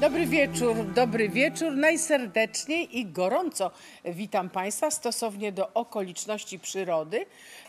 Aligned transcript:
Dobry 0.00 0.26
wieczór, 0.26 0.76
dobry 0.94 1.28
wieczór. 1.28 1.72
Najserdeczniej 1.72 2.98
i 2.98 3.06
gorąco 3.06 3.70
witam 4.04 4.50
Państwa 4.50 4.90
stosownie 4.90 5.52
do 5.52 5.74
okoliczności 5.74 6.58
przyrody, 6.58 7.26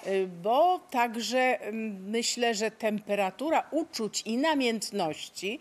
y, 0.08 0.28
bo 0.44 0.80
także 0.90 1.40
mm, 1.62 2.10
myślę, 2.10 2.56
że 2.56 2.72
temperatura 2.72 3.64
uczuć 3.72 4.22
i 4.22 4.38
namiętności 4.38 5.60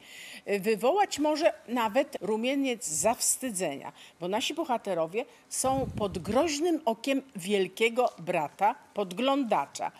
y, 0.48 0.60
wywołać 0.60 1.18
może 1.18 1.52
nawet 1.68 2.16
rumieniec 2.20 2.88
zawstydzenia, 2.88 3.92
bo 4.20 4.28
nasi 4.28 4.54
bohaterowie 4.54 5.24
są 5.48 5.88
pod 5.98 6.18
groźnym 6.18 6.80
okiem 6.84 7.22
wielkiego 7.36 8.12
brata, 8.18 8.74
podglądacza 8.94 9.92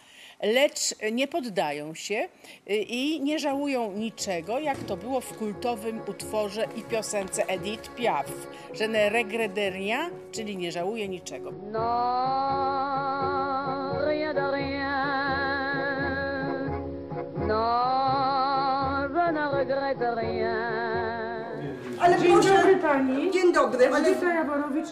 lecz 0.43 0.95
nie 1.13 1.29
poddają 1.29 1.95
się 1.95 2.29
y, 2.71 2.77
i 2.77 3.21
nie 3.21 3.39
żałują 3.39 3.93
niczego, 3.93 4.59
jak 4.59 4.79
to 4.79 4.97
było 4.97 5.21
w 5.21 5.39
kultowym 5.39 6.01
utworze 6.09 6.67
i 6.77 6.83
piosence 6.83 7.47
Edith 7.47 7.95
Piaf, 7.95 8.27
że 8.75 8.89
ne 8.89 9.09
regrette 9.09 9.71
rien, 9.71 10.11
czyli 10.33 10.57
nie 10.57 10.73
żałuje 10.73 11.09
niczego. 11.09 11.53
Non, 11.53 11.81
rien 14.07 14.35
de 14.35 14.51
rien. 14.51 14.91
Non, 17.47 19.15
je 19.27 19.33
ne 19.33 19.51
regrette 19.53 20.15
rien. 20.15 21.01
Ale 22.01 22.19
Dzień 22.21 22.33
proszę, 22.33 22.57
dobry 22.57 22.77
pani. 22.77 23.31
Dzień 23.31 23.53
dobry, 23.53 23.87
ale 23.87 23.99
Edyta 23.99 24.35
Jaworowicz. 24.35 24.89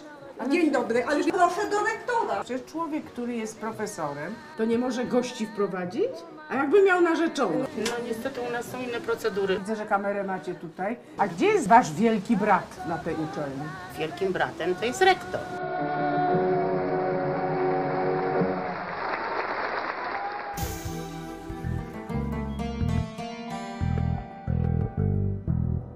Dzień 0.47 0.71
dobry, 0.71 1.05
ale 1.05 1.23
proszę 1.23 1.69
do 1.69 1.77
rektora. 1.83 2.43
Przecież 2.43 2.65
człowiek, 2.71 3.05
który 3.05 3.35
jest 3.35 3.59
profesorem, 3.59 4.35
to 4.57 4.65
nie 4.65 4.77
może 4.77 5.05
gości 5.05 5.45
wprowadzić? 5.45 6.09
A 6.49 6.55
jakby 6.55 6.83
miał 6.83 7.01
narzeczoną? 7.01 7.59
No 7.77 8.05
niestety 8.07 8.41
u 8.49 8.51
nas 8.51 8.65
są 8.65 8.79
inne 8.79 9.01
procedury. 9.01 9.59
Widzę, 9.59 9.75
że 9.75 9.85
kamerę 9.85 10.23
macie 10.23 10.55
tutaj. 10.55 10.97
A 11.17 11.27
gdzie 11.27 11.45
jest 11.45 11.67
wasz 11.67 11.93
wielki 11.93 12.37
brat 12.37 12.87
na 12.87 12.97
tej 12.97 13.13
uczelni? 13.13 13.63
Wielkim 13.97 14.33
bratem 14.33 14.75
to 14.75 14.85
jest 14.85 15.01
rektor. 15.01 15.41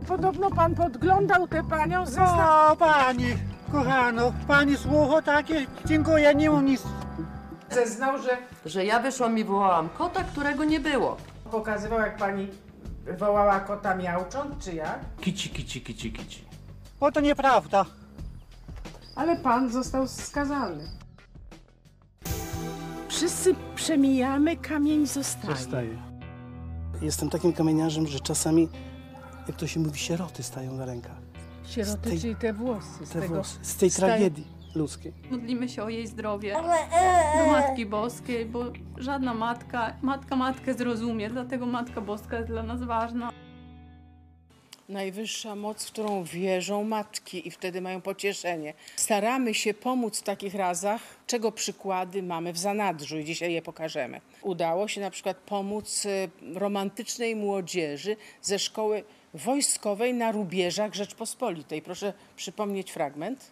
Podobno 0.08 0.50
pan 0.50 0.76
podglądał 0.76 1.48
tę 1.48 1.64
panią 1.64 2.06
ze 2.06 2.24
O, 2.24 2.76
pani, 2.80 3.36
kochano, 3.74 4.34
pani 4.48 4.78
słucho 4.78 5.22
takie, 5.22 5.68
dziękuję, 5.86 6.36
nie 6.36 6.50
mam 6.50 6.66
nic. 6.66 6.84
zeznał, 7.72 8.18
że 8.22 8.38
że 8.66 8.86
ja 8.86 9.00
wyszłam 9.00 9.38
i 9.38 9.44
wołałam 9.44 9.90
kota, 9.90 10.24
którego 10.24 10.64
nie 10.64 10.80
było. 10.80 11.18
pokazywał, 11.52 12.00
jak 12.00 12.18
pani 12.18 12.48
wołała 13.20 13.60
kota 13.60 13.96
miaucząc, 13.96 14.64
czy 14.66 14.74
jak? 14.76 15.00
Kici, 15.22 15.50
kici, 15.50 15.82
kici, 15.82 16.12
kici. 16.12 16.44
Bo 17.00 17.12
to 17.12 17.22
nieprawda. 17.22 17.86
Ale 19.16 19.36
pan 19.36 19.70
został 19.70 20.08
skazany. 20.08 20.84
Wszyscy 23.08 23.56
przemijamy, 23.76 24.58
kamień 24.58 25.08
zostaje. 25.08 25.56
Zostaje. 25.56 25.98
Jestem 27.02 27.30
takim 27.30 27.54
kamieniarzem, 27.54 28.08
że 28.08 28.20
czasami, 28.20 28.70
jak 29.48 29.58
to 29.58 29.68
się 29.68 29.80
mówi, 29.80 30.00
sieroty 30.00 30.44
stają 30.44 30.74
na 30.74 30.86
rękach. 30.86 31.23
Sieroty, 31.66 32.00
Z 32.00 32.02
tej- 32.12 32.20
czyli 32.20 32.36
te 32.36 32.54
włosy. 32.54 33.06
Z, 33.06 33.10
Te 33.10 33.22
tego, 33.22 33.34
włosy, 33.36 33.60
z 33.62 33.76
tej 33.76 33.90
z 33.90 33.96
tej- 33.96 34.06
tragedii 34.06 34.48
ludzkiej. 34.76 35.14
Modlimy 35.32 35.70
się 35.70 35.84
o 35.84 35.90
jej 35.90 36.08
zdrowie 36.08 36.54
do 37.38 37.52
Matki 37.52 37.86
Boskiej, 37.86 38.46
bo 38.46 38.64
żadna 38.98 39.34
matka, 39.34 39.94
matka 40.02 40.36
matkę 40.36 40.74
zrozumie, 40.74 41.30
dlatego 41.30 41.66
Matka 41.66 42.02
Boska 42.02 42.36
jest 42.38 42.48
dla 42.50 42.64
nas 42.64 42.84
ważna. 42.84 43.32
Najwyższa 44.90 45.56
moc, 45.56 45.86
w 45.86 45.92
którą 45.92 46.24
wierzą 46.24 46.84
matki 46.84 47.48
i 47.48 47.52
wtedy 47.52 47.82
mają 47.82 48.02
pocieszenie. 48.02 48.74
Staramy 48.96 49.54
się 49.54 49.74
pomóc 49.74 50.20
w 50.20 50.24
takich 50.24 50.56
razach, 50.56 51.02
czego 51.28 51.52
przykłady 51.52 52.24
mamy 52.24 52.54
w 52.54 52.58
zanadrzu 52.58 53.18
i 53.20 53.26
dzisiaj 53.26 53.54
je 53.54 53.62
pokażemy. 53.62 54.22
Udało 54.42 54.88
się 54.88 55.02
na 55.02 55.10
przykład 55.12 55.38
pomóc 55.38 56.06
y, 56.06 56.30
romantycznej 56.54 57.36
młodzieży 57.36 58.16
ze 58.42 58.60
szkoły 58.60 59.04
wojskowej 59.34 60.14
na 60.14 60.32
rubieżach 60.32 60.94
Rzeczpospolitej. 60.94 61.82
Proszę 61.82 62.14
przypomnieć 62.36 62.92
fragment. 62.92 63.52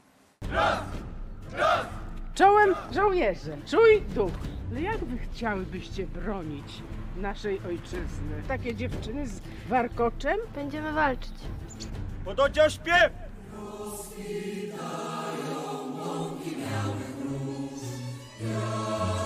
Czołem 2.36 2.76
żołnierze, 2.92 3.58
czuj 3.68 4.02
duch. 4.02 4.32
Ale 4.72 4.82
jak 4.82 4.98
wy 4.98 5.18
chciałybyście 5.18 6.08
bronić 6.08 6.66
naszej 7.18 7.60
ojczyzny? 7.68 8.44
Takie 8.48 8.76
dziewczyny 8.76 9.28
z 9.28 9.42
warkoczem? 9.70 10.40
Będziemy 10.56 10.94
walczyć. 10.94 11.34
Pododzia 12.26 12.70
śpiew! 12.70 13.12
Było 18.42 19.21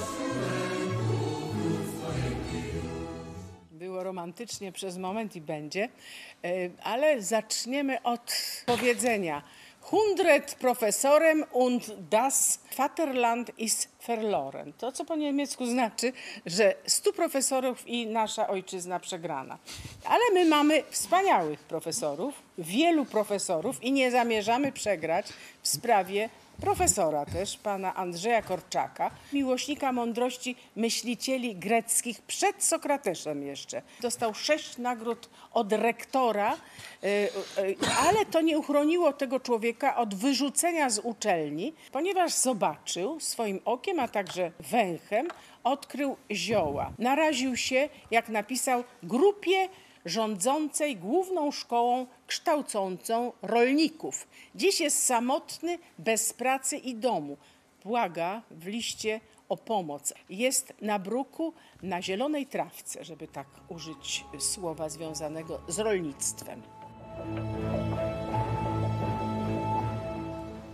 romantycznie 4.06 4.72
przez 4.72 4.98
moment 4.98 5.36
i 5.36 5.42
będzie, 5.42 5.84
e, 5.84 6.50
ale 6.84 7.22
zaczniemy 7.22 8.02
od 8.04 8.34
powiedzenia. 8.66 9.42
Hundred 9.82 10.56
profesorem 10.56 11.46
und 11.52 11.92
das 12.10 12.60
Vaterland 12.78 13.52
ist 13.60 13.90
verloren. 14.08 14.74
To, 14.74 14.92
co 14.92 15.06
po 15.06 15.16
niemiecku 15.16 15.66
znaczy, 15.66 16.14
że 16.46 16.76
stu 16.86 17.14
profesorów 17.14 17.88
i 17.88 18.08
nasza 18.08 18.48
ojczyzna 18.48 19.00
przegrana. 19.00 19.58
Ale 20.06 20.22
my 20.34 20.46
mamy 20.46 20.84
wspaniałych 20.90 21.60
profesorów, 21.60 22.34
wielu 22.58 23.06
profesorów 23.06 23.84
i 23.84 23.92
nie 23.92 24.12
zamierzamy 24.12 24.72
przegrać 24.72 25.28
w 25.62 25.68
sprawie 25.68 26.30
profesora 26.62 27.26
też, 27.26 27.58
pana 27.58 27.96
Andrzeja 27.96 28.42
Korczaka, 28.42 29.12
miłośnika 29.34 29.92
mądrości 29.92 30.56
myślicieli 30.76 31.56
greckich 31.56 32.22
przed 32.22 32.64
Sokrateszem 32.64 33.44
jeszcze. 33.44 33.82
Dostał 34.02 34.34
sześć 34.34 34.78
nagród 34.78 35.30
od 35.54 35.74
rektora, 35.74 36.54
y, 36.54 37.08
y, 37.08 37.76
ale 38.08 38.26
to 38.26 38.42
nie 38.42 38.58
uchroniło 38.58 39.14
tego 39.14 39.40
człowieka 39.40 39.96
od 39.96 40.16
wyrzucenia 40.16 40.90
z 40.90 41.00
uczelni, 41.00 41.74
ponieważ 41.92 42.34
zobaczył 42.34 43.20
swoim 43.20 43.60
okiem, 43.66 44.00
a 44.00 44.08
także 44.08 44.52
węchem, 44.60 45.28
odkrył 45.64 46.18
zioła. 46.32 46.92
Naraził 47.00 47.58
się, 47.58 47.90
jak 48.12 48.30
napisał, 48.30 48.84
grupie 49.04 49.70
rządzącej 50.06 50.98
główną 50.98 51.52
szkołą 51.52 52.08
kształcącą 52.28 53.32
rolników. 53.42 54.28
Dziś 54.56 54.80
jest 54.82 55.04
samotny, 55.04 55.80
bez 55.98 56.34
pracy 56.34 56.78
i 56.78 56.96
domu. 56.96 57.38
Błaga 57.84 58.42
w 58.52 58.68
liście 58.68 59.22
o 59.50 59.58
pomoc. 59.58 60.14
Jest 60.30 60.74
na 60.82 61.00
bruku, 61.00 61.54
na 61.84 62.02
zielonej 62.02 62.46
trawce, 62.46 63.04
żeby 63.04 63.28
tak 63.28 63.48
użyć 63.70 64.26
słowa 64.40 64.90
związanego 64.90 65.62
z 65.68 65.80
rolnictwem. 65.80 66.62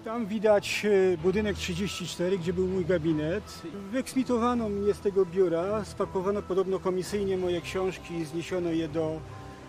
Tam 0.06 0.26
widać 0.26 0.86
e, 1.14 1.18
budynek 1.18 1.58
34, 1.58 2.38
gdzie 2.38 2.54
był 2.54 2.68
mój 2.68 2.86
gabinet. 2.86 3.44
Wyeksmitowano 3.92 4.70
mnie 4.70 4.94
z 4.94 5.00
tego 5.00 5.26
biura, 5.26 5.86
spakowano 5.86 6.42
podobno 6.42 6.80
komisyjnie 6.80 7.38
moje 7.38 7.62
książki, 7.62 8.26
zniesiono 8.26 8.70
je 8.70 8.88
do, 8.88 9.20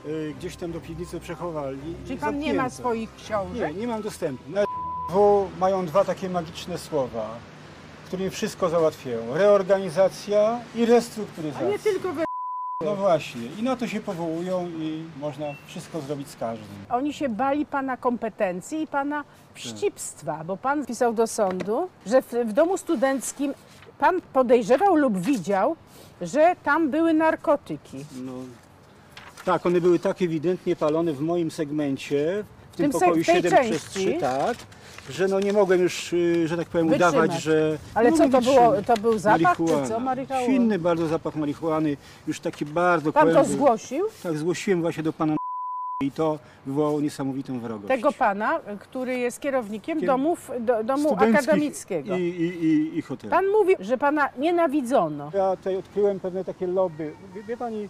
e, 0.06 0.08
gdzieś 0.38 0.56
tam 0.56 0.72
do 0.72 0.80
piwnicy 0.80 1.20
przechowali. 1.20 1.78
Czyli 2.06 2.18
pan 2.18 2.38
nie 2.38 2.54
ma 2.54 2.70
swoich 2.70 3.14
książek? 3.16 3.74
Nie, 3.74 3.80
nie 3.80 3.86
mam 3.86 4.02
dostępu. 4.02 4.50
Na 4.50 4.64
W 5.10 5.46
mają 5.60 5.86
dwa 5.86 6.04
takie 6.04 6.28
magiczne 6.28 6.78
słowa, 6.78 7.28
którymi 8.06 8.30
wszystko 8.30 8.68
załatwiają. 8.68 9.34
Reorganizacja 9.34 10.60
i 10.74 10.82
A 10.82 10.86
restrukturyzacja. 10.86 11.68
nie 11.68 11.78
tylko 11.78 12.12
we... 12.12 12.31
No 12.84 12.96
właśnie. 12.96 13.42
I 13.58 13.62
na 13.62 13.76
to 13.76 13.86
się 13.88 14.00
powołują 14.00 14.68
i 14.68 15.02
można 15.20 15.46
wszystko 15.66 16.00
zrobić 16.00 16.28
z 16.28 16.36
każdym. 16.36 16.66
Oni 16.90 17.12
się 17.12 17.28
bali 17.28 17.66
pana 17.66 17.96
kompetencji 17.96 18.82
i 18.82 18.86
pana 18.86 19.24
wścibstwa, 19.54 20.44
bo 20.44 20.56
pan 20.56 20.86
pisał 20.86 21.14
do 21.14 21.26
sądu, 21.26 21.88
że 22.06 22.22
w, 22.22 22.32
w 22.32 22.52
domu 22.52 22.76
studenckim 22.76 23.54
pan 23.98 24.20
podejrzewał 24.32 24.96
lub 24.96 25.18
widział, 25.18 25.76
że 26.20 26.56
tam 26.64 26.90
były 26.90 27.14
narkotyki. 27.14 28.04
No, 28.24 28.32
tak, 29.44 29.66
one 29.66 29.80
były 29.80 29.98
tak 29.98 30.22
ewidentnie 30.22 30.76
palone 30.76 31.12
w 31.12 31.20
moim 31.20 31.50
segmencie, 31.50 32.44
w 32.72 32.76
tym 32.76 32.90
tym 32.90 33.00
pokoju 33.00 33.24
tej 33.24 33.24
7 33.24 33.42
przez 33.42 33.82
części? 33.82 34.08
3, 34.08 34.20
tak, 34.20 34.56
że 35.10 35.28
no 35.28 35.40
nie 35.40 35.52
mogłem 35.52 35.80
już, 35.80 36.12
y, 36.12 36.48
że 36.48 36.56
tak 36.56 36.68
powiem, 36.68 36.88
Wytrzymać. 36.88 37.14
udawać, 37.14 37.42
że... 37.42 37.78
Ale 37.94 38.10
no, 38.10 38.16
co 38.16 38.22
to 38.28 38.28
wytrzymać. 38.40 38.54
było? 38.56 38.82
To 38.82 39.02
był 39.02 39.18
zapach 39.18 39.56
czy 39.56 39.88
co? 39.88 40.00
Marihuana. 40.00 40.46
Silny 40.46 40.78
bardzo 40.78 41.06
zapach 41.06 41.36
marihuany, 41.36 41.96
już 42.26 42.40
taki 42.40 42.64
bardzo 42.64 43.12
Pan 43.12 43.32
to 43.32 43.44
zgłosił? 43.44 44.06
Tak, 44.22 44.38
zgłosiłem 44.38 44.80
właśnie 44.82 45.02
do 45.02 45.12
pana 45.12 45.36
i 46.02 46.10
to 46.10 46.38
wywołało 46.66 47.00
niesamowitą 47.00 47.60
wrogość. 47.60 47.88
Tego 47.88 48.12
pana, 48.12 48.60
który 48.78 49.18
jest 49.18 49.40
kierownikiem 49.40 50.00
Kier- 50.00 50.06
domów, 50.06 50.50
do, 50.60 50.84
domu 50.84 51.08
Studenckich 51.08 51.42
akademickiego. 51.48 52.16
I, 52.16 52.20
i, 52.22 52.64
i, 52.64 52.98
i 52.98 53.02
hotelu. 53.02 53.30
Pan 53.30 53.46
mówi, 53.46 53.74
że 53.80 53.98
pana 53.98 54.28
nienawidzono. 54.38 55.30
Ja 55.34 55.56
tutaj 55.56 55.76
odkryłem 55.76 56.20
pewne 56.20 56.44
takie 56.44 56.66
lobby. 56.66 57.12
Wie, 57.34 57.42
wie 57.42 57.56
pani, 57.56 57.88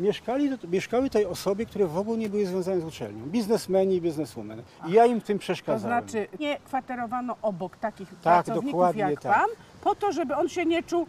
Mieszkali, 0.00 0.50
mieszkały 0.68 1.02
tutaj 1.04 1.24
osoby, 1.24 1.66
które 1.66 1.86
w 1.86 1.98
ogóle 1.98 2.18
nie 2.18 2.28
były 2.28 2.46
związane 2.46 2.80
z 2.80 2.84
uczelnią. 2.84 3.26
Biznesmeni 3.26 3.94
i 3.96 4.00
bizneswomen. 4.00 4.62
I 4.88 4.92
ja 4.92 5.06
im 5.06 5.20
w 5.20 5.24
tym 5.24 5.38
To 5.38 5.42
przeszkadzałem. 5.42 6.04
znaczy 6.04 6.28
nie 6.40 6.58
kwaterowano 6.64 7.36
obok 7.42 7.76
takich 7.76 8.08
Tak, 8.22 8.44
pracowników 8.44 8.96
jak 8.96 9.20
tak. 9.20 9.34
pan, 9.34 9.46
po 9.84 9.94
to, 9.94 10.12
żeby 10.12 10.36
on 10.36 10.48
się 10.48 10.64
nie 10.66 10.82
czuł 10.82 11.06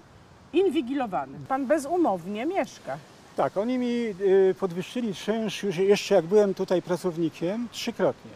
inwigilowany. 0.53 1.37
Pan 1.47 1.65
bezumownie 1.65 2.45
mieszka. 2.45 2.97
Tak, 3.35 3.57
oni 3.57 3.77
mi 3.77 3.87
y, 4.21 4.55
podwyższyli 4.59 5.15
czynsz 5.15 5.63
już 5.63 5.77
jeszcze 5.77 6.15
jak 6.15 6.25
byłem 6.25 6.53
tutaj 6.53 6.81
pracownikiem 6.81 7.67
trzykrotnie. 7.71 8.31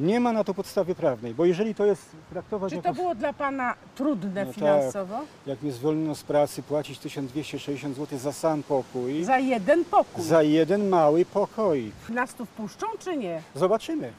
Nie 0.00 0.20
ma 0.20 0.32
na 0.32 0.44
to 0.44 0.54
podstawy 0.54 0.94
prawnej, 0.94 1.34
bo 1.34 1.44
jeżeli 1.44 1.74
to 1.74 1.84
jest 1.86 2.02
traktować 2.30 2.70
Czy 2.70 2.76
jako... 2.76 2.88
to 2.88 2.94
było 2.94 3.14
dla 3.14 3.32
pana 3.32 3.74
trudne 3.96 4.40
No 4.44 4.46
tak. 4.46 4.54
finansowo? 4.54 5.18
Jak 5.46 5.62
mnie 5.62 5.72
zwolniono 5.72 6.14
z 6.14 6.22
pracy, 6.22 6.62
płacić 6.62 6.98
1260 6.98 7.96
zł 7.96 8.18
za 8.18 8.32
sam 8.32 8.62
pokój, 8.62 9.24
Za 9.24 9.38
jeden 9.38 9.84
pokój. 9.84 10.24
za 10.24 10.42
jeden 10.42 10.88
mały 10.88 11.24
pokoik. 11.24 11.94
Nas 12.08 12.34
tu 12.34 12.44
wpuszczą 12.46 12.86
czy 12.98 13.16
nie? 13.16 13.40
Zobaczymy. 13.54 14.10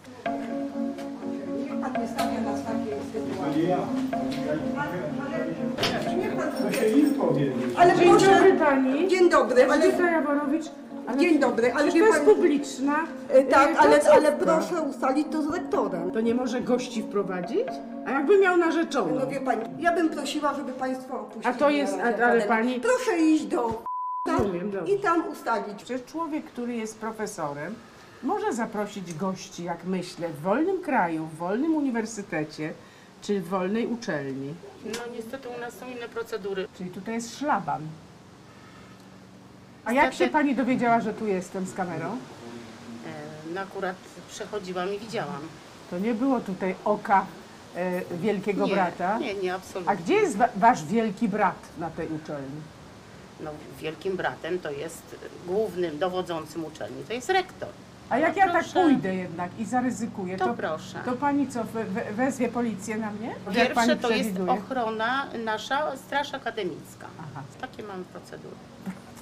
Niech 1.63 1.81
pan 1.81 2.01
nie 2.01 2.07
stawia 2.07 2.41
nas 2.41 2.59
w 2.59 2.65
takiej 2.65 2.93
sytuacji. 3.13 3.67
ja. 3.67 3.77
Niech 6.17 6.35
pan... 6.35 6.47
Ale 7.77 7.95
Dzień 7.97 8.09
dobry 8.11 8.27
proszę... 8.27 8.55
pani. 8.59 9.07
Dzień 9.07 9.29
dobry, 9.29 9.63
ale... 9.71 9.87
Jaworowicz. 10.11 10.65
Ale 11.07 11.17
Dzień 11.17 11.39
dobry, 11.39 11.73
ale 11.73 11.85
wie 11.91 11.99
to 11.99 12.05
jest 12.05 12.19
pani... 12.19 12.35
publiczna 12.35 12.95
E, 13.29 13.43
Tak, 13.43 13.69
e, 13.75 13.77
ale, 13.79 13.89
placówka. 13.99 14.13
ale 14.15 14.31
proszę 14.31 14.81
ustalić 14.81 15.27
to 15.31 15.41
z 15.41 15.53
rektorem. 15.53 16.11
To 16.11 16.21
nie 16.21 16.35
może 16.35 16.61
gości 16.61 17.03
wprowadzić? 17.03 17.67
A 18.07 18.11
jakby 18.11 18.37
miał 18.39 18.57
narzeczoną? 18.57 19.15
No 19.19 19.27
wie 19.27 19.41
pani, 19.41 19.61
ja 19.79 19.95
bym 19.95 20.09
prosiła, 20.09 20.53
żeby 20.53 20.71
państwo 20.73 21.19
opuścili. 21.21 21.55
A 21.55 21.59
to 21.59 21.69
jest- 21.69 21.97
a- 21.99 22.25
ale 22.25 22.41
pani- 22.41 22.79
Proszę 22.79 23.17
iść 23.19 23.45
do... 23.45 23.81
Rozumiem, 24.37 24.71
dobrze. 24.71 24.93
I 24.93 24.99
tam 24.99 25.27
ustalić. 25.31 25.77
Przecież 25.77 26.03
człowiek, 26.05 26.45
który 26.45 26.73
jest 26.75 26.99
profesorem, 26.99 27.75
może 28.23 28.53
zaprosić 28.53 29.13
gości, 29.13 29.63
jak 29.63 29.85
myślę, 29.85 30.29
w 30.29 30.41
wolnym 30.41 30.81
kraju, 30.81 31.25
w 31.25 31.37
wolnym 31.37 31.75
uniwersytecie 31.75 32.73
czy 33.21 33.41
w 33.41 33.47
wolnej 33.47 33.87
uczelni. 33.87 34.53
No 34.85 34.99
niestety 35.17 35.47
u 35.57 35.59
nas 35.61 35.73
są 35.73 35.85
inne 35.87 36.09
procedury. 36.09 36.67
Czyli 36.77 36.89
tutaj 36.89 37.13
jest 37.13 37.37
szlaban. 37.39 37.81
A 39.85 39.93
jak 39.93 40.13
się 40.13 40.27
pani 40.27 40.55
dowiedziała, 40.55 41.01
że 41.01 41.13
tu 41.13 41.27
jestem 41.27 41.65
z 41.65 41.73
kamerą? 41.73 42.07
E, 42.11 42.17
No 43.53 43.61
akurat 43.61 43.95
przechodziłam 44.29 44.93
i 44.93 44.99
widziałam. 44.99 45.41
To 45.89 45.99
nie 45.99 46.13
było 46.13 46.39
tutaj 46.39 46.75
oka 46.85 47.25
e, 47.75 48.01
wielkiego 48.15 48.65
nie, 48.67 48.73
brata. 48.73 49.17
Nie, 49.19 49.33
nie, 49.33 49.53
A 49.53 49.55
absolutnie. 49.55 49.95
gdzie 49.95 50.13
jest 50.13 50.37
wa- 50.37 50.49
wasz 50.55 50.85
wielki 50.85 51.27
brat 51.29 51.55
na 51.77 51.89
tej 51.89 52.07
uczelni? 52.07 52.61
No, 53.39 53.51
wielkim 53.79 54.17
bratem 54.17 54.59
to 54.59 54.71
jest 54.71 55.15
głównym 55.47 55.99
dowodzącym 55.99 56.65
uczelni, 56.65 57.03
to 57.07 57.13
jest 57.13 57.29
rektor. 57.29 57.69
A 58.09 58.17
jak 58.17 58.37
ja 58.37 58.43
tak 58.43 58.53
proszę. 58.53 58.81
pójdę 58.83 59.15
jednak 59.15 59.49
i 59.59 59.65
zaryzykuję, 59.65 60.37
To 60.37 60.45
to, 60.45 60.53
proszę. 60.53 60.99
to 61.05 61.11
pani 61.11 61.47
co, 61.47 61.63
we, 61.63 61.83
we, 61.85 62.11
wezwie 62.13 62.49
policję 62.49 62.97
na 62.97 63.11
mnie? 63.11 63.27
Jak 63.27 63.53
Pierwsze 63.55 63.73
pani 63.75 63.87
to 63.99 64.09
jest 64.09 64.21
przewiduje? 64.29 64.51
ochrona 64.51 65.27
nasza, 65.45 65.97
straż 65.97 66.33
akademicka. 66.33 67.07
Aha. 67.19 67.41
Takie 67.61 67.83
mamy 67.83 68.03
procedury. 68.03 68.55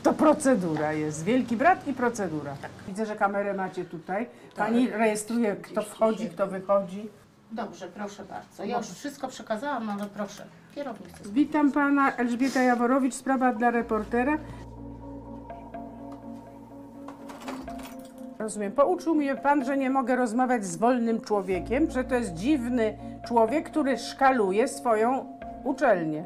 To 0.03 0.13
procedura 0.13 0.93
jest. 0.93 1.23
Wielki 1.23 1.57
brat 1.57 1.87
i 1.87 1.93
procedura. 1.93 2.55
Tak. 2.61 2.71
Widzę, 2.87 3.05
że 3.05 3.15
kamerę 3.15 3.53
macie 3.53 3.85
tutaj. 3.85 4.27
Pani 4.55 4.89
rejestruje, 4.89 5.55
kto 5.55 5.81
wchodzi, 5.81 6.29
kto 6.29 6.47
wychodzi. 6.47 7.09
Dobrze, 7.51 7.87
proszę 7.87 8.23
bardzo. 8.25 8.63
Ja 8.63 8.77
już 8.77 8.87
wszystko 8.87 9.27
przekazałam, 9.27 9.89
ale 9.89 10.05
proszę. 10.05 10.45
Kierownik 10.75 11.09
chce 11.09 11.29
Witam 11.29 11.71
pana 11.71 12.15
Elżbieta 12.15 12.61
Jaworowicz, 12.61 13.13
sprawa 13.13 13.53
dla 13.53 13.71
reportera. 13.71 14.37
Rozumiem. 18.39 18.71
Pouczył 18.71 19.15
mnie 19.15 19.35
pan, 19.35 19.65
że 19.65 19.77
nie 19.77 19.89
mogę 19.89 20.15
rozmawiać 20.15 20.65
z 20.65 20.75
wolnym 20.75 21.21
człowiekiem, 21.21 21.91
że 21.91 22.03
to 22.03 22.15
jest 22.15 22.33
dziwny 22.33 22.97
człowiek, 23.27 23.69
który 23.69 23.97
szkaluje 23.97 24.67
swoją 24.67 25.37
uczelnię. 25.63 26.25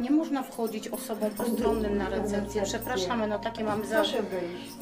Nie 0.00 0.10
można 0.10 0.42
wchodzić 0.42 0.88
osobom 0.88 1.30
postronnym 1.30 1.98
na 1.98 2.08
recepcję. 2.08 2.62
Przepraszamy, 2.62 3.26
no 3.26 3.38
takie 3.38 3.64
mamy 3.64 3.86
za... 3.86 3.94
Proszę 3.94 4.22
wyjść. 4.22 4.72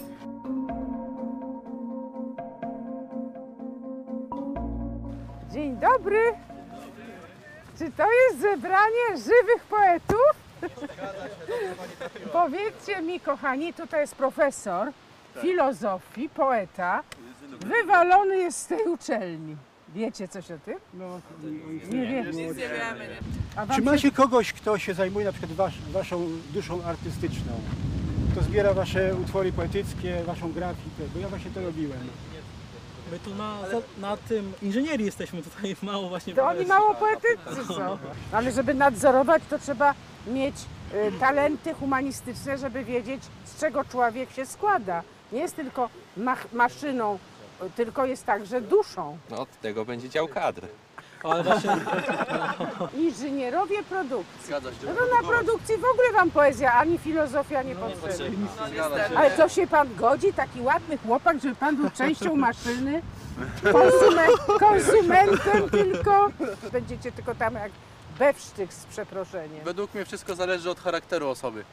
Dzień 5.52 5.76
dobry. 5.76 6.34
Czy 7.78 7.90
to 7.90 8.04
jest 8.12 8.40
zebranie 8.40 9.16
żywych 9.16 9.64
poetów? 9.70 10.42
Powiedzcie 12.32 13.02
mi, 13.02 13.20
kochani, 13.20 13.74
tutaj 13.74 14.00
jest 14.00 14.14
profesor 14.14 14.92
filozofii, 15.40 16.28
poeta. 16.28 17.02
Wywalony 17.60 18.36
jest 18.36 18.58
z 18.58 18.66
tej 18.66 18.84
uczelni. 18.86 19.56
Wiecie 19.94 20.28
coś 20.28 20.50
o 20.50 20.58
tym? 20.58 20.74
No, 20.94 21.20
Nie 21.90 22.06
wiemy. 22.06 22.32
A 23.56 23.66
wam 23.66 23.68
Czy 23.68 23.74
się- 23.74 23.82
macie 23.82 24.10
kogoś, 24.10 24.52
kto 24.52 24.78
się 24.78 24.94
zajmuje 24.94 25.26
na 25.26 25.32
przykład 25.32 25.52
wasz, 25.52 25.74
waszą 25.92 26.28
duszą 26.54 26.84
artystyczną? 26.84 27.52
Kto 28.32 28.42
zbiera 28.42 28.74
wasze 28.74 29.14
utwory 29.14 29.52
poetyckie, 29.52 30.22
waszą 30.26 30.52
grafikę? 30.52 31.02
Bo 31.14 31.20
ja 31.20 31.28
właśnie 31.28 31.50
to 31.50 31.62
robiłem. 31.62 31.98
My 33.12 33.18
tu 33.18 33.34
na, 33.34 33.56
na 34.00 34.16
tym 34.16 34.52
inżynierii 34.62 35.06
jesteśmy 35.06 35.42
tutaj 35.42 35.76
mało 35.82 36.08
właśnie 36.08 36.34
To 36.34 36.46
oni 36.46 36.66
mało 36.66 36.94
poetycy 36.94 37.64
są. 37.74 37.98
Ale 38.32 38.52
żeby 38.52 38.74
nadzorować, 38.74 39.42
to 39.50 39.58
trzeba 39.58 39.94
mieć 40.26 40.54
y, 40.94 41.12
talenty 41.20 41.74
humanistyczne, 41.74 42.58
żeby 42.58 42.84
wiedzieć, 42.84 43.22
z 43.44 43.60
czego 43.60 43.84
człowiek 43.84 44.30
się 44.32 44.46
składa. 44.46 45.02
Nie 45.32 45.40
jest 45.40 45.56
tylko 45.56 45.88
mach- 46.18 46.46
maszyną, 46.52 47.18
tylko 47.76 48.06
jest 48.06 48.26
także 48.26 48.60
duszą. 48.60 49.18
No 49.30 49.40
od 49.40 49.60
tego 49.60 49.84
będzie 49.84 50.08
dział 50.08 50.28
kadr. 50.28 50.66
Ale 51.22 51.42
właśnie 51.42 51.76
Inżynierowie 52.98 53.82
produkcji. 53.82 54.46
Zgadza 54.46 54.70
się. 54.70 54.76
No 54.86 54.94
to 54.94 55.22
na 55.22 55.28
produkcji 55.28 55.74
w 55.76 55.84
ogóle 55.84 56.12
wam 56.12 56.30
poezja, 56.30 56.72
ani 56.74 56.98
filozofia 56.98 57.62
nie 57.62 57.74
potrzebna. 57.74 58.46
Ale 59.16 59.36
co 59.36 59.48
się 59.48 59.66
pan 59.66 59.94
godzi, 59.96 60.32
taki 60.32 60.60
ładny 60.60 60.98
chłopak, 60.98 61.40
żeby 61.42 61.54
pan 61.54 61.76
był 61.76 61.90
częścią 61.90 62.36
maszyny, 62.36 63.02
konsume- 63.62 64.58
konsumentem 64.58 65.70
tylko, 65.70 66.28
będziecie 66.72 67.12
tylko 67.12 67.34
tam 67.34 67.54
jak 67.54 67.72
bewsztyk 68.18 68.72
z 68.72 68.84
przeproszeniem. 68.84 69.64
Według 69.64 69.94
mnie 69.94 70.04
wszystko 70.04 70.34
zależy 70.34 70.70
od 70.70 70.80
charakteru 70.80 71.28
osoby. 71.28 71.64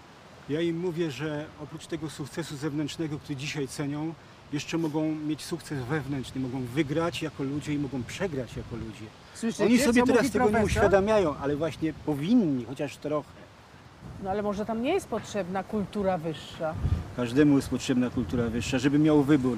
Ja 0.50 0.62
im 0.62 0.80
mówię, 0.80 1.12
że 1.12 1.46
oprócz 1.64 1.88
tego 1.88 2.10
sukcesu 2.10 2.58
zewnętrznego, 2.58 3.20
który 3.20 3.36
dzisiaj 3.36 3.68
cenią, 3.68 4.14
jeszcze 4.54 4.78
mogą 4.78 5.16
mieć 5.16 5.44
sukces 5.46 5.84
wewnętrzny, 5.84 6.42
mogą 6.42 6.62
wygrać 6.62 7.22
jako 7.22 7.44
ludzie 7.44 7.74
i 7.74 7.78
mogą 7.80 8.04
przegrać 8.04 8.58
jako 8.58 8.76
ludzie. 8.76 9.06
Słyszycie, 9.36 9.66
Oni 9.66 9.80
sobie 9.80 10.02
co 10.02 10.08
teraz 10.08 10.22
mówi 10.24 10.32
tego 10.34 10.46
nie 10.46 10.52
profesor? 10.52 10.70
uświadamiają, 10.78 11.36
ale 11.38 11.56
właśnie 11.56 11.94
powinni, 12.06 12.66
chociaż 12.66 12.98
trochę. 12.98 13.30
No 14.24 14.30
ale 14.30 14.42
może 14.42 14.66
tam 14.66 14.82
nie 14.82 14.94
jest 14.94 15.08
potrzebna 15.08 15.64
kultura 15.64 16.18
wyższa. 16.18 16.74
Każdemu 17.16 17.56
jest 17.56 17.70
potrzebna 17.70 18.10
kultura 18.10 18.48
wyższa, 18.50 18.80
żeby 18.80 19.00
miał 19.00 19.24
wybór 19.24 19.58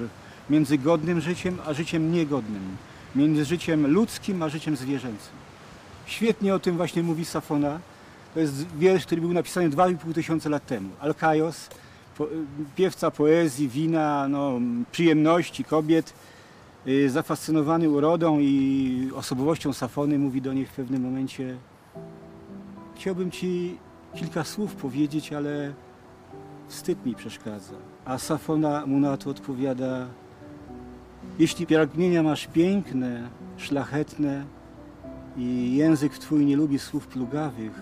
między 0.49 0.77
godnym 0.77 1.21
życiem 1.21 1.57
a 1.65 1.73
życiem 1.73 2.11
niegodnym, 2.13 2.77
między 3.15 3.45
życiem 3.45 3.87
ludzkim 3.93 4.43
a 4.43 4.49
życiem 4.49 4.75
zwierzęcym. 4.75 5.33
Świetnie 6.05 6.55
o 6.55 6.59
tym 6.59 6.77
właśnie 6.77 7.03
mówi 7.03 7.25
Safona. 7.25 7.79
To 8.33 8.39
jest 8.39 8.67
wiersz, 8.77 9.05
który 9.05 9.21
był 9.21 9.33
napisany 9.33 9.69
2,5 9.69 10.13
tysiąca 10.13 10.49
lat 10.49 10.65
temu. 10.65 10.89
Alkaios, 10.99 11.69
po, 12.21 12.27
piewca 12.75 13.11
poezji, 13.11 13.69
wina, 13.69 14.27
no, 14.27 14.59
przyjemności 14.91 15.63
kobiet, 15.63 16.13
y, 16.87 17.09
zafascynowany 17.09 17.89
urodą 17.89 18.39
i 18.39 19.11
osobowością 19.15 19.73
Safony, 19.73 20.19
mówi 20.19 20.41
do 20.41 20.53
niej 20.53 20.65
w 20.65 20.71
pewnym 20.71 21.01
momencie 21.01 21.57
Chciałbym 23.01 23.31
ci 23.31 23.77
kilka 24.15 24.43
słów 24.43 24.75
powiedzieć, 24.75 25.33
ale 25.33 25.73
wstyd 26.67 27.05
mi 27.05 27.15
przeszkadza. 27.15 27.73
A 28.05 28.17
Safona 28.17 28.85
mu 28.85 28.99
na 28.99 29.17
to 29.17 29.29
odpowiada: 29.29 30.07
Jeśli 31.39 31.67
pragnienia 31.67 32.23
masz 32.23 32.47
piękne, 32.47 33.29
szlachetne 33.57 34.45
i 35.37 35.75
język 35.75 36.17
twój 36.17 36.45
nie 36.45 36.55
lubi 36.55 36.79
słów 36.79 37.07
plugawych, 37.07 37.81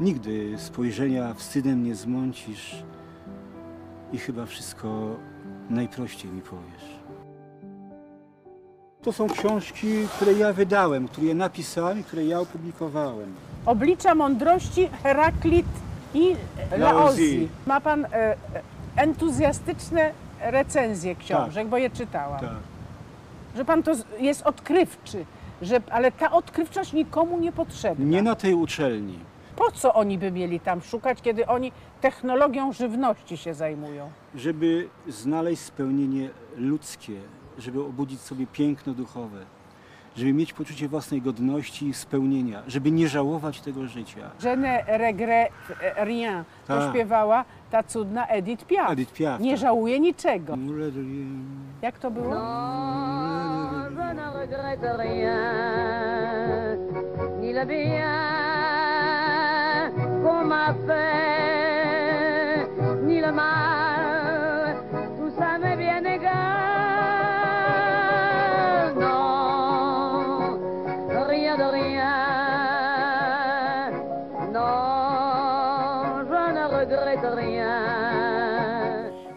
nigdy 0.00 0.54
spojrzenia 0.58 1.34
wstydem 1.34 1.84
nie 1.84 1.94
zmącisz 1.94 2.82
i 4.14 4.18
chyba 4.18 4.46
wszystko 4.46 5.16
najprościej 5.70 6.30
mi 6.30 6.42
powiesz. 6.42 6.94
To 9.02 9.12
są 9.12 9.28
książki, 9.28 10.08
które 10.16 10.32
ja 10.32 10.52
wydałem, 10.52 11.08
które 11.08 11.26
ja 11.26 11.34
napisałem 11.34 12.00
i 12.00 12.04
które 12.04 12.24
ja 12.24 12.40
opublikowałem. 12.40 13.34
Oblicza 13.66 14.14
mądrości 14.14 14.88
Heraklit 15.02 15.66
i. 16.14 16.36
Laozji. 16.78 17.48
Ma 17.66 17.80
pan 17.80 18.04
e, 18.04 18.08
e, 18.12 18.36
entuzjastyczne 18.96 20.12
recenzje 20.40 21.16
książek, 21.16 21.68
bo 21.68 21.78
je 21.78 21.90
czytałam. 21.90 22.40
Tak. 22.40 22.50
Że 23.56 23.64
pan 23.64 23.82
to 23.82 23.92
jest 24.18 24.42
odkrywczy, 24.42 25.24
że, 25.62 25.80
ale 25.90 26.12
ta 26.12 26.32
odkrywczość 26.32 26.92
nikomu 26.92 27.38
nie 27.38 27.52
potrzebna. 27.52 28.04
Nie 28.04 28.22
na 28.22 28.34
tej 28.34 28.54
uczelni. 28.54 29.18
Po 29.56 29.70
co 29.70 29.94
oni 29.94 30.18
by 30.18 30.30
mieli 30.32 30.60
tam 30.60 30.80
szukać, 30.82 31.22
kiedy 31.22 31.46
oni 31.46 31.72
technologią 32.00 32.72
żywności 32.72 33.36
się 33.36 33.54
zajmują? 33.54 34.10
Żeby 34.34 34.88
znaleźć 35.08 35.62
spełnienie 35.62 36.28
ludzkie, 36.56 37.12
żeby 37.58 37.82
obudzić 37.84 38.20
sobie 38.20 38.46
piękno 38.46 38.94
duchowe, 38.94 39.38
żeby 40.16 40.32
mieć 40.32 40.52
poczucie 40.52 40.88
własnej 40.88 41.22
godności 41.22 41.88
i 41.88 41.94
spełnienia, 41.94 42.62
żeby 42.66 42.90
nie 42.90 43.08
żałować 43.08 43.60
tego 43.60 43.86
życia. 43.86 44.30
Je 44.44 44.56
ne 44.56 44.84
regrette 44.86 45.50
rien. 45.96 46.44
To 46.66 46.78
Tak. 46.78 46.90
śpiewała 46.90 47.44
ta 47.70 47.82
cudna 47.82 48.26
Edith 48.26 48.64
Piaf. 48.64 48.90
Edith 48.90 49.12
Piaf, 49.12 49.40
Nie 49.40 49.50
tak. 49.50 49.60
żałuje 49.60 50.00
niczego. 50.00 50.56
Jak 51.82 51.98
to 51.98 52.10
było? 52.10 52.34
Non, 52.34 53.96
je 54.08 54.14
ne 54.14 54.32
regrette 54.32 54.96
rien, 54.96 55.38
ni 57.40 57.52
le 57.52 57.66
bien 57.66 58.02
qu'on 58.02 58.43
m'a 60.54 60.70
fait, 60.86 62.60
ni 63.08 63.18
le 63.20 63.32
mal, 63.32 64.76
tout 65.18 65.32
ça 65.38 65.50
m'est 65.58 65.78
bien 65.86 66.02
égal. 66.16 66.34
Non, 69.04 70.56
rien 71.32 71.54
de 71.62 71.68
rien, 71.80 72.16
non, 74.56 76.24
je 76.30 76.42
ne 76.58 76.64
regrette 76.78 77.28
rien. 77.42 77.74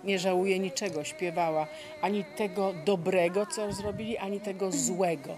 Nie 0.04 0.20
żałuje 0.20 0.60
niczego, 0.60 1.04
śpiewała. 1.04 1.68
Ani 2.02 2.24
tego 2.24 2.74
dobrego, 2.86 3.46
co 3.46 3.72
zrobili, 3.72 4.18
ani 4.18 4.40
tego 4.40 4.72
złego. 4.72 5.34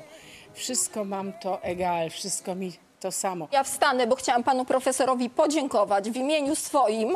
Wszystko 0.53 1.05
mam 1.05 1.33
to 1.33 1.61
egal, 1.63 2.09
wszystko 2.09 2.55
mi 2.55 2.71
to 2.99 3.11
samo. 3.11 3.47
Ja 3.51 3.63
wstanę, 3.63 4.07
bo 4.07 4.15
chciałam 4.15 4.43
panu 4.43 4.65
profesorowi 4.65 5.29
podziękować 5.29 6.11
w 6.11 6.15
imieniu 6.15 6.55
swoim, 6.55 7.15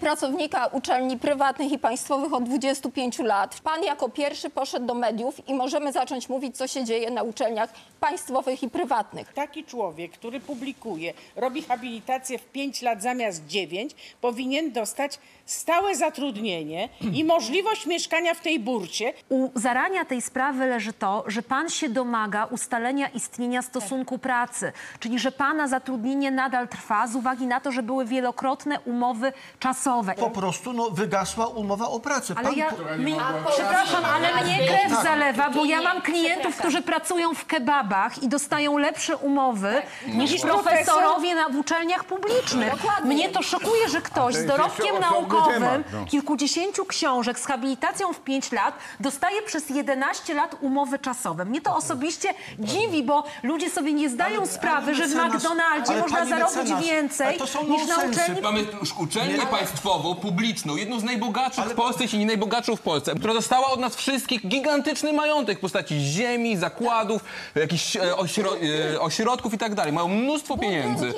pracownika 0.00 0.66
uczelni 0.66 1.18
prywatnych 1.18 1.72
i 1.72 1.78
państwowych 1.78 2.32
od 2.32 2.44
25 2.44 3.18
lat. 3.18 3.60
Pan 3.60 3.82
jako 3.82 4.08
pierwszy 4.08 4.50
poszedł 4.50 4.86
do 4.86 4.94
mediów 4.94 5.48
i 5.48 5.54
możemy 5.54 5.92
zacząć 5.92 6.28
mówić, 6.28 6.56
co 6.56 6.66
się 6.66 6.84
dzieje 6.84 7.10
na 7.10 7.22
uczelniach 7.22 7.70
państwowych 8.00 8.62
i 8.62 8.70
prywatnych. 8.70 9.32
Taki 9.32 9.64
człowiek, 9.64 10.12
który 10.12 10.40
publikuje, 10.40 11.14
robi 11.36 11.62
habilitację 11.62 12.38
w 12.38 12.44
5 12.44 12.82
lat 12.82 13.02
zamiast 13.02 13.46
9, 13.46 13.94
powinien 14.20 14.72
dostać 14.72 15.18
stałe 15.46 15.94
zatrudnienie 15.94 16.88
i 17.12 17.24
możliwość 17.34 17.86
mieszkania 17.86 18.34
w 18.34 18.40
tej 18.40 18.60
burcie. 18.60 19.12
U 19.28 19.50
zarania 19.54 20.04
tej 20.04 20.22
sprawy 20.22 20.66
leży 20.66 20.92
to, 20.92 21.24
że 21.26 21.42
pan 21.42 21.68
się 21.68 21.88
domaga 21.88 22.44
ustalenia 22.44 23.08
istnienia 23.08 23.62
stosunku 23.62 24.18
pracy, 24.18 24.72
czyli 25.00 25.18
że 25.18 25.32
pana 25.32 25.68
zatrudnienie 25.68 26.30
nadal 26.30 26.68
trwa 26.68 27.06
z 27.06 27.16
uwagi 27.16 27.46
na 27.46 27.60
to, 27.60 27.72
że 27.72 27.82
były 27.82 28.04
wielokrotne 28.04 28.80
umowy 28.80 29.32
czasowe. 29.58 30.14
Po 30.14 30.30
prostu 30.30 30.72
no, 30.72 30.90
wygasła 30.90 31.46
umowa 31.46 31.88
o 31.88 32.00
pracę. 32.00 32.34
Ale 32.36 32.48
Pan 32.48 32.58
ja, 32.58 32.70
po- 32.70 32.98
mi, 32.98 33.16
przepraszam, 33.50 34.04
ale 34.04 34.44
mnie 34.44 34.58
krew 34.66 35.02
zalewa, 35.02 35.50
bo 35.50 35.64
ja 35.64 35.80
mam 35.80 36.02
klientów, 36.02 36.56
którzy 36.56 36.82
pracują 36.82 37.34
w 37.34 37.46
kebabach 37.46 38.22
i 38.22 38.28
dostają 38.28 38.78
lepsze 38.78 39.16
umowy 39.16 39.82
niż 40.06 40.30
Niż 40.30 40.42
profesorowie 40.42 41.34
na 41.34 41.48
w 41.48 41.56
uczelniach 41.56 42.04
publicznych. 42.04 42.70
Dokładnie. 42.70 43.14
Mnie 43.14 43.28
to 43.28 43.42
szokuje, 43.42 43.88
że 43.88 44.00
ktoś 44.00 44.34
z 44.34 44.46
dorobkiem 44.46 44.98
naukowym, 45.00 45.84
kilkudziesięciu 46.08 46.84
książek 46.84 47.38
z 47.38 47.46
habilitacją 47.46 48.12
w 48.12 48.20
5 48.20 48.52
lat 48.52 48.74
dostaje 49.00 49.42
przez 49.42 49.70
11 49.70 50.34
lat 50.34 50.56
umowy 50.60 50.98
czasowe. 50.98 51.44
Mnie 51.44 51.60
to 51.60 51.76
osobiście 51.76 52.34
dziwi, 52.58 53.02
bo 53.02 53.24
ludzie 53.42 53.70
sobie 53.70 53.92
nie 53.92 54.10
zdają 54.10 54.46
sprawy, 54.46 54.94
że 54.94 55.06
w 55.06 55.14
McDonaldzie 55.14 55.92
ale 55.92 56.00
można 56.00 56.26
zarobić 56.26 56.56
mecenas, 56.56 56.84
więcej 56.84 57.26
ale 57.26 57.38
to 57.38 57.46
są 57.46 57.64
niż 57.64 57.86
na 57.86 57.96
uczelni 57.96 58.42
Mamy 58.42 58.66
już 58.80 58.92
uczelnię 59.40 59.58
państwową, 59.58 60.14
publiczną, 60.14 60.76
jedną 60.76 61.00
z 61.00 61.04
najbogatszych 61.04 61.64
w 61.64 61.74
Polsce, 61.74 62.02
jeśli 62.04 62.18
nie 62.18 62.26
najbogatszą 62.26 62.76
w 62.76 62.80
Polsce, 62.80 63.14
która 63.14 63.34
dostała 63.34 63.66
od 63.70 63.80
nas 63.80 63.96
wszystkich 63.96 64.46
gigantyczny 64.46 65.12
majątek 65.12 65.58
w 65.58 65.60
postaci 65.60 66.00
ziemi, 66.00 66.56
zakładów, 66.56 67.24
jakichś 67.54 67.96
e, 67.96 68.16
ośro, 68.16 68.50
e, 68.94 69.00
ośrodków 69.00 69.54
i 69.54 69.58
tak 69.58 69.74
dalej. 69.74 69.92
Mają 69.92 70.08
mnóstwo 70.08 70.58
pieniędzy. 70.58 71.12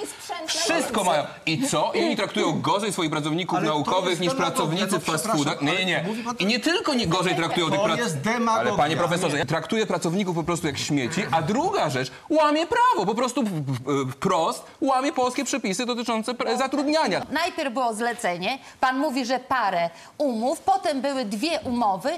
Wszystko 0.47 1.05
mają. 1.05 1.23
I 1.47 1.63
co? 1.69 1.93
I 1.95 2.05
oni 2.05 2.17
traktują 2.17 2.61
gorzej 2.61 2.93
swoich 2.93 3.11
pracowników 3.11 3.59
Ale 3.59 3.69
to 3.69 3.75
naukowych 3.75 4.11
jest 4.11 4.21
niż 4.21 4.33
demagogia, 4.33 4.57
pracownicy 4.57 4.93
no 4.93 4.99
w 5.01 5.05
fast 5.05 5.25
przepraszam, 5.25 5.39
foodach. 5.45 5.63
Nie, 5.63 5.73
nie, 5.79 5.85
nie. 5.85 5.99
ale 5.99 6.09
mówi 6.09 6.23
pan- 6.23 6.37
I 6.39 6.47
nie 6.47 6.61
tylko 6.61 6.95
nie 6.95 7.07
gorzej 7.07 7.35
traktują 7.37 7.71
tych 7.71 7.81
To 7.81 7.97
jest 7.97 8.21
demagogia. 8.21 8.53
Ale 8.71 8.77
panie 8.77 8.97
profesorze, 8.97 9.47
traktuje 9.47 9.87
pracowników 9.87 10.35
po 10.37 10.43
prostu 10.43 10.67
jak 10.67 10.79
śmieci, 10.79 11.23
a 11.31 11.43
druga 11.43 11.91
rzecz, 11.91 12.11
łamie 12.31 12.67
prawo, 12.67 13.07
po 13.07 13.15
prostu 13.15 13.43
w- 13.43 13.49
w- 13.49 14.13
wprost 14.13 14.63
łamie 14.81 15.13
polskie 15.13 15.45
przepisy 15.45 15.87
dotyczące 15.87 16.35
pre- 16.35 16.59
zatrudniania. 16.59 17.23
Najpierw 17.31 17.75
było 17.75 17.95
zlecenie, 18.13 18.59
pan 18.81 18.99
mówi, 18.99 19.25
że 19.27 19.39
parę 19.39 19.91
umów, 20.19 20.61
potem 20.61 21.01
były 21.01 21.25
dwie 21.25 21.61
umowy 21.65 22.11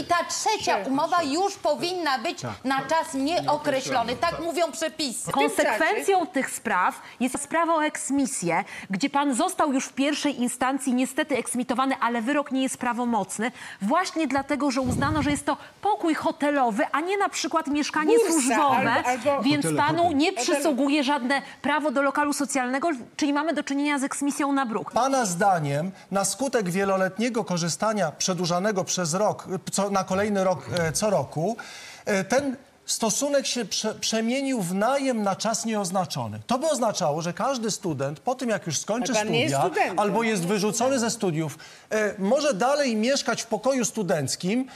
i 0.00 0.04
ta 0.04 0.16
trzecia 0.24 0.76
umowa 0.86 1.22
już 1.22 1.56
powinna 1.56 2.18
być 2.18 2.38
na 2.64 2.80
czas 2.80 3.14
nieokreślony. 3.14 4.16
Tak 4.16 4.40
mówią 4.40 4.72
przepisy. 4.72 5.32
Konsekwencją 5.32 6.26
tych 6.26 6.50
spraw 6.50 7.02
jest 7.20 7.42
sprawa 7.42 7.74
o 7.74 7.84
eksmisję, 7.84 8.64
gdzie 8.90 9.10
pan 9.10 9.34
został 9.34 9.72
już 9.72 9.84
w 9.86 9.92
pierwszej 9.92 10.40
instancji 10.40 10.94
niestety 10.94 11.36
eksmitowany, 11.36 11.94
ale 12.00 12.22
wyrok 12.22 12.52
nie 12.52 12.62
jest 12.62 12.78
prawomocny, 12.78 13.52
właśnie 13.82 14.26
dlatego, 14.26 14.70
że 14.70 14.80
uznano, 14.80 15.22
że 15.22 15.30
jest 15.30 15.46
to 15.46 15.56
pokój 15.80 16.14
hotelowy, 16.14 16.84
a 16.92 17.00
nie 17.00 17.16
na 17.18 17.28
przykład 17.28 17.66
mieszkanie 17.66 18.14
Bursa. 18.18 18.32
służbowe, 18.32 18.92
albo- 18.92 19.08
albo- 19.08 19.42
więc 19.42 19.64
Hotele, 19.64 19.82
panu 19.82 20.12
nie 20.12 20.32
przysługuje 20.32 21.04
żadne 21.04 21.42
prawo 21.62 21.90
do 21.90 22.02
lokalu 22.02 22.32
socjalnego, 22.32 22.88
czyli 23.16 23.32
mamy 23.32 23.52
do 23.52 23.62
czynienia 23.62 23.98
z 23.98 24.04
eksmisją 24.04 24.52
na 24.52 24.66
bruk. 24.66 24.92
Pana 24.92 25.26
zdaniem, 25.38 25.92
na 26.10 26.24
skutek 26.24 26.70
wieloletniego 26.70 27.44
korzystania 27.44 28.12
przedłużanego 28.12 28.84
przez 28.84 29.14
rok, 29.14 29.48
co, 29.72 29.90
na 29.90 30.04
kolejny 30.04 30.44
rok 30.44 30.66
e, 30.78 30.92
co 30.92 31.10
roku, 31.10 31.56
e, 32.04 32.24
ten 32.24 32.56
stosunek 32.86 33.46
się 33.46 33.64
prze, 33.64 33.94
przemienił 33.94 34.62
w 34.62 34.74
najem 34.74 35.22
na 35.22 35.36
czas 35.36 35.64
nieoznaczony. 35.64 36.40
To 36.46 36.58
by 36.58 36.66
oznaczało, 36.70 37.22
że 37.22 37.32
każdy 37.32 37.70
student 37.70 38.20
po 38.20 38.34
tym, 38.34 38.48
jak 38.48 38.66
już 38.66 38.78
skończy 38.78 39.12
jest 39.12 39.24
studia 39.24 39.60
studentem. 39.60 39.98
albo 39.98 40.22
jest 40.22 40.46
wyrzucony 40.46 40.98
ze 40.98 41.10
studiów, 41.10 41.58
e, 41.90 42.14
może 42.18 42.54
dalej 42.54 42.96
mieszkać 42.96 43.42
w 43.42 43.46
pokoju 43.46 43.84
studenckim 43.84 44.68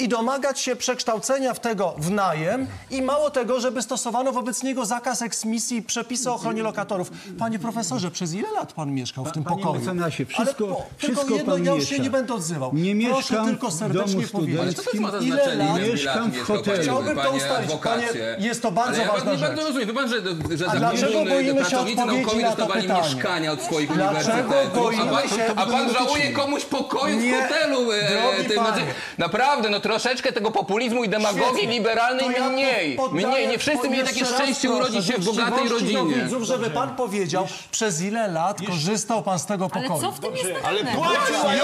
i 0.00 0.08
domagać 0.08 0.60
się 0.60 0.76
przekształcenia 0.76 1.54
w 1.54 1.60
tego 1.60 1.94
w 1.98 2.10
najem 2.10 2.66
i 2.90 3.02
mało 3.02 3.30
tego, 3.30 3.60
żeby 3.60 3.82
stosowano 3.82 4.32
wobec 4.32 4.62
niego 4.62 4.86
zakaz 4.86 5.22
eksmisji 5.22 5.76
i 5.76 5.82
przepisy 5.82 6.30
o 6.30 6.34
ochronie 6.34 6.62
lokatorów. 6.62 7.10
Panie 7.38 7.58
profesorze, 7.58 8.10
przez 8.10 8.34
ile 8.34 8.50
lat 8.52 8.72
pan 8.72 8.90
mieszkał 8.94 9.24
w 9.24 9.32
tym 9.32 9.44
Panie 9.44 9.56
pokoju? 9.62 9.80
mecenasie, 9.80 10.24
Ale 10.36 10.44
wszystko, 10.44 10.66
po- 10.66 10.82
wszystko 10.96 11.20
tylko 11.20 11.34
jedno, 11.36 11.52
pan 11.52 11.64
ja 11.64 11.70
już 11.72 11.80
miesza. 11.80 11.96
się 11.96 12.02
nie 12.02 12.10
będę 12.10 12.34
odzywał. 12.34 12.70
Nie 12.74 12.94
Proszę 13.06 13.16
mieszkam 13.18 13.46
tylko 13.46 13.70
w 13.70 13.74
serdecznie 13.74 14.14
domu 14.14 14.28
powiedzieć. 14.32 14.60
Ale 14.60 14.72
co 14.74 14.82
to 14.82 15.00
ma 15.00 15.10
za 15.10 15.18
Ile 15.18 15.36
znaczenie, 15.36 15.64
lat 15.64 15.76
ile 15.78 15.86
lat 15.86 15.92
mieszkam 15.92 16.30
w 16.30 16.36
mieszkał 16.36 16.56
pan, 16.56 16.56
hotelu? 16.64 16.82
Chciałbym 16.82 17.16
to 17.16 17.22
panie 17.22 17.36
ustalić, 17.36 17.64
adwokacie? 17.70 18.06
panie- 18.06 18.36
jest 18.46 18.62
to 18.62 18.72
bardzo 18.72 18.94
Ale 18.94 19.02
ja 19.06 19.12
ważna 19.12 19.36
rzecz. 19.36 19.56
rozumiem. 19.58 19.88
Wie 19.88 19.94
pan, 19.94 20.08
że, 20.08 20.16
że 20.56 20.78
dlaczego 20.78 21.12
boimy 21.24 21.44
się 21.48 21.54
pracownicy 21.54 22.00
odpowiedzi 22.02 22.22
naukowi 22.24 22.42
na 22.42 22.50
to 22.50 22.56
dostawali 22.56 22.82
pytanie? 22.82 23.02
mieszkania 23.14 23.52
od 23.52 23.62
swoich 23.62 23.92
Dlaczego 23.92 24.14
uniwersytetów, 24.18 24.76
a 24.76 24.80
boimy 24.80 25.04
pan, 25.12 25.28
się- 25.28 25.46
a 25.56 25.66
pan 25.66 25.92
żałuje 25.92 26.32
komuś 26.32 26.64
pokoju 26.64 27.18
w 27.18 27.22
Nie, 27.22 27.42
hotelu. 27.42 27.92
e, 27.92 28.10
drogi 28.10 28.48
tym, 28.48 28.56
panie. 28.64 28.68
znaczy, 28.76 28.94
naprawdę, 29.18 29.70
no 29.70 29.80
troszeczkę 29.90 30.32
tego 30.32 30.50
populizmu 30.50 31.04
i 31.04 31.08
demagogii 31.08 31.44
Świetnie. 31.46 31.68
liberalnej 31.72 32.24
To 32.24 32.30
ja 32.30 32.48
mniej. 32.48 32.96
poddaję 32.96 33.26
Mniej, 33.26 33.48
nie 33.48 33.58
wszyscy 33.58 33.88
mieli 33.88 34.08
takie 34.08 34.20
raz 34.20 34.34
szczęście 34.34 34.68
proszę, 34.68 34.82
urodzić 34.82 35.06
się 35.06 35.12
w 35.18 35.24
bogatej 35.24 35.68
do 35.68 35.74
rodzinie. 35.74 36.14
Widzów, 36.14 36.42
żeby 36.42 36.70
pan 36.70 36.96
powiedział, 36.96 37.46
przez 37.70 38.02
ile 38.02 38.28
lat 38.28 38.62
korzystał 38.66 39.22
pan 39.22 39.38
z 39.38 39.46
tego 39.46 39.68
pokoju. 39.68 39.92
Ale 39.92 40.00
co 40.00 40.12
w 40.12 40.20
tym 40.20 40.36
jest 40.36 40.52
nagannego? 40.52 41.02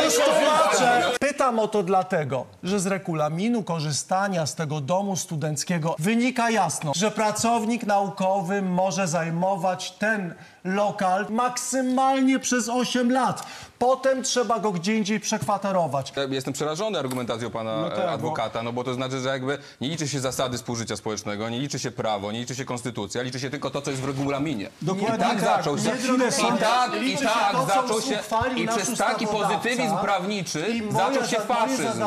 Już 0.04 0.14
tłumaczę. 0.14 1.02
Pytam 1.20 1.58
o 1.58 1.68
to 1.68 1.82
dlatego, 1.82 2.46
że 2.62 2.80
z 2.80 2.86
regulaminu 2.86 3.62
korzystania 3.62 4.46
z 4.46 4.54
tego 4.54 4.80
domu 4.80 5.16
studenckiego 5.16 5.96
wynika 5.98 6.50
jasno, 6.50 6.92
że 6.96 7.10
pracownik 7.10 7.86
naukowy 7.86 8.62
może 8.62 9.08
zajmować 9.08 9.90
ten 9.90 10.34
lokal 10.66 11.26
maksymalnie 11.30 12.38
przez 12.38 12.68
8 12.68 13.12
lat. 13.12 13.46
Potem 13.78 14.22
trzeba 14.22 14.58
go 14.58 14.72
gdzie 14.72 14.94
indziej 14.94 15.20
przekwaterować. 15.20 16.12
Jestem 16.30 16.52
przerażony 16.54 16.98
argumentacją 16.98 17.50
pana 17.50 17.76
No 17.80 17.88
tak, 17.90 17.98
e, 17.98 18.02
bo- 18.02 18.10
adwokata, 18.10 18.62
no 18.62 18.72
bo 18.72 18.84
to 18.84 18.94
znaczy, 18.94 19.20
że 19.20 19.28
jakby 19.28 19.58
nie 19.80 19.88
liczy 19.88 20.08
się 20.08 20.20
zasady 20.20 20.56
współżycia 20.56 20.96
społecznego, 20.96 21.48
nie 21.48 21.58
liczy 21.58 21.78
się 21.78 21.90
prawo, 21.90 22.32
nie 22.32 22.38
liczy 22.40 22.54
się 22.54 22.64
konstytucja, 22.64 23.22
liczy 23.22 23.40
się 23.40 23.50
tylko 23.50 23.70
to, 23.70 23.82
co 23.82 23.90
jest 23.90 24.02
w 24.02 24.06
regulaminie. 24.06 24.68
Dokładnie 24.82 25.16
I 25.16 25.18
tak 25.18 25.30
tak. 25.30 25.40
zaczął 25.40 25.78
się. 25.78 25.90
I 25.90 26.38
panie, 26.42 26.58
tak, 26.60 27.02
i 27.02 27.16
się 27.18 27.24
tak 27.24 27.52
to, 27.52 27.66
zaczął 27.66 28.00
się. 28.00 28.18
I 28.56 28.68
przez 28.68 28.98
taki 28.98 29.26
pozytywizm 29.26 29.96
prawniczy 30.02 30.66
zaczął 30.90 31.24
się 31.26 31.36
faszyzm. 31.36 32.00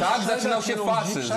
Tak 0.00 0.22
zaczynał 0.26 0.62
się 0.62 0.76
faszyzm. 0.76 1.32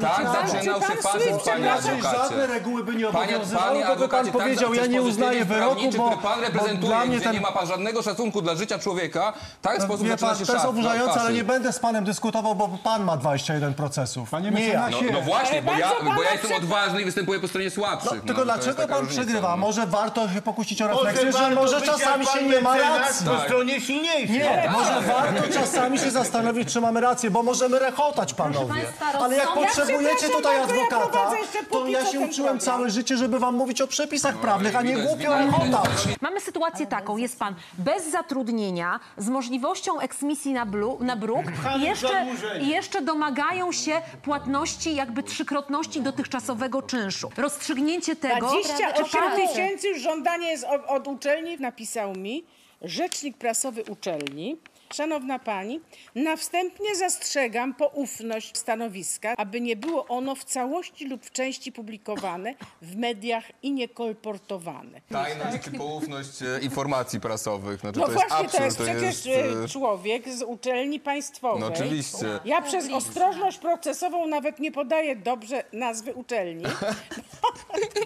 Tak 0.00 0.26
zaczynał 0.26 0.80
Czy 0.80 0.86
się 0.86 1.02
faszyzm, 1.02 1.38
panie 1.44 1.60
inaczej 1.60 2.02
Żadne 2.02 2.08
adwokacie. 2.20 2.46
reguły 2.46 2.84
by 2.84 2.94
nie 2.96 3.08
obowiązywały, 3.08 3.78
bo 3.78 3.82
pan 3.84 3.92
adwokacie, 3.92 4.32
powiedział, 4.32 4.68
tak, 4.70 4.78
ja 4.78 4.86
nie 4.86 5.02
uznaję 5.02 5.44
wyroku, 5.44 5.80
bo, 5.98 6.06
który 6.10 6.22
pan 6.22 6.40
reprezentuje, 6.40 6.88
dla 6.88 7.04
mnie 7.04 7.20
ten... 7.20 7.32
nie 7.32 7.40
ma 7.40 7.52
pan 7.52 7.66
żadnego 7.66 8.02
szacunku 8.02 8.42
dla 8.42 8.54
życia 8.54 8.78
człowieka, 8.78 9.32
tak 9.62 9.78
w 9.80 9.82
sposób 9.82 10.02
Wie 10.06 10.10
zaczyna 10.10 10.30
pan, 10.30 10.38
się 10.38 10.46
to 10.46 10.52
jest 10.52 10.64
oburzające, 10.66 11.20
ale 11.20 11.32
nie 11.32 11.44
będę 11.44 11.72
z 11.72 11.78
panem 11.78 12.04
dyskutował, 12.04 12.54
bo 12.54 12.68
pan 12.84 13.04
ma 13.04 13.16
20 13.16 13.48
21 13.48 13.74
procesów. 13.74 14.30
Panie 14.30 14.50
nie 14.50 14.68
ja. 14.68 14.88
No, 14.90 14.98
no 15.12 15.20
właśnie, 15.20 15.62
bo 15.62 15.72
ja, 15.72 15.90
bo 16.16 16.22
ja 16.22 16.32
jestem 16.32 16.52
odważny 16.52 17.02
i 17.02 17.04
występuję 17.04 17.40
po 17.40 17.48
stronie 17.48 17.66
No, 17.66 17.72
słabszych. 17.74 18.22
tylko 18.22 18.44
no, 18.44 18.52
to 18.52 18.56
jest 18.56 18.64
dlaczego 18.68 18.88
pan 18.94 18.98
różnica, 19.00 19.22
przegrywa? 19.22 19.50
no. 19.50 19.56
Może 19.56 19.86
warto 19.86 20.28
się 20.28 20.42
pokusić 20.42 20.82
o 20.82 20.88
Może 20.88 21.04
refleksję, 21.04 21.32
że 21.32 21.50
może 21.54 21.80
czasami 21.82 22.26
się 22.26 22.42
nie 22.42 22.60
ma 22.60 22.78
racji. 22.78 23.26
po 23.26 23.40
stronie 23.40 23.80
silniejszej. 23.80 24.38
Nie, 24.38 24.70
może 24.72 25.00
warto 25.00 25.42
czasami 25.52 25.98
się 25.98 26.10
zastanowić, 26.10 26.72
czy 26.72 26.80
mamy 26.80 27.00
rację, 27.00 27.30
bo 27.30 27.42
możemy 27.42 27.78
rechotać, 27.78 28.34
panowie. 28.34 28.74
Ale 29.22 29.36
jak 29.36 29.54
potrzebujecie 29.54 30.28
tutaj 30.28 30.56
adwokata, 30.60 31.30
to 31.70 31.86
ja 31.86 32.06
się 32.06 32.20
uczyłem 32.20 32.60
całe 32.60 32.90
życie, 32.90 33.16
żeby 33.16 33.38
wam 33.38 33.54
mówić 33.54 33.80
o 33.80 33.86
przepisach 33.86 34.36
prawnych, 34.36 34.76
a 34.76 34.82
nie 34.82 34.96
głupio 34.96 35.34
rechotać. 35.38 35.87
Mamy 36.20 36.40
sytuację 36.40 36.86
taką, 36.86 37.16
jest 37.16 37.38
pan 37.38 37.54
bez 37.78 38.10
zatrudnienia, 38.10 39.00
z 39.16 39.28
możliwością 39.28 40.00
eksmisji 40.00 40.52
na, 40.52 40.66
blu, 40.66 40.98
na 41.00 41.16
bruk 41.16 41.44
i 41.78 41.82
jeszcze, 41.82 42.26
i 42.60 42.68
jeszcze 42.68 43.02
domagają 43.02 43.72
się 43.72 44.02
płatności 44.22 44.94
jakby 44.94 45.22
trzykrotności 45.22 46.00
dotychczasowego 46.00 46.82
czynszu. 46.82 47.30
Rozstrzygnięcie 47.36 48.16
tego... 48.16 48.46
28 48.46 49.06
Czwarty. 49.06 49.48
tysięcy 49.48 49.88
już 49.88 50.00
żądanie 50.00 50.48
jest 50.48 50.64
od, 50.64 50.84
od 50.86 51.08
uczelni, 51.08 51.56
napisał 51.60 52.14
mi 52.14 52.44
rzecznik 52.82 53.36
prasowy 53.36 53.84
uczelni. 53.88 54.56
Szanowna 54.92 55.38
Pani, 55.38 55.80
na 56.14 56.36
wstępnie 56.36 56.96
zastrzegam 56.96 57.74
poufność 57.74 58.58
stanowiska, 58.58 59.34
aby 59.36 59.60
nie 59.60 59.76
było 59.76 60.06
ono 60.06 60.34
w 60.34 60.44
całości 60.44 61.08
lub 61.08 61.24
w 61.24 61.30
części 61.30 61.72
publikowane 61.72 62.54
w 62.82 62.96
mediach 62.96 63.44
i 63.62 63.72
nie 63.72 63.88
kolportowane. 63.88 65.00
Tajność 65.08 65.64
czy 65.64 65.70
poufność 65.70 66.42
e, 66.42 66.60
informacji 66.62 67.20
prasowych. 67.20 67.80
Znaczy, 67.80 68.00
No 68.00 68.06
to 68.06 68.12
jest 68.12 68.28
właśnie, 68.28 68.46
absurd, 68.46 68.76
to 68.76 68.84
jest 68.84 69.20
przecież 69.20 69.36
e, 69.36 69.64
e, 69.64 69.68
człowiek 69.68 70.28
z 70.28 70.42
uczelni 70.42 71.00
państwowej. 71.00 71.60
No 71.60 71.66
oczywiście. 71.66 72.26
Ja 72.44 72.62
przez 72.62 72.92
ostrożność 72.92 73.58
procesową 73.58 74.26
nawet 74.26 74.58
nie 74.58 74.72
podaję 74.72 75.16
dobrze 75.16 75.64
nazwy 75.72 76.14
uczelni. 76.14 76.64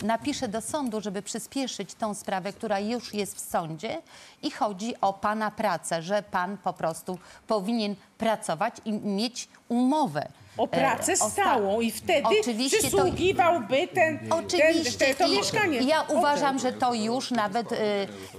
Napiszę 0.02 0.48
do 0.48 0.60
sądu, 0.60 1.00
żeby 1.00 1.22
przyspieszyć 1.22 1.94
tą 1.94 2.14
sprawę, 2.14 2.52
która 2.52 2.80
już 2.80 3.14
jest 3.14 3.36
w 3.36 3.40
sądzie 3.40 4.02
i 4.42 4.50
chodzi 4.50 5.00
o 5.00 5.12
pana 5.12 5.50
pracę, 5.50 6.02
że 6.02 6.22
pan 6.22 6.56
po 6.58 6.72
prostu 6.72 7.18
powinien 7.46 7.96
pracować 8.18 8.74
i 8.84 8.92
mieć 8.92 9.48
umowę. 9.68 10.28
O 10.56 10.66
pracę 10.66 11.12
E, 11.12 11.16
stałą 11.16 11.80
i 11.80 11.90
wtedy 11.90 12.28
Oczywiście 12.40 12.76
to- 12.76 12.88
przysługiwałby 12.88 13.88
ten, 13.94 14.18
Oczywiście 14.30 15.06
ten, 15.06 15.14
to 15.14 15.26
i 15.26 15.36
mieszkanie. 15.36 15.78
ja 15.78 16.02
uważam, 16.08 16.58
że 16.58 16.72
to 16.72 16.94
już 16.94 17.30
nawet 17.30 17.72
y, 17.72 17.76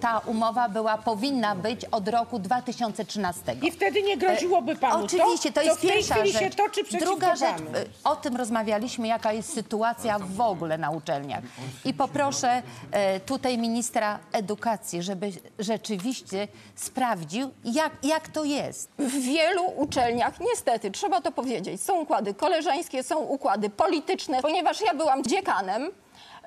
ta 0.02 0.20
umowa 0.20 0.70
była, 0.70 0.98
powinna 0.98 1.56
być 1.56 1.86
od 1.86 2.08
roku 2.08 2.40
2013. 2.40 3.56
I 3.62 3.72
wtedy 3.72 4.02
nie 4.04 4.18
groziłoby 4.18 4.76
panu 4.76 5.06
Oczywiście, 5.06 5.52
to, 5.52 5.56
to, 5.62 5.62
jest 5.62 5.76
co 5.76 5.78
w 5.78 5.82
tej 5.82 5.90
pierwsza 5.98 6.16
chwili 6.16 6.32
rzecz. 6.32 6.42
się 6.42 6.50
toczy 6.50 6.84
przeciwko 6.84 7.06
Druga 7.06 7.36
rzecz, 7.36 7.50
panu. 7.56 7.78
y, 7.78 7.86
o 8.04 8.16
tym 8.16 8.36
rozmawialiśmy, 8.36 9.08
jaka 9.08 9.34
jest 9.34 9.54
sytuacja 9.54 10.20
w 10.20 10.42
ogóle 10.42 10.78
na 10.78 10.90
uczelniach. 10.92 11.44
I 11.86 11.94
poproszę 11.94 12.62
e, 12.92 13.20
tutaj 13.20 13.58
ministra 13.58 14.20
edukacji, 14.32 15.04
żeby 15.04 15.32
rzeczywiście 15.60 16.48
sprawdził, 16.76 17.52
jak, 17.66 17.92
jak 18.04 18.28
to 18.28 18.44
jest. 18.44 18.90
W 19.00 19.20
wielu 19.22 19.64
uczelniach, 19.76 20.40
niestety, 20.40 20.92
trzeba 20.92 21.22
to 21.22 21.32
powiedzieć, 21.32 21.82
są 21.82 22.03
układy 22.04 22.34
koleżeńskie, 22.34 23.04
są 23.04 23.18
układy 23.18 23.70
polityczne. 23.70 24.42
Ponieważ 24.42 24.82
ja 24.82 24.94
byłam 24.94 25.24
dziekanem 25.24 25.92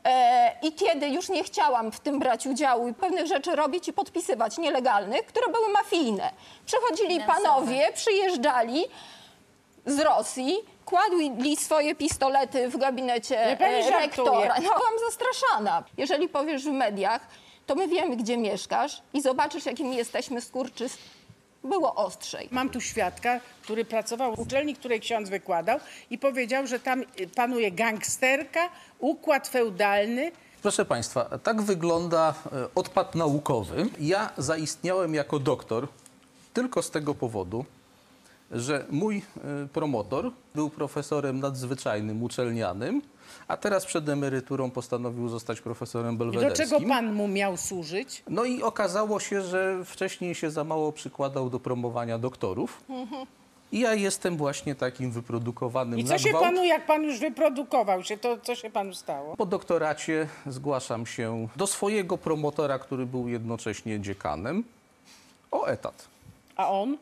e, 0.05 0.53
i 0.63 0.73
kiedy 0.73 1.09
już 1.09 1.29
nie 1.29 1.45
chciałam 1.45 1.93
w 1.93 2.01
tym 2.01 2.19
brać 2.19 2.47
udziału 2.47 2.89
i 2.89 2.95
pewnych 2.95 3.27
rzeczy 3.27 3.57
robić 3.57 3.89
i 3.89 3.93
podpisywać 3.93 4.59
nielegalnych, 4.59 5.27
które 5.27 5.53
były 5.53 5.69
mafijne. 5.69 6.31
Przychodzili 6.67 7.21
panowie, 7.21 7.93
przyjeżdżali 7.95 8.85
z 9.87 10.01
Rosji, 10.01 10.57
kładli 10.85 11.57
swoje 11.57 11.95
pistolety 11.95 12.69
w 12.69 12.77
gabinecie 12.77 13.57
pani 13.59 13.75
e, 13.75 13.91
rektora. 13.91 14.55
No, 14.55 14.63
byłam 14.63 14.99
zastraszana. 15.07 15.85
Jeżeli 15.97 16.29
powiesz 16.29 16.65
w 16.65 16.73
mediach, 16.73 17.21
to 17.67 17.75
my 17.75 17.89
wiemy, 17.89 18.17
gdzie 18.17 18.37
mieszkasz 18.37 19.03
i 19.15 19.23
zobaczysz, 19.23 19.67
jakimi 19.67 19.97
jesteśmy 19.97 20.41
skurczy. 20.41 20.89
Było 21.67 21.95
ostrzej. 21.95 22.49
Mam 22.51 22.71
tu 22.71 22.81
świadka, 22.81 23.41
który 23.63 23.85
pracował 23.85 24.37
w 24.37 24.39
uczelni, 24.39 24.75
której 24.75 25.01
ksiądz 25.01 25.29
wykładał 25.29 25.79
i 26.11 26.19
powiedział, 26.19 26.67
że 26.67 26.81
tam 26.81 27.03
y, 27.21 27.29
panuje 27.35 27.73
gangsterka, 27.73 28.69
układ 28.99 29.49
feudalny. 29.49 30.33
Proszę 30.63 30.85
Państwa, 30.85 31.39
tak 31.39 31.63
wygląda 31.63 32.35
e, 32.53 32.69
odpad 32.75 33.15
naukowy. 33.15 33.87
Ja 34.01 34.31
zaistniałem 34.39 35.15
jako 35.15 35.39
doktor 35.39 35.89
tylko 36.55 36.83
z 36.83 36.91
tego 36.91 37.15
powodu, 37.15 37.65
że 38.51 38.87
mój 38.91 39.17
e, 39.17 39.69
promotor 39.73 40.31
był 40.55 40.71
profesorem 40.71 41.41
nadzwyczajnym, 41.41 42.23
uczelnianym, 42.23 43.03
a 43.49 43.57
teraz 43.57 43.87
przed 43.87 44.09
emeryturą 44.09 44.71
postanowił 44.71 45.29
zostać 45.29 45.61
profesorem 45.61 46.15
I 46.15 46.19
do 46.19 46.25
belwederskim. 46.25 46.67
czego 46.69 46.89
pan 46.89 47.13
mu 47.13 47.29
miał 47.29 47.57
służyć? 47.57 48.23
No 48.29 48.45
i 48.45 48.63
okazało 48.63 49.21
się, 49.21 49.43
że 49.43 49.85
wcześniej 49.85 50.35
się 50.35 50.51
za 50.51 50.65
mało 50.65 50.93
przykładał 50.93 51.51
do 51.51 51.61
promowania 51.61 52.19
doktorów. 52.19 52.83
I 53.73 53.81
ja 53.81 53.95
jestem 53.95 54.37
właśnie 54.37 54.75
takim 54.75 55.11
wyprodukowanym 55.11 55.99
I 55.99 56.05
co 56.05 56.19
się 56.19 56.33
panu, 56.33 56.65
jak 56.65 56.87
pan 56.87 57.03
już 57.03 57.19
wyprodukował 57.19 58.05
się, 58.05 58.17
to 58.17 58.39
co 58.43 58.55
się 58.55 58.71
panu 58.71 58.95
stało? 58.95 59.37
Po 59.37 59.47
doktoracie 59.47 60.29
zgłaszam 60.47 61.07
się 61.07 61.49
do 61.57 61.67
swojego 61.67 62.19
promotora, 62.19 62.79
który 62.79 63.07
był 63.07 63.29
jednocześnie 63.29 64.01
dziekanem, 64.01 64.65
o 65.51 65.67
etat. 65.67 66.09
A 66.57 66.71
on? 66.71 66.97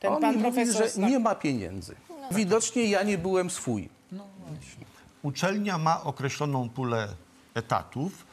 Ten 0.00 0.12
On 0.12 0.20
pan 0.20 0.34
mówi, 0.34 0.42
profesor 0.42 0.90
że 0.94 1.08
nie 1.08 1.18
ma 1.18 1.34
pieniędzy. 1.34 1.94
Widocznie 2.30 2.84
ja 2.84 3.02
nie 3.02 3.18
byłem 3.18 3.50
swój. 3.50 3.88
Uczelnia 5.22 5.78
ma 5.78 6.02
określoną 6.02 6.68
pulę 6.68 7.08
etatów. 7.54 8.26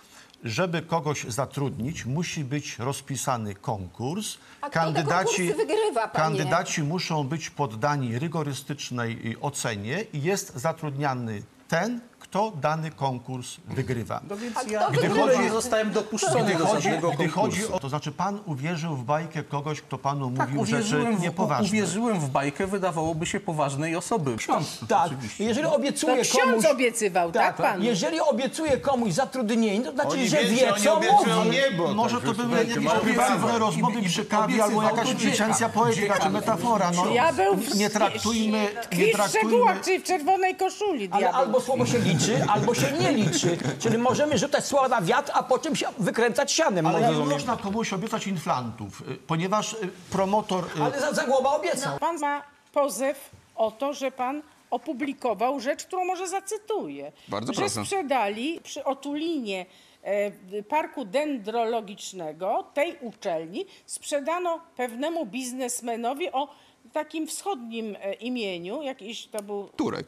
Żeby 0.44 0.82
kogoś 0.82 1.24
zatrudnić, 1.24 2.06
musi 2.06 2.44
być 2.44 2.80
rozpisany 2.80 3.56
konkurs. 3.56 4.38
A 4.62 4.70
konkursy 4.70 5.54
wygrywa, 5.54 6.08
panie? 6.08 6.12
kandydaci 6.14 6.84
muszą 6.84 7.24
być 7.24 7.50
poddani 7.50 8.20
rygorystycznej 8.20 9.38
ocenie 9.42 10.06
i 10.14 10.22
jest 10.22 10.56
zatrudniany 10.56 11.44
ten, 11.68 12.00
kto 12.24 12.52
dany 12.62 12.92
konkurs 12.92 13.58
wygrywa. 13.66 14.22
No 14.30 14.38
więc 14.38 14.56
ja 14.72 14.90
gdy 14.92 15.02
wygrywa? 15.10 15.42
nie 15.42 15.50
zostałem 15.52 15.92
dopuszczony 15.92 16.44
Gdy 16.44 16.56
do 16.56 16.66
chodzi, 16.66 16.84
żadnego 16.84 17.12
gdy 17.12 17.28
chodzi 17.28 17.68
o 17.72 17.80
to, 17.80 17.90
znaczy 17.90 18.12
pan 18.12 18.40
uwierzył 18.46 18.96
w 18.96 19.04
bajkę 19.04 19.44
kogoś, 19.44 19.82
kto 19.82 19.98
panu 19.98 20.32
Tak, 20.38 20.50
mówił 20.50 20.66
rzeczy 20.66 21.04
w, 21.18 21.20
niepoważne. 21.22 21.68
uwierzyłem 21.68 22.20
w 22.20 22.30
bajkę, 22.30 22.68
wydawałoby 22.68 23.26
się 23.26 23.40
poważnej 23.40 23.96
osoby. 23.96 24.36
Ksiądz, 24.38 24.80
Tak, 24.88 25.06
oczywiście. 25.08 25.44
jeżeli 25.44 25.68
To 25.68 25.76
obiecuje 25.76 26.22
ksiądz 26.22 26.46
komuś... 26.52 26.66
obiecywał, 26.66 27.32
tak, 27.32 27.56
panu? 27.56 27.84
Jeżeli 27.84 28.20
obiecuje 28.20 28.78
komuś 28.78 29.14
zatrudnienie, 29.14 29.82
to 29.86 29.92
znaczy, 29.92 30.10
Oni 30.10 30.28
że 30.28 30.44
wiedzą, 30.46 31.00
wie, 31.00 31.08
co 31.26 31.44
mówi. 31.44 31.50
niebo, 31.58 31.94
Może 31.94 32.22
to 32.22 32.34
były 32.34 32.58
jakieś 32.58 32.76
prywatne 33.02 33.60
rozmowy 33.60 34.02
przy 34.02 34.26
kawie 34.26 34.64
albo 34.64 34.84
jakaś 34.84 35.14
licencja 35.24 35.70
poetyka 35.70 36.20
czy 36.20 36.30
metafora. 36.30 36.92
No, 36.96 37.06
Ja 37.14 37.34
był 37.34 37.56
w, 37.56 37.76
nie 37.76 37.90
traktujmy, 37.90 38.68
tkwi 38.84 38.98
nie 38.98 39.14
w 39.18 39.28
szczegółach, 39.30 39.82
czyli 39.82 40.00
w 40.00 40.04
czerwonej 40.04 40.56
koszuli 40.56 41.10
albo 41.34 41.62
słowo 41.62 41.86
się 41.86 42.00
liczy, 42.14 42.46
albo 42.50 42.74
się 42.76 42.92
nie 42.92 43.12
liczy. 43.12 43.58
Czyli 43.80 43.98
możemy 43.98 44.38
rzucać 44.38 44.66
słowa 44.66 44.88
na 44.88 45.02
wiatr, 45.02 45.32
a 45.36 45.44
po 45.44 45.60
czym 45.60 45.76
się 45.76 45.88
wykręcać 46.00 46.52
sianem. 46.52 46.88
Ale 46.88 47.14
nie 47.14 47.26
można 47.26 47.58
komuś 47.58 47.94
obiecać 47.94 48.28
inflantów, 48.28 49.02
y, 49.02 49.16
ponieważ 49.16 49.74
y, 49.74 49.78
promotor... 50.12 50.66
y, 50.78 50.84
Ale 50.84 51.00
za, 51.00 51.14
za 51.14 51.24
głowa 51.26 51.56
obiecał. 51.56 52.00
Pan 52.00 52.20
ma 52.20 52.44
pozew 52.74 53.30
o 53.56 53.72
to, 53.72 53.94
że 53.94 54.12
pan 54.12 54.42
opublikował 54.70 55.60
rzecz, 55.60 55.86
którą 55.86 56.06
może 56.06 56.28
zacytuję. 56.28 57.12
Bardzo 57.28 57.54
że 57.54 57.62
proszę. 57.62 57.86
sprzedali 57.86 58.60
przy 58.64 58.84
otulinie 58.84 59.66
e, 60.04 60.64
parku 60.64 61.06
dendrologicznego 61.06 62.64
tej 62.74 62.98
uczelni, 63.02 63.66
sprzedano 63.86 64.60
pewnemu 64.78 65.26
biznesmenowi 65.26 66.32
o 66.32 66.48
takim 66.94 67.28
wschodnim 67.28 67.96
e, 68.02 68.14
imieniu, 68.14 68.82
jakiś 68.82 69.28
to 69.28 69.44
był 69.44 69.68
Turek. 69.68 70.08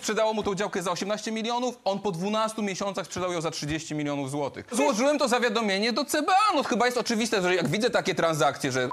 Sprzedało 0.00 0.34
mu 0.34 0.42
tą 0.42 0.54
działkę 0.54 0.82
za 0.82 0.90
18 0.90 1.32
milionów, 1.32 1.78
on 1.84 1.98
po 1.98 2.12
12 2.12 2.62
miesiącach 2.62 3.06
sprzedał 3.06 3.32
ją 3.32 3.40
za 3.40 3.50
30 3.50 3.94
milionów 3.94 4.30
złotych. 4.30 4.66
Złożyłem 4.72 5.18
to 5.18 5.28
zawiadomienie 5.28 5.92
do 5.92 6.04
CBA. 6.04 6.52
No 6.54 6.62
chyba 6.62 6.86
jest 6.86 6.98
oczywiste, 6.98 7.42
że 7.42 7.54
jak 7.54 7.68
widzę 7.68 7.90
takie 7.90 8.14
transakcje, 8.14 8.72
że 8.72 8.88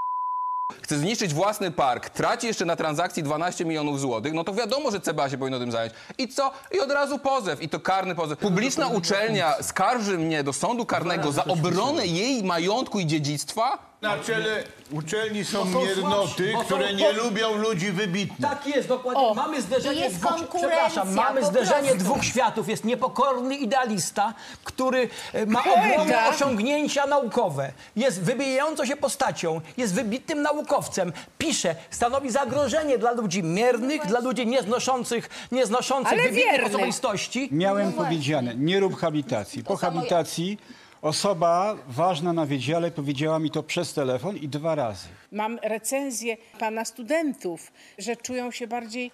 chce 0.81 0.97
zniszczyć 0.97 1.33
własny 1.33 1.71
park, 1.71 2.09
traci 2.09 2.47
jeszcze 2.47 2.65
na 2.65 2.75
transakcji 2.75 3.23
12 3.23 3.65
milionów 3.65 3.99
złotych, 3.99 4.33
no 4.33 4.43
to 4.43 4.53
wiadomo, 4.53 4.91
że 4.91 4.99
CBA 4.99 5.29
się 5.29 5.38
powinno 5.38 5.59
tym 5.59 5.71
zająć. 5.71 5.93
I 6.17 6.27
co? 6.27 6.51
I 6.71 6.79
od 6.79 6.91
razu 6.91 7.19
pozew. 7.19 7.62
I 7.62 7.69
to 7.69 7.79
karny 7.79 8.15
pozew. 8.15 8.39
Publiczna 8.39 8.88
uczelnia 8.88 9.53
skarży 9.63 10.17
mnie 10.17 10.43
do 10.43 10.53
sądu 10.53 10.85
karnego 10.85 11.31
za 11.31 11.45
obronę 11.45 12.07
jej 12.07 12.43
majątku 12.43 12.99
i 12.99 13.05
dziedzictwa? 13.05 13.88
Na 14.01 14.17
czele 14.17 14.63
uczelni 14.91 15.45
są 15.45 15.65
Bo 15.65 15.71
są 15.71 15.85
miernoty, 15.85 16.27
słabsi, 16.27 16.53
bo 16.53 16.59
są 16.59 16.65
które 16.65 16.93
nie 16.93 17.05
po- 17.05 17.23
lubią 17.23 17.55
ludzi 17.57 17.91
wybitnych. 17.91 18.41
Tak 18.51 18.67
jest, 18.67 18.88
dokładnie. 18.88 19.33
mamy 19.35 19.62
zderzenie 19.62 20.01
jest 20.01 20.15
dwóch, 20.15 20.31
konkurencja, 20.31 20.69
przepraszam, 20.69 21.13
mamy 21.13 21.41
po 21.41 21.47
zderzenie 21.47 21.89
prostu. 21.89 21.97
dwóch 22.03 22.23
światów. 22.25 22.69
Jest 22.69 22.83
niepokorny 22.83 23.55
idealista, 23.55 24.33
który 24.63 25.09
e, 25.33 25.45
ma 25.45 25.59
ogromne 25.63 26.27
osiągnięcia 26.29 27.05
naukowe. 27.07 27.71
Jest 27.95 28.21
wybijającą 28.23 28.85
się 28.85 28.95
postacią, 28.95 29.62
jest 29.77 29.93
wybitnym 29.95 30.41
naukowcem. 30.41 31.13
Pisze, 31.38 31.75
stanowi 31.89 32.29
zagrożenie 32.31 32.97
dla 32.97 33.12
ludzi 33.12 33.43
miernych, 33.43 34.05
dla 34.07 34.19
ludzi 34.19 34.47
nieznoszących, 34.47 35.29
nieznoszących 35.51 36.13
Ale 36.13 36.23
wybitnych 36.23 36.45
wiernych. 36.51 36.75
osobistości. 36.75 37.49
Miałem 37.51 37.93
powiedziane, 37.93 38.55
nie 38.55 38.79
rób 38.79 38.95
habilitacji. 38.99 39.63
Po 39.63 39.77
habilitacji 39.77 40.57
osoba 41.01 41.75
ważna 41.88 42.33
na 42.33 42.45
wydziale 42.45 42.91
powiedziała 42.91 43.39
mi 43.39 43.51
to 43.51 43.63
przez 43.63 43.93
telefon 43.93 44.38
i 44.38 44.47
dwa 44.47 44.75
razy. 44.75 45.07
Mam 45.31 45.59
recenzję 45.63 46.38
pana 46.59 46.85
studentów, 46.85 47.71
że 47.97 48.15
czują 48.15 48.51
się 48.51 48.67
bardziej 48.67 49.12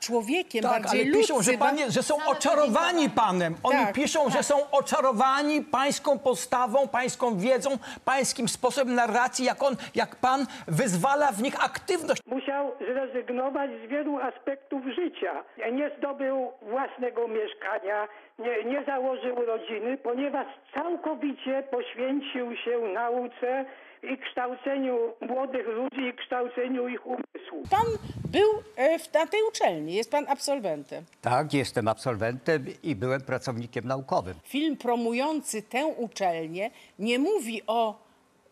człowiekiem, 0.00 0.62
Tak, 0.62 0.82
bardziej 0.82 1.02
ale 1.02 1.10
piszą, 1.12 1.34
ludzcy, 1.34 1.52
że, 1.52 1.58
panie, 1.58 1.90
że 1.90 2.02
są 2.02 2.14
oczarowani 2.26 3.10
panem. 3.10 3.54
Oni 3.62 3.78
Tak, 3.78 3.94
piszą, 3.94 4.30
że 4.30 4.42
są 4.42 4.70
oczarowani 4.70 5.62
pańską 5.62 6.18
postawą, 6.18 6.88
pańską 6.88 7.38
wiedzą, 7.38 7.70
pańskim 8.04 8.48
sposobem 8.48 8.94
narracji, 8.94 9.44
jak 9.44 9.62
on, 9.62 9.76
jak 9.94 10.16
pan 10.16 10.46
wyzwala 10.68 11.32
w 11.32 11.42
nich 11.42 11.64
aktywność. 11.64 12.22
Musiał 12.26 12.72
zrezygnować 12.80 13.70
z 13.84 13.88
wielu 13.90 14.18
aspektów 14.18 14.82
życia. 14.94 15.44
Nie 15.72 15.90
zdobył 15.98 16.52
własnego 16.62 17.28
mieszkania, 17.28 18.08
nie, 18.38 18.64
nie 18.64 18.84
założył 18.84 19.36
rodziny, 19.46 19.96
ponieważ 19.98 20.46
całkowicie 20.74 21.62
poświęcił 21.70 22.56
się 22.56 22.78
nauce 22.94 23.64
i 24.12 24.18
kształceniu 24.18 24.98
młodych 25.20 25.66
ludzi 25.66 26.00
i 26.00 26.14
kształceniu 26.14 26.88
ich 26.88 27.06
umysłu. 27.06 27.62
Pan 27.70 27.86
był 28.24 28.48
e, 28.76 28.98
w, 28.98 29.14
na 29.14 29.26
tej 29.26 29.40
uczelni, 29.48 29.94
jest 29.94 30.10
pan 30.10 30.24
absolwentem. 30.28 31.04
Tak, 31.20 31.54
jestem 31.54 31.88
absolwentem 31.88 32.66
i 32.82 32.96
byłem 32.96 33.20
pracownikiem 33.20 33.86
naukowym. 33.86 34.34
Film 34.44 34.76
promujący 34.76 35.62
tę 35.62 35.86
uczelnię 35.86 36.70
nie 36.98 37.18
mówi 37.18 37.62
o 37.66 38.04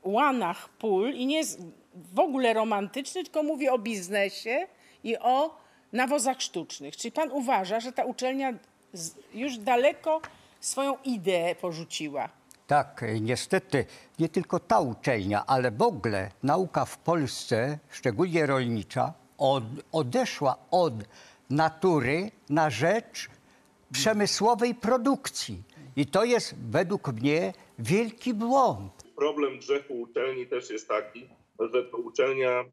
łanach 0.02 0.68
pól 0.68 1.10
i 1.10 1.26
nie 1.26 1.36
jest 1.36 1.60
w 2.14 2.20
ogóle 2.20 2.52
romantyczny, 2.52 3.22
tylko 3.22 3.42
mówi 3.42 3.68
o 3.68 3.78
biznesie 3.78 4.66
i 5.04 5.18
o 5.18 5.56
nawozach 5.92 6.42
sztucznych. 6.42 6.96
Czyli 6.96 7.12
pan 7.12 7.30
uważa, 7.30 7.80
że 7.80 7.92
ta 7.92 8.04
uczelnia 8.04 8.52
już 9.34 9.58
daleko 9.58 10.20
swoją 10.60 10.96
ideę 11.04 11.54
porzuciła? 11.54 12.28
Tak, 12.72 13.04
niestety 13.20 13.84
nie 14.18 14.28
tylko 14.28 14.60
ta 14.60 14.80
uczelnia, 14.80 15.46
ale 15.46 15.70
w 15.70 15.82
ogóle 15.82 16.30
nauka 16.42 16.84
w 16.84 16.98
Polsce, 16.98 17.78
szczególnie 17.90 18.46
rolnicza, 18.46 19.12
od, 19.38 19.64
odeszła 19.92 20.56
od 20.70 20.94
natury 21.50 22.30
na 22.50 22.70
rzecz 22.70 23.28
przemysłowej 23.92 24.74
produkcji. 24.74 25.62
I 25.96 26.06
to 26.06 26.24
jest 26.24 26.54
według 26.70 27.08
mnie 27.08 27.52
wielki 27.78 28.34
błąd. 28.34 28.92
Problem 29.16 29.58
grzechu 29.58 30.00
uczelni 30.00 30.46
też 30.46 30.70
jest 30.70 30.88
taki, 30.88 31.28
że 31.72 31.84
to 31.84 31.96
uczelnia 31.96 32.64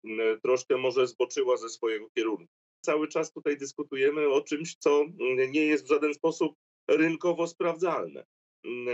troszkę 0.44 0.78
może 0.78 1.08
zboczyła 1.08 1.58
ze 1.58 1.70
swojego 1.70 2.10
kierunku. 2.10 2.54
Cały 2.82 3.08
czas 3.08 3.32
tutaj 3.32 3.58
dyskutujemy 3.58 4.30
o 4.30 4.42
czymś, 4.42 4.76
co 4.76 5.06
nie 5.50 5.66
jest 5.66 5.86
w 5.86 5.90
żaden 5.90 6.14
sposób 6.14 6.56
rynkowo 6.88 7.48
sprawdzalne. 7.48 8.24
M, 8.66 8.88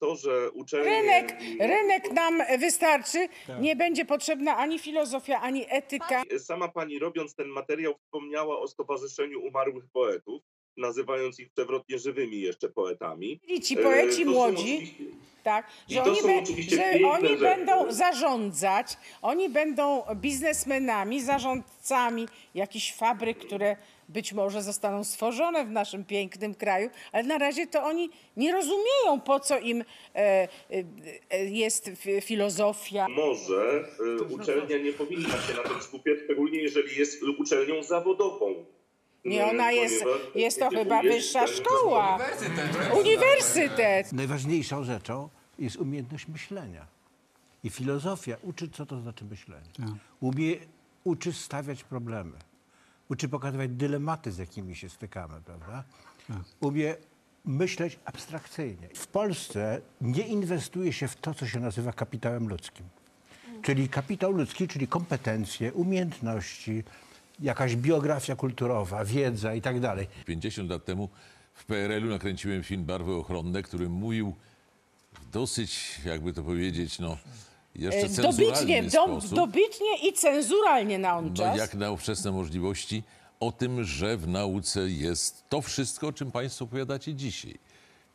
To, 0.00 0.16
że 0.16 0.50
uczelnie... 0.50 0.90
Rynek, 0.90 1.36
rynek 1.60 2.12
nam 2.12 2.42
wystarczy, 2.58 3.28
nie 3.60 3.76
będzie 3.76 4.04
potrzebna 4.04 4.56
ani 4.56 4.78
filozofia, 4.78 5.40
ani 5.40 5.66
etyka. 5.68 6.22
Sama 6.38 6.68
pani 6.68 6.98
robiąc 6.98 7.34
ten 7.34 7.48
materiał 7.48 7.94
wspomniała 7.94 8.58
o 8.58 8.68
Stowarzyszeniu 8.68 9.40
Umarłych 9.40 9.84
Poetów, 9.92 10.42
nazywając 10.76 11.40
ich 11.40 11.50
przewrotnie 11.50 11.98
żywymi 11.98 12.40
jeszcze 12.40 12.68
poetami. 12.68 13.40
I 13.48 13.60
ci 13.60 13.76
poeci 13.76 14.24
młodzi, 14.24 14.94
tak, 15.42 15.66
że 15.88 16.02
oni, 16.02 16.22
be, 16.22 16.76
że 16.76 17.08
oni 17.08 17.36
będą 17.36 17.92
zarządzać, 17.92 18.96
oni 19.22 19.48
będą 19.48 20.02
biznesmenami, 20.14 21.22
zarządcami 21.22 22.28
jakichś 22.54 22.94
fabryk, 22.94 23.38
które 23.38 23.76
być 24.12 24.32
może 24.32 24.62
zostaną 24.62 25.04
stworzone 25.04 25.64
w 25.64 25.70
naszym 25.70 26.04
pięknym 26.04 26.54
kraju, 26.54 26.90
ale 27.12 27.22
na 27.22 27.38
razie 27.38 27.66
to 27.66 27.84
oni 27.84 28.10
nie 28.36 28.52
rozumieją, 28.52 29.20
po 29.24 29.40
co 29.40 29.58
im 29.58 29.80
e, 29.80 29.84
e, 30.14 30.48
e, 31.30 31.44
jest 31.44 31.86
fi- 31.90 32.20
filozofia. 32.20 33.06
Może 33.08 33.84
uczelnia 34.30 34.78
nie 34.78 34.92
powinna 34.92 35.28
się 35.28 35.54
na 35.54 35.62
tym 35.68 35.82
skupiać, 35.82 36.18
szczególnie 36.24 36.62
jeżeli 36.62 36.98
jest 36.98 37.22
uczelnią 37.38 37.82
zawodową. 37.82 38.54
Nie, 39.24 39.46
ona 39.46 39.72
jest, 39.72 40.04
jest 40.34 40.58
to 40.58 40.68
chyba 40.70 41.02
wyższa 41.02 41.46
szkoła. 41.46 42.18
Uniwersytet. 42.98 44.12
Najważniejszą 44.12 44.84
rzeczą 44.84 45.28
jest 45.58 45.76
umiejętność 45.76 46.28
myślenia. 46.28 46.86
I 47.64 47.70
filozofia 47.70 48.36
uczy, 48.42 48.68
co 48.68 48.86
to 48.86 49.00
znaczy 49.00 49.24
myślenie. 49.24 49.66
Umie, 50.20 50.56
uczy 51.04 51.32
stawiać 51.32 51.84
problemy. 51.84 52.32
Uczy 53.12 53.28
pokazywać 53.28 53.70
dylematy, 53.70 54.32
z 54.32 54.38
jakimi 54.38 54.76
się 54.76 54.88
stykamy, 54.88 55.40
prawda? 55.40 55.84
Umie 56.60 56.96
myśleć 57.44 57.98
abstrakcyjnie. 58.04 58.88
W 58.94 59.06
Polsce 59.06 59.80
nie 60.00 60.26
inwestuje 60.26 60.92
się 60.92 61.08
w 61.08 61.16
to, 61.16 61.34
co 61.34 61.46
się 61.46 61.60
nazywa 61.60 61.92
kapitałem 61.92 62.48
ludzkim. 62.48 62.86
Czyli 63.62 63.88
kapitał 63.88 64.32
ludzki, 64.32 64.68
czyli 64.68 64.88
kompetencje, 64.88 65.72
umiejętności, 65.72 66.84
jakaś 67.40 67.76
biografia 67.76 68.36
kulturowa, 68.36 69.04
wiedza 69.04 69.54
i 69.54 69.60
tak 69.60 69.80
dalej. 69.80 70.06
50 70.26 70.70
lat 70.70 70.84
temu 70.84 71.08
w 71.54 71.64
PRL-u 71.64 72.10
nakręciłem 72.10 72.62
film 72.62 72.84
Barwy 72.84 73.14
ochronne, 73.14 73.62
który 73.62 73.88
mówił 73.88 74.34
w 75.12 75.30
dosyć, 75.30 76.00
jakby 76.04 76.32
to 76.32 76.42
powiedzieć, 76.42 76.98
no 76.98 77.16
jeszcze 77.74 78.00
E, 78.00 78.08
cenzuralny 78.08 78.90
sposób. 78.90 79.56
i 80.02 80.12
cenzuralnie 80.12 80.98
na 80.98 81.16
on 81.18 81.24
No, 81.28 81.34
czas. 81.34 81.58
jak 81.58 81.74
na 81.74 81.90
ówczesne 81.90 82.32
możliwości, 82.32 83.02
o 83.40 83.52
tym, 83.52 83.84
że 83.84 84.16
w 84.16 84.28
nauce 84.28 84.80
jest 84.90 85.44
to 85.48 85.60
wszystko, 85.62 86.06
o 86.06 86.12
czym 86.12 86.30
Państwo 86.30 86.64
opowiadacie 86.64 87.14
dzisiaj. 87.14 87.54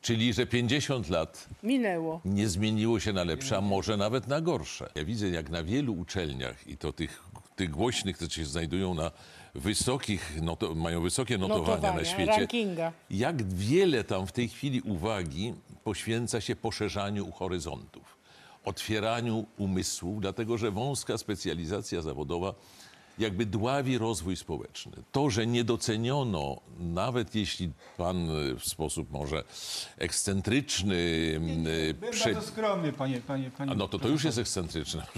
Czyli, 0.01 0.33
że 0.33 0.45
50 0.45 1.09
lat 1.09 1.47
Minęło. 1.63 2.21
nie 2.25 2.47
zmieniło 2.47 2.99
się 2.99 3.13
na 3.13 3.23
lepsze, 3.23 3.57
a 3.57 3.61
może 3.61 3.97
nawet 3.97 4.27
na 4.27 4.41
gorsze. 4.41 4.89
Ja 4.95 5.05
widzę, 5.05 5.29
jak 5.29 5.49
na 5.49 5.63
wielu 5.63 5.93
uczelniach 5.93 6.67
i 6.67 6.77
to 6.77 6.93
tych, 6.93 7.23
tych 7.55 7.69
głośnych, 7.69 8.15
które 8.15 8.31
się 8.31 8.45
znajdują 8.45 8.93
na 8.93 9.11
wysokich, 9.55 10.41
noto, 10.41 10.75
mają 10.75 11.01
wysokie 11.01 11.37
notowania, 11.37 11.67
Notowania, 11.75 11.97
na 11.99 12.05
świecie, 12.05 12.31
rankinga. 12.31 12.91
jak 13.09 13.43
wiele 13.53 14.03
tam 14.03 14.27
w 14.27 14.31
tej 14.31 14.47
chwili 14.49 14.81
uwagi 14.81 15.53
poświęca 15.83 16.41
się 16.41 16.55
poszerzaniu 16.55 17.31
horyzontów, 17.31 18.06
otwieraniu 18.67 19.45
umysłu, 19.57 20.17
dlatego 20.21 20.57
że 20.57 20.71
wąska 20.71 21.17
specjalizacja 21.17 22.01
zawodowa 22.01 22.53
jakby 23.19 23.45
dławi 23.45 23.97
rozwój 23.97 24.35
społeczny. 24.35 24.91
To, 25.11 25.29
że 25.29 25.47
nie 25.47 25.63
doceniono, 25.63 26.61
nawet 26.79 27.35
jeśli 27.35 27.71
pan 27.97 28.29
e, 28.29 28.55
w 28.59 28.65
sposób 28.65 29.11
może 29.11 29.43
ekscentryczny 29.97 30.95
e, 31.89 31.93
Byłem 31.93 32.13
prze- 32.13 32.33
bardzo 32.33 32.47
skromny, 32.47 32.93
panie, 32.93 33.21
panie, 33.27 33.51
panie 33.57 33.71
A 33.71 33.75
no 33.75 33.87
to 33.87 33.99
to 33.99 34.07
już 34.07 34.23
jest 34.23 34.37
ekscentryczne. 34.37 35.05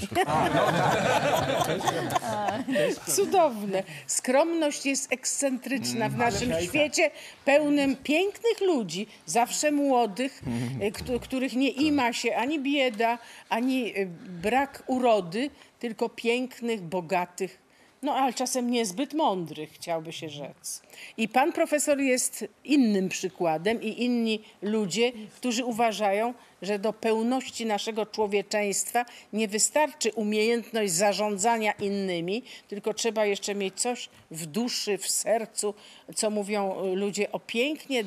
Cudowne. 3.16 3.84
Skromność 4.08 4.86
jest 4.86 5.12
ekscentryczna 5.14 6.10
w 6.10 6.14
Mm, 6.14 6.18
naszym 6.20 6.52
świecie 6.68 7.12
pełnym 7.46 7.96
pięknych 7.96 8.62
ludzi, 8.62 9.08
zawsze 9.26 9.72
młodych, 9.72 10.42
e, 10.82 10.92
któ- 10.92 11.20
których 11.20 11.54
nie 11.54 11.70
ima 11.70 12.14
się 12.14 12.36
ani 12.36 12.60
bieda, 12.60 13.18
ani 13.50 13.94
brak 14.42 14.84
urody, 14.88 15.50
tylko 15.80 16.10
pięknych, 16.10 16.82
bogatych, 16.82 17.69
no 18.02 18.14
ale 18.14 18.34
czasem 18.34 18.72
niezbyt 18.72 19.14
mądrych, 19.14 19.72
chciałby 19.72 20.14
się 20.14 20.30
rzec. 20.30 20.82
I 21.18 21.28
pan 21.28 21.54
profesor 21.54 22.00
jest 22.00 22.46
innym 22.64 23.10
przykładem 23.10 23.82
i 23.82 24.04
inni 24.04 24.44
ludzie, 24.62 25.12
którzy 25.36 25.66
uważają, 25.66 26.34
że 26.62 26.80
do 26.80 26.94
pełności 26.94 27.66
naszego 27.66 28.06
człowieczeństwa 28.06 29.06
nie 29.34 29.48
wystarczy 29.48 30.12
umiejętność 30.12 30.94
zarządzania 30.94 31.72
innymi, 31.72 32.44
tylko 32.68 32.94
trzeba 32.94 33.26
jeszcze 33.26 33.56
mieć 33.56 33.82
coś 33.82 34.10
w 34.32 34.46
duszy, 34.46 34.98
w 34.98 35.08
sercu, 35.08 35.74
co 36.16 36.30
mówią 36.30 36.76
ludzie 36.96 37.32
o 37.32 37.40
pięknie, 37.40 38.04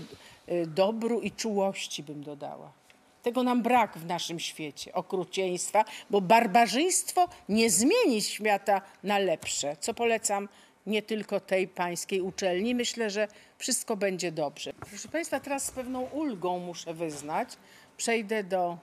y, 0.49 0.67
dobru 0.67 1.21
i 1.21 1.31
czułości, 1.31 2.03
bym 2.03 2.23
dodała. 2.23 2.82
Tego 3.23 3.43
nam 3.43 3.63
brak 3.63 3.99
w 3.99 4.07
naszym 4.07 4.41
świecie, 4.41 4.93
okrucieństwa, 4.93 5.85
bo 6.11 6.21
barbarzyństwo 6.21 7.29
nie 7.49 7.71
zmieni 7.71 8.23
świata 8.23 8.83
na 9.03 9.19
lepsze, 9.19 9.77
co 9.81 9.95
polecam 9.95 10.49
nie 10.87 11.03
tylko 11.03 11.41
tej 11.41 11.69
pańskiej 11.69 12.21
uczelni. 12.21 12.75
Myślę, 12.75 13.11
że 13.11 13.29
wszystko 13.59 13.97
będzie 13.97 14.33
dobrze. 14.33 14.73
Proszę 14.73 15.09
Państwa, 15.09 15.41
teraz 15.41 15.65
z 15.65 15.71
pewną 15.71 16.03
ulgą 16.03 16.59
muszę 16.59 16.95
wyznać, 16.95 17.49
przejdę 17.97 18.45
do 18.45 18.79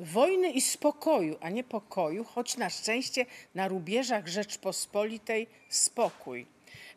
wojny 0.00 0.50
i 0.50 0.60
spokoju, 0.60 1.36
a 1.40 1.50
nie 1.50 1.64
pokoju, 1.64 2.24
choć 2.24 2.56
na 2.56 2.70
szczęście 2.70 3.26
na 3.54 3.68
rubieżach 3.68 4.26
Rzeczpospolitej 4.26 5.46
spokój. 5.68 6.46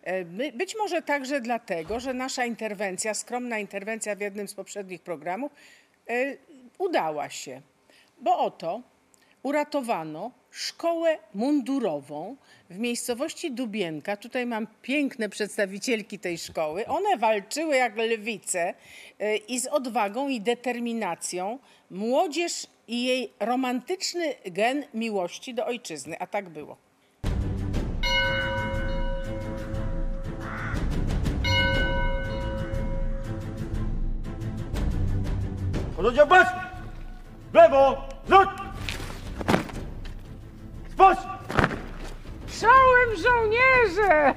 E, 0.03 0.25
Być 0.51 0.75
może 0.77 1.01
także 1.01 1.41
dlatego, 1.41 1.99
że 1.99 2.13
nasza 2.13 2.45
interwencja, 2.45 3.13
skromna 3.13 3.59
interwencja 3.59 4.15
w 4.15 4.19
jednym 4.19 4.47
z 4.47 4.53
poprzednich 4.53 5.01
programów, 5.01 5.51
e, 6.09 6.37
udała 6.77 7.29
się. 7.29 7.61
Bo 8.21 8.39
oto 8.39 8.81
uratowano 9.43 10.31
szkołę 10.51 11.17
mundurową 11.33 12.35
w 12.69 12.77
miejscowości 12.79 13.51
Dubienka. 13.51 14.17
Tutaj 14.17 14.45
mam 14.45 14.67
piękne 14.81 15.29
przedstawicielki 15.29 16.19
tej 16.19 16.37
szkoły. 16.37 16.87
One 16.87 17.17
walczyły 17.17 17.75
jak 17.75 17.97
lwice 17.97 18.73
e, 19.19 19.35
i 19.35 19.59
z 19.59 19.67
odwagą 19.67 20.27
i 20.27 20.41
determinacją 20.41 21.59
młodzież 21.91 22.67
i 22.87 23.03
jej 23.03 23.33
romantyczny 23.39 24.33
gen 24.45 24.85
miłości 24.93 25.53
do 25.53 25.65
ojczyzny, 25.65 26.19
a 26.19 26.27
tak 26.27 26.49
było. 26.49 26.77
Pododdział 35.95 36.27
patrz! 36.27 36.64
W 37.55 37.57
lewo! 37.57 38.07
Zwróć! 38.25 38.49
Spójrz! 40.91 41.17
Czołem 42.61 43.15
żołnierze! 43.23 44.33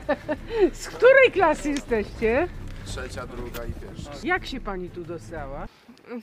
Z 0.73 0.89
której 0.89 1.31
klasy 1.33 1.71
jesteście? 1.71 2.49
Trzecia, 2.87 3.27
druga 3.27 3.65
i 3.65 3.73
pierwsza. 3.73 4.11
Jak 4.25 4.47
się 4.47 4.61
pani 4.61 4.91
tu 4.91 5.05
dostała? 5.05 5.67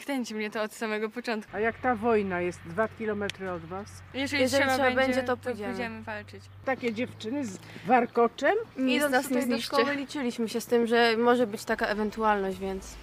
Kręci 0.06 0.36
mnie 0.36 0.52
to 0.52 0.62
od 0.64 0.74
samego 0.74 1.10
początku. 1.10 1.52
A 1.56 1.60
jak 1.60 1.80
ta 1.80 1.96
wojna 1.96 2.42
jest 2.42 2.60
dwa 2.66 2.88
kilometry 2.88 3.52
od 3.52 3.62
was? 3.66 3.88
Jeżeli, 4.14 4.42
Jeżeli 4.44 4.64
trzeba, 4.64 4.76
trzeba 4.76 4.90
będzie, 4.96 5.02
będzie, 5.02 5.24
to 5.24 5.38
to 5.38 5.44
pójdziemy. 5.44 5.70
pójdziemy. 5.74 6.02
walczyć. 6.04 6.44
Takie 6.66 6.94
dziewczyny 6.94 7.46
z 7.46 7.60
warkoczem? 7.86 8.56
Nic 8.78 8.98
Idąc 8.98 9.12
nas 9.12 9.24
tutaj 9.24 9.42
nie 9.42 9.48
do 9.48 9.54
zniszczy. 9.54 9.68
szkoły 9.76 9.96
liczyliśmy 9.96 10.50
się 10.50 10.62
z 10.62 10.66
tym, 10.66 10.88
że 10.88 11.18
może 11.18 11.48
być 11.48 11.66
taka 11.66 11.86
ewentualność, 11.88 12.58
więc 12.60 12.96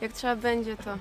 jak 0.00 0.12
trzeba 0.12 0.36
będzie, 0.36 0.76
to... 0.76 0.98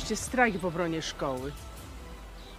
Robiliście 0.00 0.24
strajk 0.26 0.56
w 0.56 0.66
obronie 0.66 1.02
szkoły. 1.02 1.52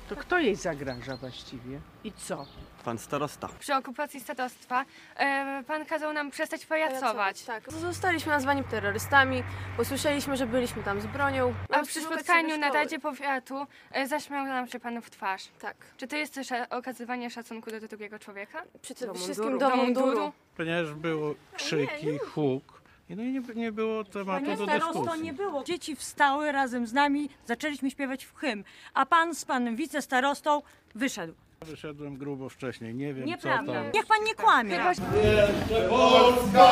To 0.10 0.16
kto 0.16 0.40
jej 0.40 0.56
zagraża 0.56 1.18
właściwie? 1.18 1.80
I 2.04 2.12
co? 2.12 2.46
Pan 2.86 2.98
starosta. 2.98 3.50
Przy 3.60 3.76
okupacji 3.76 4.20
starostwa 4.20 4.86
e, 5.16 5.64
pan 5.68 5.86
kazał 5.86 6.14
nam 6.14 6.32
przestać 6.32 6.66
pajacować. 6.66 7.44
Tak, 7.44 7.72
zostaliśmy 7.72 8.32
nazwani 8.32 8.64
terrorystami, 8.64 9.44
usłyszeliśmy, 9.80 10.38
że 10.38 10.48
byliśmy 10.48 10.84
tam 10.84 11.02
z 11.02 11.06
bronią. 11.06 11.54
A 11.70 11.84
przy 11.84 12.02
spotkaniu 12.02 12.58
na 12.58 12.70
Radzie 12.72 13.00
Powiatu 13.00 13.68
e, 13.92 14.08
zaśmiał 14.08 14.46
nam 14.46 14.68
się 14.68 14.80
pan 14.80 15.02
w 15.02 15.10
twarz. 15.10 15.48
Tak. 15.60 15.76
Czy 15.98 16.08
to 16.08 16.16
jest 16.16 16.34
też 16.34 16.52
e, 16.52 16.70
okazywanie 16.70 17.30
szacunku 17.30 17.72
do 17.72 17.80
drugiego 17.80 18.20
człowieka? 18.20 18.64
Przede 18.82 19.08
Do 19.08 19.14
wszystkim 19.14 19.58
do 19.58 19.70
munduru. 19.70 20.06
munduru. 20.06 20.32
Ponieważ 20.58 20.94
było 20.94 21.36
krzyki, 21.56 22.18
huk, 22.18 22.81
no 23.16 23.24
i 23.24 23.32
nie, 23.32 23.42
nie 23.56 23.72
było 23.72 24.04
tematu 24.04 24.46
Panie 24.46 24.58
do 24.58 24.64
starosto, 24.64 25.00
dyskusji. 25.00 25.24
nie 25.24 25.34
było. 25.34 25.64
Dzieci 25.64 25.96
wstały 25.96 26.52
razem 26.52 26.88
z 26.88 26.94
nami, 26.94 27.30
zaczęliśmy 27.46 27.92
śpiewać 27.92 28.26
w 28.26 28.34
hymn, 28.36 28.64
a 28.94 29.06
pan 29.06 29.36
z 29.36 29.46
panem 29.46 29.76
wicestarostą 29.76 30.62
wyszedł. 30.96 31.34
Wyszedłem 31.66 32.18
grubo 32.18 32.50
wcześniej, 32.50 32.96
nie 32.96 33.14
wiem 33.14 33.24
co 33.24 33.30
Nieprawda. 33.30 33.74
tam. 33.74 33.92
Niech 33.94 34.06
pan 34.06 34.18
nie 34.28 34.36
kłamie. 34.36 34.76
Jeszcze 34.76 35.90
Polska 35.90 36.71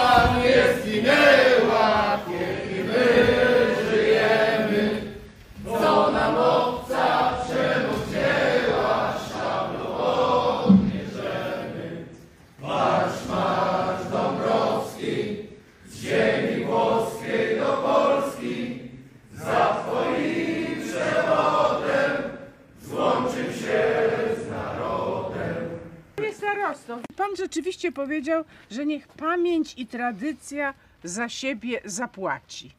powiedział, 28.20 28.44
że 28.72 28.86
niech 28.86 29.08
pamięć 29.08 29.74
i 29.78 29.88
tradycja 29.88 30.74
za 31.04 31.30
siebie 31.30 31.82
zapłaci. 31.86 32.72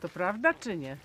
To 0.00 0.08
prawda 0.08 0.54
czy 0.54 0.76
nie? 0.76 0.96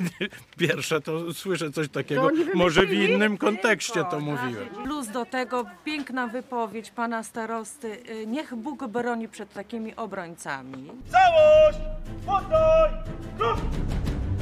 Pierwsze 0.58 1.00
to 1.00 1.34
słyszę 1.34 1.70
coś 1.72 1.88
takiego, 1.88 2.28
może 2.54 2.86
w 2.86 2.92
innym 2.92 3.38
kontekście 3.38 4.04
to 4.04 4.20
mówiłem. 4.20 4.68
Plus 4.84 5.08
do 5.08 5.24
tego 5.26 5.64
piękna 5.84 6.26
wypowiedź 6.26 6.90
pana 6.90 7.22
starosty. 7.22 8.02
y, 8.10 8.26
Niech 8.26 8.54
Bóg 8.54 8.86
broni 8.86 9.28
przed 9.28 9.52
takimi 9.52 9.96
obrońcami. 9.96 10.90
Całość! 11.10 11.78
Poddaj! 12.26 12.90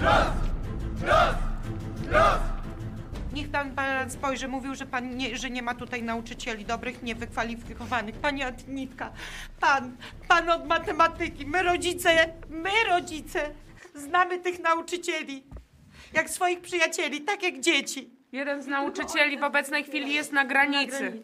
Raz! 0.02 0.26
Raz! 1.02 1.34
Raz! 2.10 2.40
Niech 3.32 3.50
pan, 3.50 3.74
pan 3.74 4.10
spojrzy, 4.10 4.48
mówił, 4.48 4.74
że, 4.74 4.86
pan 4.86 5.16
nie, 5.16 5.36
że 5.36 5.50
nie 5.50 5.62
ma 5.62 5.74
tutaj 5.74 6.02
nauczycieli 6.02 6.64
dobrych, 6.64 7.02
niewykwalifikowanych. 7.02 8.14
Pani 8.14 8.42
Antonitka, 8.42 9.12
pan, 9.60 9.96
pan 10.28 10.50
od 10.50 10.66
matematyki, 10.66 11.46
my 11.46 11.62
rodzice, 11.62 12.28
my 12.48 12.70
rodzice 12.88 13.50
znamy 13.94 14.38
tych 14.38 14.60
nauczycieli 14.60 15.42
jak 16.12 16.30
swoich 16.30 16.60
przyjacieli, 16.60 17.20
tak 17.20 17.42
jak 17.42 17.60
dzieci. 17.60 18.10
Jeden 18.32 18.62
z 18.62 18.66
nauczycieli 18.66 19.38
w 19.38 19.42
obecnej 19.42 19.84
chwili 19.84 20.14
jest 20.14 20.32
na 20.32 20.44
granicy. 20.44 21.22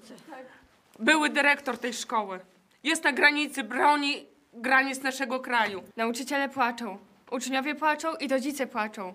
Były 0.99 1.31
dyrektor 1.31 1.79
tej 1.79 1.93
szkoły. 1.93 2.41
Jest 2.83 3.05
na 3.05 3.13
granicy, 3.13 3.65
broni 3.65 4.27
granic 4.53 5.03
naszego 5.03 5.41
kraju. 5.41 5.83
Nauczyciele 5.97 6.49
płaczą, 6.49 6.99
uczniowie 7.31 7.75
płaczą 7.75 8.15
i 8.15 8.29
rodzice 8.29 8.67
płaczą. 8.67 9.15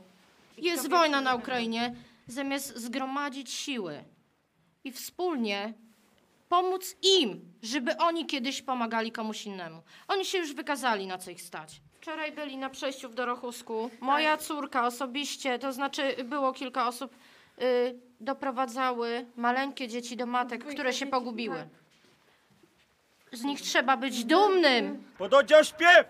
Jest 0.58 0.90
wojna 0.90 1.22
na 1.22 1.36
Ukrainie. 1.36 1.96
Zamiast 2.30 2.78
zgromadzić 2.78 3.52
siły 3.52 4.04
i 4.84 4.92
wspólnie 4.92 5.74
pomóc 6.50 6.96
im, 7.20 7.54
żeby 7.64 7.98
oni 7.98 8.26
kiedyś 8.26 8.62
pomagali 8.62 9.12
komuś 9.12 9.46
innemu. 9.46 9.82
Oni 10.08 10.26
się 10.26 10.38
już 10.38 10.54
wykazali, 10.54 11.08
na 11.08 11.18
co 11.18 11.32
ich 11.32 11.42
stać. 11.42 11.82
Wczoraj 11.94 12.32
byli 12.32 12.58
na 12.58 12.70
przejściu 12.70 13.10
w 13.10 13.14
Dorochusku. 13.14 13.90
Moja 14.02 14.38
córka 14.38 14.86
osobiście, 14.86 15.60
to 15.60 15.74
znaczy 15.74 16.16
było 16.24 16.54
kilka 16.54 16.88
osób, 16.88 17.16
y, 17.62 18.00
doprowadzały 18.20 19.26
maleńkie 19.36 19.88
dzieci 19.88 20.18
do 20.18 20.26
matek, 20.26 20.66
które 20.66 20.94
się 20.94 21.06
pogubiły. 21.08 21.70
Z 23.32 23.44
nich 23.44 23.62
trzeba 23.62 23.98
być 23.98 24.26
dumnym. 24.26 25.04
Pododdział 25.18 25.64
śpiew! 25.64 26.08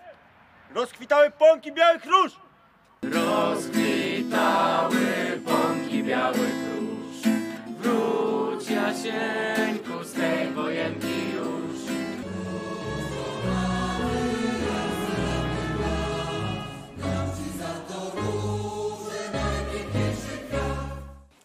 Rozkwitały 0.74 1.30
pąki 1.30 1.72
białych 1.72 2.04
róż! 2.04 2.32
Rozkwitały 3.02 4.99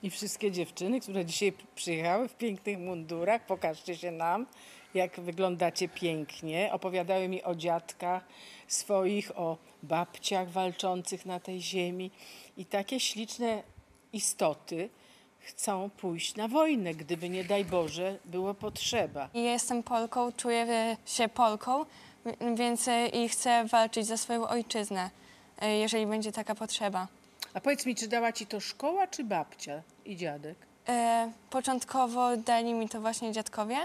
I 0.06 0.10
wszystkie 0.10 0.52
dziewczyny, 0.52 1.02
które 1.02 1.26
dzisiaj 1.26 1.54
przyjechały 1.76 2.28
w 2.28 2.36
pięknych 2.36 2.80
mundurach, 2.80 3.46
pokażcie 3.46 3.98
się 3.98 4.12
nam, 4.12 4.46
jak 4.94 5.20
wyglądacie 5.20 5.90
pięknie. 5.90 6.70
Opowiadały 6.72 7.28
mi 7.28 7.44
o 7.44 7.56
dziadkach 7.56 8.24
swoich, 8.68 9.40
o 9.40 9.58
babciach 9.84 10.50
walczących 10.50 11.26
na 11.26 11.40
tej 11.40 11.62
ziemi. 11.62 12.12
I 12.58 12.66
takie 12.66 13.00
śliczne 13.00 13.64
istoty 14.14 14.90
chcą 15.40 15.90
pójść 15.98 16.36
na 16.36 16.48
wojnę, 16.48 16.94
gdyby 16.94 17.30
nie 17.30 17.44
daj 17.44 17.66
Boże 17.66 18.20
było 18.26 18.54
potrzeba. 18.54 19.30
Jestem 19.34 19.84
Polką, 19.84 20.32
czuję 20.32 20.98
się 21.06 21.30
Polką, 21.30 21.86
więc 22.56 22.88
e, 22.88 23.08
i 23.08 23.30
chcę 23.30 23.66
walczyć 23.66 24.08
za 24.08 24.18
swoją 24.18 24.48
ojczyznę, 24.48 25.10
e, 25.60 25.78
jeżeli 25.78 26.06
będzie 26.06 26.32
taka 26.32 26.56
potrzeba. 26.56 27.08
A 27.56 27.60
powiedz 27.62 27.86
mi, 27.86 27.96
czy 27.96 28.08
dała 28.08 28.32
ci 28.32 28.48
to 28.48 28.60
szkoła, 28.60 29.08
czy 29.08 29.24
babcia 29.24 29.82
i 30.06 30.16
dziadek? 30.18 30.58
E, 30.90 31.32
początkowo 31.50 32.38
dali 32.38 32.74
mi 32.74 32.90
to 32.90 33.02
właśnie 33.02 33.32
dziadkowie, 33.32 33.78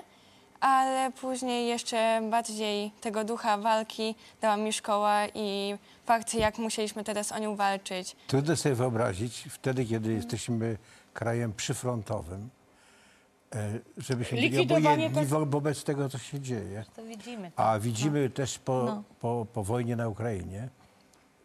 ale 0.60 1.12
później 1.20 1.68
jeszcze 1.68 2.20
bardziej 2.30 2.90
tego 3.00 3.24
ducha 3.24 3.56
walki 3.58 4.14
dała 4.40 4.56
mi 4.56 4.72
szkoła 4.72 5.26
i 5.34 5.74
fakt, 6.06 6.34
jak 6.34 6.58
musieliśmy 6.58 7.04
teraz 7.04 7.32
o 7.32 7.38
nią 7.38 7.56
walczyć. 7.56 8.16
Trudno 8.26 8.56
sobie 8.56 8.74
wyobrazić, 8.74 9.44
wtedy 9.50 9.84
kiedy 9.84 10.12
jesteśmy 10.12 10.76
krajem 11.14 11.52
przyfrontowym, 11.52 12.48
e, 13.54 13.70
żeby 13.96 14.24
się 14.24 14.36
byli 14.36 14.48
Likwidowanie 14.50 14.88
obojętni 14.90 15.20
tak- 15.20 15.28
wo- 15.28 15.46
wobec 15.46 15.84
tego, 15.84 16.08
co 16.08 16.18
się 16.18 16.40
dzieje. 16.40 16.84
To 16.96 17.04
widzimy. 17.04 17.50
A 17.56 17.78
widzimy 17.78 18.30
też 18.30 18.58
po, 18.58 18.82
No. 18.84 19.02
po, 19.20 19.46
po 19.52 19.64
wojnie 19.64 19.96
na 19.96 20.08
Ukrainie, 20.08 20.68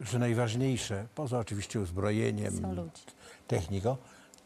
że 0.00 0.18
najważniejsze, 0.18 1.06
poza 1.14 1.38
oczywiście 1.38 1.78
Są 1.78 1.82
uzbrojeniem, 1.82 2.74
ludzie. 2.76 2.90
techniką, 3.48 3.96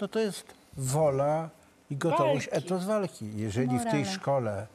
no 0.01 0.09
to 0.09 0.19
jest 0.19 0.45
wola 0.77 1.51
i 1.91 1.97
gotowość, 1.97 2.51
Walki. 2.51 2.67
etos 2.67 2.85
walki. 2.85 3.31
Jeżeli 3.37 3.79
w 3.79 3.83
tej 3.85 4.01
Morale. 4.01 4.15
szkole 4.15 4.67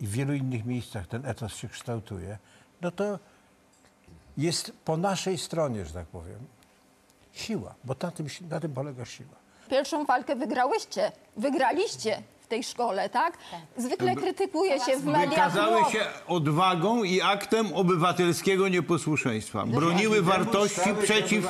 i 0.00 0.06
w 0.06 0.10
wielu 0.10 0.34
innych 0.34 0.64
miejscach 0.64 1.06
ten 1.06 1.26
etos 1.26 1.54
się 1.56 1.68
kształtuje, 1.68 2.38
no 2.80 2.90
to 2.90 3.18
jest 4.36 4.72
po 4.84 4.96
naszej 4.96 5.38
stronie, 5.38 5.84
że 5.84 5.92
tak 5.94 6.06
powiem, 6.06 6.38
siła, 7.32 7.74
bo 7.84 7.94
na 8.02 8.10
tym, 8.10 8.26
na 8.50 8.60
tym 8.60 8.72
polega 8.72 9.04
siła. 9.04 9.34
Pierwszą 9.70 10.04
walkę 10.04 10.36
wygrałyście, 10.36 11.12
wygraliście 11.36 12.22
tej 12.52 12.64
szkole, 12.64 13.08
tak? 13.08 13.38
Zwykle 13.76 14.16
krytykuje 14.16 14.80
się 14.80 14.96
w 14.96 15.04
mediach. 15.04 15.30
Wykazały 15.30 15.92
się 15.92 16.00
odwagą 16.28 17.02
i 17.02 17.20
aktem 17.22 17.72
obywatelskiego 17.72 18.68
nieposłuszeństwa. 18.68 19.66
Broniły 19.66 20.22
wartości 20.22 20.90
przeciw... 21.02 21.48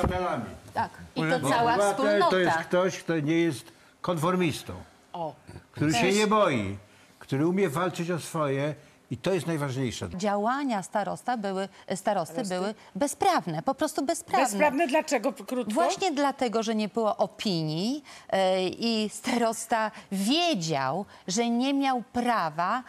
Tak. 0.73 0.89
I 1.15 1.21
to 1.21 1.49
cała 1.49 1.73
Obywatel 1.73 2.23
to 2.29 2.37
jest 2.37 2.51
wspólnota. 2.51 2.63
ktoś, 2.63 2.97
kto 2.99 3.19
nie 3.19 3.37
jest 3.41 3.65
konformistą, 4.01 4.73
O, 5.13 5.33
który 5.71 5.93
się 5.93 6.11
nie 6.11 6.27
boi, 6.27 6.77
który 7.19 7.47
umie 7.47 7.69
walczyć 7.69 8.11
o 8.11 8.19
swoje 8.19 8.75
i 9.13 9.17
to 9.17 9.33
jest 9.33 9.47
najważniejsze. 9.47 10.09
Działania 10.15 10.83
starosta 10.83 11.37
były, 11.37 11.69
starosty 11.95 12.43
były 12.43 12.75
bezprawne, 12.95 13.63
po 13.63 13.75
prostu 13.75 14.05
bezprawne. 14.05 14.45
bezprawne 14.45 14.87
dlaczego 14.87 15.33
krótko? 15.33 15.73
Właśnie 15.73 16.11
dlatego, 16.11 16.63
że 16.63 16.75
nie 16.75 16.87
było 16.87 17.17
opinii 17.17 18.03
e, 18.29 18.67
i 18.67 19.09
starosta 19.09 19.91
wiedział, 20.11 21.05
że 21.27 21.49
nie 21.49 21.73
miał 21.73 22.03
prawa 22.13 22.83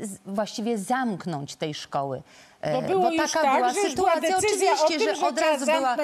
z, 0.00 0.18
właściwie 0.26 0.78
zamknąć 0.78 1.56
tej 1.56 1.74
szkoły. 1.74 2.22
E, 2.66 2.72
Bo 2.72 2.82
było 2.82 3.10
już 3.10 3.32
tak, 3.32 3.74
że 3.74 3.80
już 3.80 3.94
była 3.94 4.12
Oczywiście, 4.14 4.76
tym, 4.88 5.00
że 5.00 5.14
że 5.16 5.26
od 5.26 5.40
razu 5.40 5.66
była 5.66 5.96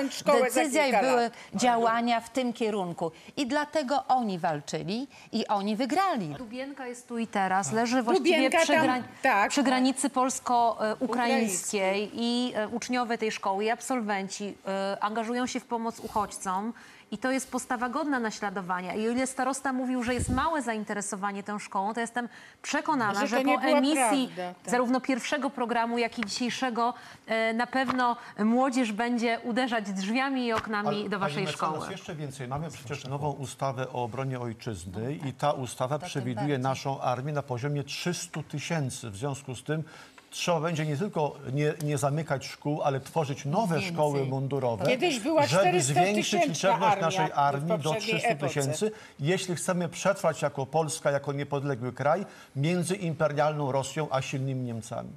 decyzja 0.42 0.86
i 0.86 0.92
były 1.06 1.22
lat. 1.22 1.32
działania 1.54 2.20
w 2.20 2.30
tym 2.30 2.52
kierunku. 2.52 3.10
I 3.36 3.46
dlatego 3.46 4.04
oni 4.08 4.38
walczyli 4.38 5.06
i 5.32 5.46
oni 5.46 5.76
wygrali. 5.76 6.34
Dubienka 6.38 6.86
jest 6.86 7.08
tu 7.08 7.18
i 7.18 7.26
teraz, 7.26 7.72
leży 7.72 8.02
właściwie 8.02 8.34
Dubienka 8.36 8.58
przy, 8.58 8.72
tam- 8.72 9.02
tak. 9.22 9.50
przy 9.50 9.62
granicy 9.62 10.10
polsko-ukraińskiej 10.10 12.10
i 12.14 12.52
uczniowie 12.72 13.18
tej 13.18 13.32
szkoły 13.32 13.64
i 13.64 13.70
absolwenci 13.70 14.54
e, 14.66 14.96
angażują 15.00 15.46
się 15.46 15.60
w 15.60 15.64
pomoc 15.64 16.00
uchodźcom. 16.00 16.72
I 17.12 17.18
to 17.18 17.30
jest 17.30 17.50
postawa 17.50 17.88
godna 17.88 18.20
naśladowania. 18.20 18.94
I 18.94 19.08
o 19.08 19.10
ile 19.10 19.26
starosta 19.26 19.72
mówił, 19.72 20.02
że 20.02 20.14
jest 20.14 20.28
małe 20.28 20.62
zainteresowanie 20.62 21.42
tą 21.42 21.58
szkołą, 21.58 21.94
to 21.94 22.00
jestem 22.00 22.28
przekonana, 22.62 23.20
Że 23.20 23.26
że, 23.26 23.40
po 23.42 23.60
emisji 23.62 24.30
prawda, 24.34 24.54
tak. 24.62 24.70
zarówno 24.70 25.00
pierwszego 25.00 25.50
programu, 25.50 25.98
jak 25.98 26.18
i 26.18 26.22
dzisiejszego 26.26 26.94
e, 27.26 27.52
na 27.54 27.66
pewno 27.66 28.16
młodzież 28.38 28.92
będzie 28.92 29.40
uderzać 29.44 29.92
drzwiami 29.92 30.46
i 30.46 30.52
oknami 30.52 30.88
Ale, 30.88 31.08
do 31.08 31.18
waszej 31.18 31.44
mecenas, 31.44 31.56
szkoły. 31.56 31.90
Jeszcze 31.90 32.14
więcej. 32.14 32.48
Mamy 32.48 32.70
przecież 32.70 33.04
nową 33.04 33.30
ustawę 33.30 33.88
o 33.88 34.02
obronie 34.04 34.40
ojczyzny 34.40 35.14
i 35.14 35.32
ta 35.32 35.52
ustawa 35.52 35.98
przewiduje 35.98 36.58
naszą 36.58 37.00
armię 37.00 37.32
na 37.32 37.42
poziomie 37.42 37.84
300 37.84 38.42
tysięcy. 38.42 39.10
W 39.10 39.16
związku 39.16 39.54
z 39.54 39.62
tym 39.62 39.84
trzeba 40.32 40.60
będzie 40.60 40.86
nie 40.86 40.96
tylko 40.96 41.36
nie, 41.52 41.74
nie 41.84 41.98
zamykać 41.98 42.46
szkół, 42.46 42.82
ale 42.82 43.00
tworzyć 43.00 43.44
nowe 43.44 43.74
Więcej. 43.74 43.94
szkoły 43.94 44.26
mundurowe, 44.26 44.86
Kiedyś 44.86 45.20
była 45.20 45.46
żeby 45.46 45.62
400 45.62 45.92
zwiększyć 45.92 46.46
liczebność 46.48 46.92
armia 46.92 47.06
naszej 47.06 47.32
armii 47.34 47.68
do 47.68 47.74
poprzedniej 47.78 48.18
300 48.18 48.28
epoce. 48.28 48.48
tysięcy, 48.48 48.90
jeśli 49.20 49.54
chcemy 49.54 49.88
przetrwać 49.88 50.42
jako 50.42 50.66
Polska, 50.66 51.10
jako 51.10 51.32
niepodległy 51.32 51.92
kraj 51.92 52.26
między 52.56 52.96
imperialną 52.96 53.72
Rosją 53.72 54.06
a 54.10 54.22
silnymi 54.22 54.64
Niemcami. 54.64 55.10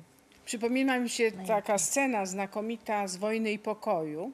Przypomina 0.46 1.00
mi 1.00 1.10
się 1.10 1.32
taka 1.32 1.78
scena 1.78 2.26
znakomita 2.26 3.08
z 3.08 3.18
Wojny 3.18 3.52
i 3.52 3.60
Pokoju, 3.60 4.32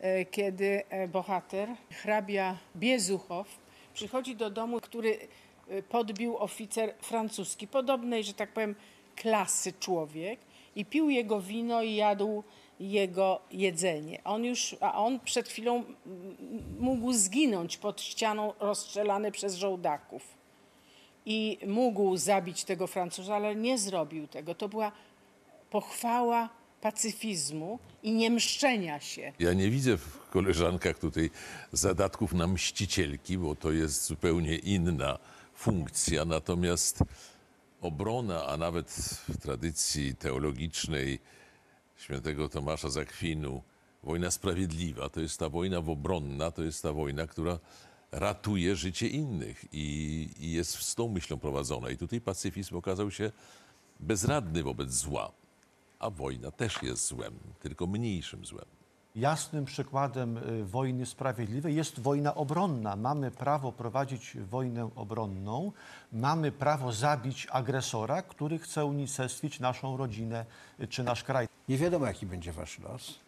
e, 0.00 0.24
kiedy 0.24 0.82
e, 0.88 1.08
bohater, 1.08 1.68
hrabia 1.90 2.56
Biezuchow, 2.76 3.46
przychodzi 3.94 4.36
do 4.36 4.50
domu, 4.50 4.80
który 4.80 5.18
e, 5.68 5.82
podbił 5.82 6.36
oficer 6.36 6.94
francuski, 7.00 7.68
podobnej, 7.68 8.24
że 8.24 8.34
tak 8.34 8.52
powiem, 8.52 8.74
klasy 9.16 9.72
człowiek 9.80 10.40
i 10.76 10.84
pił 10.84 11.10
jego 11.10 11.40
wino 11.40 11.82
i 11.82 11.94
jadł 11.94 12.44
jego 12.80 13.40
jedzenie. 13.50 14.24
On 14.24 14.44
już, 14.44 14.76
a 14.80 14.94
on 14.94 15.20
przed 15.20 15.48
chwilą 15.48 15.84
mógł 16.78 17.12
zginąć 17.12 17.76
pod 17.76 18.00
ścianą 18.02 18.52
rozstrzelany 18.60 19.32
przez 19.32 19.54
żołdaków 19.54 20.22
i 21.26 21.58
mógł 21.66 22.16
zabić 22.16 22.64
tego 22.64 22.86
Francuza, 22.86 23.36
ale 23.36 23.56
nie 23.56 23.78
zrobił 23.78 24.26
tego. 24.26 24.54
To 24.54 24.68
była 24.68 24.92
pochwała 25.70 26.48
pacyfizmu 26.80 27.78
i 28.02 28.12
niemszczenia 28.12 29.00
się. 29.00 29.32
Ja 29.38 29.52
nie 29.52 29.70
widzę 29.70 29.96
w 29.96 30.28
koleżankach 30.30 30.98
tutaj 30.98 31.30
zadatków 31.72 32.32
na 32.32 32.46
mścicielki, 32.46 33.38
bo 33.38 33.54
to 33.54 33.72
jest 33.72 34.04
zupełnie 34.04 34.56
inna 34.56 35.18
funkcja. 35.54 36.24
Natomiast 36.24 36.98
obrona, 37.84 38.46
a 38.46 38.56
nawet 38.56 38.90
w 39.28 39.36
tradycji 39.36 40.16
teologicznej 40.16 41.18
świętego 41.96 42.48
Tomasza 42.48 42.88
z 42.88 42.96
Akwinu, 42.96 43.62
wojna 44.02 44.30
sprawiedliwa, 44.30 45.08
to 45.08 45.20
jest 45.20 45.38
ta 45.38 45.48
wojna 45.48 45.78
obronna, 45.78 46.50
to 46.50 46.62
jest 46.62 46.82
ta 46.82 46.92
wojna, 46.92 47.26
która 47.26 47.58
ratuje 48.12 48.76
życie 48.76 49.08
innych 49.08 49.64
i, 49.72 50.28
i 50.40 50.52
jest 50.52 50.78
z 50.78 50.94
tą 50.94 51.08
myślą 51.08 51.36
prowadzona. 51.38 51.90
I 51.90 51.96
tutaj 51.96 52.20
pacyfizm 52.20 52.76
okazał 52.76 53.10
się 53.10 53.32
bezradny 54.00 54.62
wobec 54.62 54.90
zła. 54.90 55.32
A 55.98 56.10
wojna 56.10 56.50
też 56.50 56.82
jest 56.82 57.06
złem, 57.06 57.34
tylko 57.60 57.86
mniejszym 57.86 58.44
złem. 58.44 58.73
Jasnym 59.14 59.64
przykładem 59.64 60.36
y, 60.36 60.64
wojny 60.64 61.06
sprawiedliwej 61.06 61.74
jest 61.74 62.00
wojna 62.00 62.34
obronna. 62.34 62.96
Mamy 62.96 63.30
prawo 63.30 63.72
prowadzić 63.72 64.36
wojnę 64.50 64.90
obronną, 64.96 65.72
mamy 66.12 66.52
prawo 66.52 66.92
zabić 66.92 67.46
agresora, 67.50 68.22
który 68.22 68.58
chce 68.58 68.84
unicestwić 68.84 69.60
naszą 69.60 69.96
rodzinę 69.96 70.44
y, 70.80 70.88
czy 70.88 71.02
nasz 71.02 71.24
kraj. 71.24 71.48
Nie 71.68 71.78
wiadomo, 71.78 72.06
jaki 72.06 72.26
będzie 72.26 72.52
wasz 72.52 72.78
los. 72.78 73.18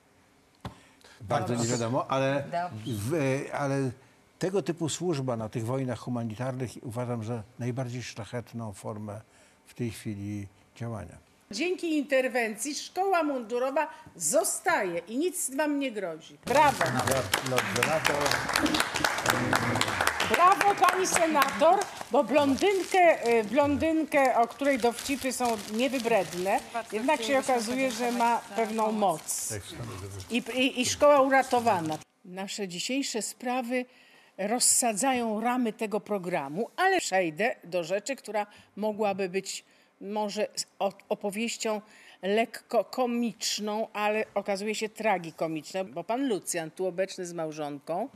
Bardzo 1.20 1.54
nie 1.54 1.66
wiadomo, 1.66 2.10
ale, 2.10 2.44
w, 2.86 3.44
ale 3.52 3.90
tego 4.38 4.62
typu 4.62 4.88
służba 4.88 5.36
na 5.36 5.48
tych 5.48 5.66
wojnach 5.66 5.98
humanitarnych 5.98 6.70
uważam 6.82 7.24
za 7.24 7.42
najbardziej 7.58 8.02
szlachetną 8.02 8.72
formę 8.72 9.20
w 9.66 9.74
tej 9.74 9.90
chwili 9.90 10.48
działania. 10.76 11.25
Dzięki 11.50 11.98
interwencji 11.98 12.74
szkoła 12.74 13.22
mundurowa 13.22 13.88
zostaje 14.16 14.98
i 14.98 15.18
nic 15.18 15.54
wam 15.56 15.78
nie 15.78 15.92
grozi. 15.92 16.38
Brawo! 16.46 16.84
Brawo 20.30 20.74
pani 20.74 21.06
senator, 21.06 21.80
bo 22.10 22.24
blondynkę, 22.24 23.28
y, 23.38 23.44
blondynkę, 23.44 24.36
o 24.36 24.48
której 24.48 24.78
dowcipy 24.78 25.32
są 25.32 25.56
niewybredne, 25.72 26.60
jednak 26.92 27.22
się 27.22 27.38
okazuje, 27.38 27.90
że 27.90 28.12
ma 28.12 28.40
pewną 28.56 28.92
moc. 28.92 29.54
I, 30.30 30.42
i, 30.54 30.80
i 30.80 30.86
szkoła 30.86 31.20
uratowana. 31.20 31.98
Nasze 32.24 32.68
dzisiejsze 32.68 33.22
sprawy 33.22 33.84
rozsadzają 34.38 35.40
ramy 35.40 35.72
tego 35.72 36.00
programu, 36.00 36.70
ale 36.76 37.00
przejdę 37.00 37.56
do 37.64 37.84
rzeczy, 37.84 38.16
która 38.16 38.46
mogłaby 38.76 39.28
być 39.28 39.64
może 40.00 40.48
opowieścią 41.08 41.80
lekko 42.22 42.84
komiczną, 42.84 43.88
ale 43.92 44.24
okazuje 44.34 44.74
się 44.74 44.88
tragikomiczną, 44.88 45.84
bo 45.84 46.04
pan 46.04 46.28
Lucjan, 46.28 46.70
tu 46.70 46.86
obecny 46.86 47.26
z 47.26 47.32
małżonką, 47.32 48.08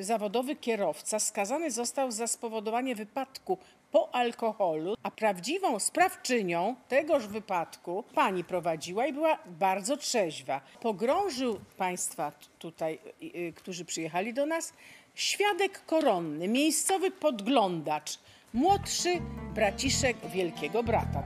zawodowy 0.00 0.56
kierowca, 0.56 1.18
skazany 1.18 1.70
został 1.70 2.10
za 2.10 2.26
spowodowanie 2.26 2.94
wypadku 2.94 3.58
po 3.90 4.14
alkoholu, 4.14 4.94
a 5.02 5.10
prawdziwą 5.10 5.78
sprawczynią 5.78 6.76
tegoż 6.88 7.26
wypadku 7.26 8.04
pani 8.14 8.44
prowadziła 8.44 9.06
i 9.06 9.12
była 9.12 9.38
bardzo 9.46 9.96
trzeźwa. 9.96 10.60
Pogrążył 10.80 11.60
państwa 11.76 12.32
tutaj, 12.58 12.98
y, 13.22 13.52
którzy 13.56 13.84
przyjechali 13.84 14.34
do 14.34 14.46
nas, 14.46 14.72
świadek 15.14 15.86
koronny, 15.86 16.48
miejscowy 16.48 17.10
podglądacz, 17.10 18.18
młodszy 18.52 19.08
braciszek 19.54 20.16
wielkiego 20.32 20.82
brata. 20.82 21.22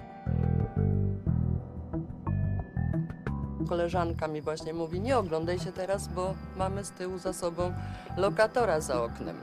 Koleżanka 3.69 4.29
mi 4.29 4.43
właśnie 4.43 4.75
mówi, 4.75 5.01
nie 5.01 5.19
oglądaj 5.19 5.59
się 5.59 5.73
teraz, 5.73 6.09
bo 6.09 6.35
mamy 6.57 6.85
z 6.85 6.91
tyłu 6.91 7.19
za 7.19 7.33
sobą 7.33 7.73
lokatora 8.17 8.81
za 8.81 9.03
oknem. 9.03 9.37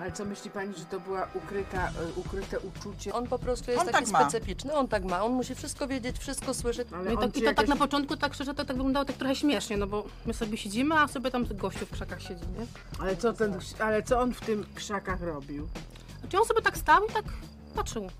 Ale 0.00 0.12
co 0.12 0.24
myśli 0.24 0.50
pani, 0.50 0.74
że 0.74 0.84
to 0.84 1.00
była 1.00 1.28
ukryta, 1.34 1.88
y, 1.88 2.20
ukryte 2.20 2.60
uczucie? 2.60 3.14
On 3.14 3.26
po 3.26 3.38
prostu 3.38 3.70
jest 3.70 3.82
On 3.82 3.92
taki 3.92 4.04
tak 4.04 4.12
ma. 4.12 4.30
specyficzny, 4.30 4.72
on 4.74 4.88
tak 4.88 5.04
ma, 5.04 5.24
on 5.24 5.32
musi 5.32 5.54
wszystko 5.54 5.88
wiedzieć, 5.88 6.18
wszystko 6.18 6.54
słyszeć. 6.54 6.88
No 6.90 7.10
i, 7.10 7.16
on 7.16 7.30
I 7.34 7.42
to 7.42 7.54
tak 7.54 7.68
na 7.68 7.76
początku, 7.76 8.16
tak 8.16 8.34
szczerze, 8.34 8.54
to 8.54 8.64
tak 8.64 8.76
wyglądało 8.76 9.04
tak 9.04 9.16
trochę 9.16 9.34
śmiesznie, 9.36 9.76
no 9.76 9.86
bo 9.86 10.04
my 10.26 10.34
sobie 10.34 10.56
siedzimy, 10.56 10.94
a 10.94 11.08
sobie 11.08 11.30
tam 11.30 11.46
gościu 11.50 11.86
w 11.86 11.90
krzakach 11.90 12.22
siedzi, 12.22 12.44
nie? 12.58 12.66
Ale 13.00 13.16
co, 13.16 13.32
ten, 13.32 13.58
ale 13.78 14.02
co 14.02 14.20
on 14.20 14.34
w 14.34 14.40
tym 14.40 14.66
krzakach 14.74 15.22
robił? 15.22 15.68
Znaczy 16.24 16.38
on 16.38 16.44
sobie 16.44 16.62
tak 16.62 16.76
stał 16.76 17.06
i 17.06 17.12
tak 17.12 17.24
patrzył. 17.74 18.10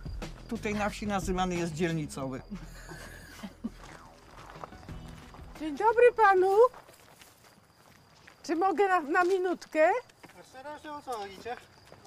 Tutaj 0.48 0.74
na 0.74 0.90
wsi 0.90 1.06
nazywany 1.06 1.54
jest 1.54 1.74
dzielnicowy. 1.74 2.42
Dzień 5.60 5.76
dobry 5.76 6.12
panu. 6.16 6.56
Czy 8.42 8.56
mogę 8.56 8.88
na, 8.88 9.00
na 9.00 9.24
minutkę? 9.24 9.90
o 10.92 11.02
co 11.02 11.26
idzie? 11.26 11.56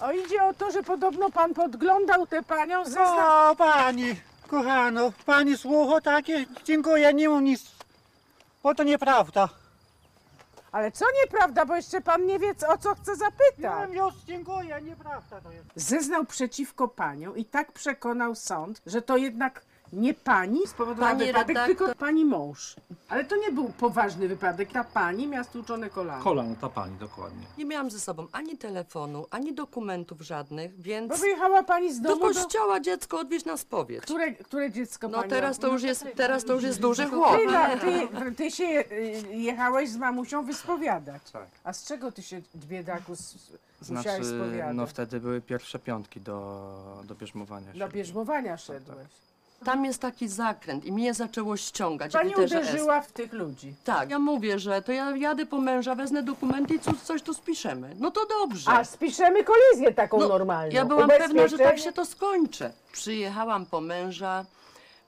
O, 0.00 0.12
idzie 0.12 0.44
o 0.44 0.54
to, 0.54 0.70
że 0.70 0.82
podobno 0.82 1.30
pan 1.30 1.54
podglądał 1.54 2.26
tę 2.26 2.42
panią 2.42 2.84
ze 2.84 2.90
zna... 2.90 3.46
No, 3.48 3.56
pani, 3.56 4.14
kochano, 4.48 5.12
pani 5.26 5.56
słucho 5.56 6.00
takie, 6.00 6.46
dziękuję, 6.64 7.14
nie 7.14 7.28
mam 7.28 7.44
nic, 7.44 7.70
bo 8.62 8.74
to 8.74 8.82
nieprawda. 8.82 9.48
Ale 10.72 10.92
co 10.92 11.04
nieprawda, 11.22 11.66
bo 11.66 11.76
jeszcze 11.76 12.00
pan 12.00 12.26
nie 12.26 12.38
wie, 12.38 12.54
o 12.68 12.78
co 12.78 12.94
chce 12.94 13.16
zapytać. 13.16 13.90
Już, 13.92 14.14
dziękuję, 14.26 14.80
nieprawda 14.82 15.40
to 15.40 15.52
jest. 15.52 15.66
Zeznał 15.76 16.24
przeciwko 16.24 16.88
panią 16.88 17.34
i 17.34 17.44
tak 17.44 17.72
przekonał 17.72 18.34
sąd, 18.34 18.82
że 18.86 19.02
to 19.02 19.16
jednak 19.16 19.64
nie 19.92 20.14
pani 20.14 20.66
spowodowała 20.66 21.10
Pani 21.12 21.26
wypadek, 21.26 21.56
redaktor- 21.56 21.66
tylko 21.66 21.94
pani 21.94 22.24
mąż. 22.24 22.76
Ale 23.08 23.24
to 23.24 23.36
nie 23.36 23.52
był 23.52 23.68
poważny 23.68 24.28
wypadek. 24.28 24.72
Ta 24.72 24.84
pani 24.84 25.26
miała 25.26 25.44
stłuczone 25.44 25.90
kolano. 25.90 26.24
Kolano, 26.24 26.54
ta 26.60 26.68
pani, 26.68 26.96
dokładnie. 26.96 27.46
Nie 27.58 27.64
miałam 27.64 27.90
ze 27.90 28.00
sobą 28.00 28.26
ani 28.32 28.58
telefonu, 28.58 29.26
ani 29.30 29.54
dokumentów 29.54 30.20
żadnych, 30.20 30.80
więc... 30.80 31.08
Bo 31.08 31.16
wyjechała 31.16 31.62
pani 31.62 31.92
z 31.94 32.00
Do 32.00 32.08
domu 32.08 32.20
kościoła 32.34 32.80
dziecko 32.80 33.18
odwieźć 33.20 33.44
na 33.44 33.56
spowiedź. 33.56 34.02
Które, 34.02 34.32
które 34.32 34.70
dziecko 34.70 35.08
No 35.08 35.18
pani... 35.18 35.30
teraz 35.30 35.58
to 35.58 35.68
już 35.68 35.82
jest, 35.82 36.06
teraz 36.16 36.44
to 36.44 36.52
już 36.52 36.62
jest 36.62 36.80
duży 36.80 37.06
chłop. 37.06 37.36
Ty, 37.36 37.46
na- 37.46 37.76
ty, 37.76 38.08
ty 38.36 38.50
się 38.50 38.64
y, 38.64 38.84
jechałeś 39.36 39.90
z 39.90 39.96
mamusią 39.96 40.44
wyspowiadać. 40.44 41.22
Tak. 41.32 41.46
A 41.64 41.72
z 41.72 41.84
czego 41.84 42.12
ty 42.12 42.22
się, 42.22 42.40
biedaku, 42.56 43.12
s- 43.12 43.36
Znaczy, 43.80 44.08
musiałeś 44.08 44.26
spowiadać? 44.26 44.76
no 44.76 44.86
wtedy 44.86 45.20
były 45.20 45.40
pierwsze 45.40 45.78
piątki 45.78 46.20
do, 46.20 46.72
do 47.04 47.14
bierzmowania 47.14 47.72
się. 47.72 47.78
Do 47.78 47.88
bierzmowania 47.88 48.56
szedłeś. 48.56 49.08
Tam 49.64 49.84
jest 49.84 50.00
taki 50.00 50.28
zakręt 50.28 50.84
i 50.84 50.92
mnie 50.92 51.14
zaczęło 51.14 51.56
ściągać. 51.56 52.12
Pani 52.12 52.28
literze 52.28 52.60
S. 52.60 52.68
uderzyła 52.68 53.00
w 53.00 53.12
tych 53.12 53.32
ludzi. 53.32 53.74
Tak, 53.84 54.10
ja 54.10 54.18
mówię, 54.18 54.58
że 54.58 54.82
to 54.82 54.92
ja 54.92 55.16
jadę 55.16 55.46
po 55.46 55.60
męża, 55.60 55.94
wezmę 55.94 56.22
dokumenty 56.22 56.74
i 56.74 56.78
coś, 56.80 56.96
coś 57.00 57.22
tu 57.22 57.34
spiszemy. 57.34 57.96
No 57.98 58.10
to 58.10 58.20
dobrze. 58.26 58.70
A 58.70 58.84
spiszemy 58.84 59.44
kolizję 59.44 59.94
taką 59.94 60.18
No, 60.18 60.28
normalną. 60.28 60.72
Ja 60.72 60.84
byłam 60.84 61.08
pewna, 61.08 61.48
że 61.48 61.58
tak 61.58 61.78
się 61.78 61.92
to 61.92 62.04
skończy. 62.06 62.70
Przyjechałam 62.92 63.66
po 63.66 63.80
męża, 63.80 64.44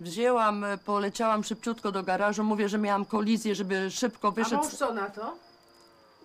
wzięłam, 0.00 0.64
e, 0.64 0.78
poleciałam 0.78 1.44
szybciutko 1.44 1.92
do 1.92 2.02
garażu, 2.02 2.44
mówię, 2.44 2.68
że 2.68 2.78
miałam 2.78 3.04
kolizję, 3.04 3.54
żeby 3.54 3.90
szybko 3.90 4.28
A 4.28 4.30
wyszedł. 4.30 4.56
mąż 4.62 4.66
co 4.74 4.94
na 4.94 5.10
to? 5.10 5.34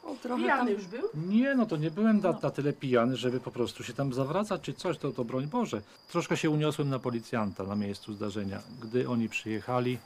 O, 0.06 0.16
trochę 0.22 0.42
Pijany 0.44 0.60
tam- 0.60 0.70
już 0.70 0.86
był? 0.88 1.10
Nie, 1.28 1.56
no 1.56 1.66
to 1.66 1.78
nie 1.78 1.92
byłem 1.92 2.22
na, 2.22 2.32
na 2.44 2.50
tyle 2.52 2.74
pijany, 2.74 3.18
żeby 3.18 3.40
po 3.40 3.52
prostu 3.52 3.84
się 3.84 3.94
tam 3.94 4.14
zawracać 4.14 4.62
czy 4.62 4.74
coś, 4.74 4.98
to, 4.98 5.12
to 5.12 5.24
broń 5.26 5.48
Boże. 5.48 5.82
Troszkę 6.12 6.38
się 6.38 6.50
uniosłem 6.50 6.90
na 6.90 7.00
policjanta 7.00 7.64
na 7.64 7.76
miejscu 7.76 8.14
zdarzenia, 8.14 8.60
gdy 8.82 9.10
oni 9.10 9.30
przyjechali, 9.30 9.98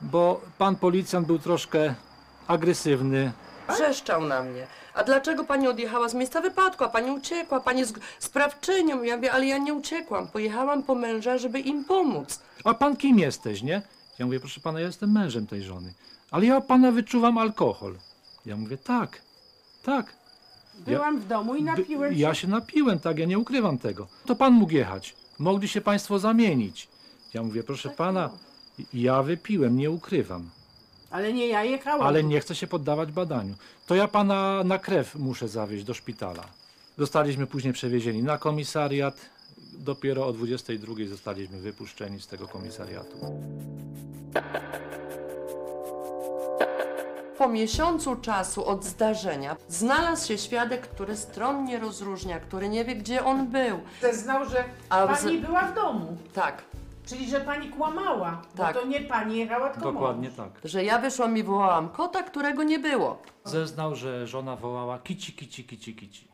bo 0.00 0.40
pan 0.58 0.76
policjant 0.76 1.26
był 1.26 1.38
troszkę 1.38 1.94
agresywny. 2.46 3.32
Wrzeszczał 3.68 4.22
na 4.22 4.42
mnie. 4.42 4.66
A 4.94 5.04
dlaczego 5.04 5.44
pani 5.44 5.68
odjechała 5.68 6.08
z 6.08 6.14
miejsca 6.14 6.40
wypadku? 6.40 6.84
A 6.84 6.88
pani 6.88 7.10
uciekła, 7.10 7.60
pani 7.60 7.80
jest 7.80 8.00
sprawczynią. 8.18 9.02
Ja 9.02 9.16
mówię, 9.16 9.32
ale 9.32 9.46
ja 9.46 9.58
nie 9.58 9.74
uciekłam. 9.74 10.28
Pojechałam 10.28 10.82
po 10.82 10.94
męża, 10.94 11.38
żeby 11.38 11.60
im 11.60 11.84
pomóc. 11.84 12.40
A 12.64 12.74
pan 12.74 12.96
kim 12.96 13.18
jesteś, 13.18 13.62
nie? 13.62 13.82
Ja 14.18 14.26
mówię, 14.26 14.40
proszę 14.40 14.60
pana, 14.60 14.80
ja 14.80 14.86
jestem 14.86 15.12
mężem 15.12 15.46
tej 15.46 15.62
żony. 15.62 15.94
Ale 16.30 16.46
ja 16.46 16.56
od 16.56 16.64
pana 16.64 16.92
wyczuwam 16.92 17.38
alkohol. 17.38 17.94
Ja 18.46 18.56
mówię, 18.56 18.76
tak, 18.76 19.22
tak. 19.82 20.12
Byłam 20.78 21.20
w 21.20 21.26
domu 21.26 21.54
i 21.54 21.62
napiłem 21.62 22.14
się. 22.14 22.20
Ja 22.20 22.34
się 22.34 22.48
napiłem, 22.48 23.00
tak, 23.00 23.18
ja 23.18 23.26
nie 23.26 23.38
ukrywam 23.38 23.78
tego. 23.78 24.06
To 24.26 24.36
pan 24.36 24.52
mógł 24.52 24.72
jechać. 24.72 25.14
Mogli 25.38 25.68
się 25.68 25.80
państwo 25.80 26.18
zamienić. 26.18 26.88
Ja 27.34 27.42
mówię, 27.42 27.62
proszę 27.62 27.90
pana, 27.90 28.30
ja 28.94 29.22
wypiłem, 29.22 29.76
nie 29.76 29.90
ukrywam. 29.90 30.50
Ale 31.10 31.32
nie 31.32 31.46
ja 31.46 31.64
jechałam. 31.64 32.06
Ale 32.06 32.24
nie 32.24 32.40
chcę 32.40 32.54
się 32.54 32.66
poddawać 32.66 33.12
badaniu. 33.12 33.54
To 33.86 33.94
ja 33.94 34.08
pana 34.08 34.64
na 34.64 34.78
krew 34.78 35.14
muszę 35.14 35.48
zawieźć 35.48 35.84
do 35.84 35.94
szpitala. 35.94 36.44
Zostaliśmy 36.98 37.46
później 37.46 37.72
przewiezieni 37.72 38.22
na 38.22 38.38
komisariat. 38.38 39.16
Dopiero 39.72 40.26
o 40.26 40.32
22 40.32 40.94
zostaliśmy 41.08 41.58
wypuszczeni 41.58 42.20
z 42.20 42.26
tego 42.26 42.48
komisariatu. 42.48 43.16
Po 47.42 47.48
miesiącu 47.48 48.16
czasu 48.16 48.64
od 48.66 48.84
zdarzenia 48.84 49.56
znalazł 49.68 50.28
się 50.28 50.38
świadek, 50.38 50.80
który 50.88 51.16
stronnie 51.16 51.78
rozróżnia, 51.78 52.40
który 52.40 52.68
nie 52.68 52.84
wie, 52.84 52.94
gdzie 52.96 53.24
on 53.24 53.46
był. 53.46 53.80
Zeznał, 54.00 54.44
że 54.44 54.64
A 54.88 55.06
pani 55.06 55.38
z- 55.38 55.46
była 55.46 55.62
w 55.62 55.74
domu. 55.74 56.16
Tak. 56.34 56.62
Czyli, 57.06 57.30
że 57.30 57.40
pani 57.40 57.68
kłamała. 57.68 58.42
Tak. 58.56 58.74
Bo 58.74 58.80
to 58.80 58.86
nie 58.86 59.00
pani 59.00 59.36
jechała, 59.38 59.70
tylko 59.70 59.92
Dokładnie 59.92 60.28
mąż. 60.28 60.36
tak. 60.36 60.50
Że 60.64 60.84
ja 60.84 60.98
wyszłam 60.98 61.36
i 61.38 61.42
wołałam 61.42 61.88
kota, 61.88 62.22
którego 62.22 62.62
nie 62.62 62.78
było. 62.78 63.18
Zeznał, 63.44 63.94
że 63.94 64.26
żona 64.26 64.56
wołała 64.56 64.98
kici, 64.98 65.32
kici, 65.32 65.64
kici, 65.64 65.96
kici. 65.96 66.28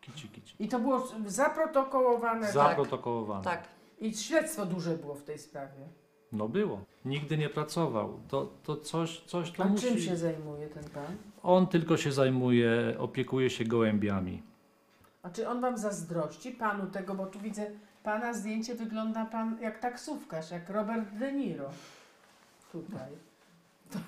Kici, 0.00 0.28
kici. 0.28 0.54
I 0.58 0.68
to 0.68 0.78
było 0.78 1.08
zaprotokołowane. 1.26 2.52
Zaprotokołowane. 2.52 3.44
Tak. 3.44 3.62
I 4.00 4.14
śledztwo 4.16 4.66
duże 4.66 4.90
było 4.90 5.14
w 5.14 5.22
tej 5.22 5.38
sprawie. 5.38 5.88
No 6.36 6.48
było. 6.48 6.80
Nigdy 7.04 7.38
nie 7.38 7.48
pracował. 7.48 8.20
To, 8.28 8.52
to 8.64 8.76
coś, 8.76 9.20
coś 9.20 9.52
to 9.52 9.62
A 9.62 9.66
musi... 9.66 9.86
czym 9.86 9.98
się 9.98 10.16
zajmuje 10.16 10.68
ten 10.68 10.84
pan? 10.84 11.16
On 11.42 11.66
tylko 11.66 11.96
się 11.96 12.12
zajmuje, 12.12 12.94
opiekuje 12.98 13.50
się 13.50 13.64
gołębiami. 13.64 14.42
A 15.22 15.30
czy 15.30 15.48
on 15.48 15.60
wam 15.60 15.78
zazdrości 15.78 16.50
panu 16.50 16.86
tego, 16.86 17.14
bo 17.14 17.26
tu 17.26 17.40
widzę 17.40 17.66
pana 18.02 18.34
zdjęcie, 18.34 18.74
wygląda 18.74 19.24
pan 19.24 19.58
jak 19.60 19.78
taksówkarz, 19.78 20.50
jak 20.50 20.70
Robert 20.70 21.14
De 21.14 21.32
Niro. 21.32 21.70
Tutaj. 22.72 23.12
To, 23.90 23.98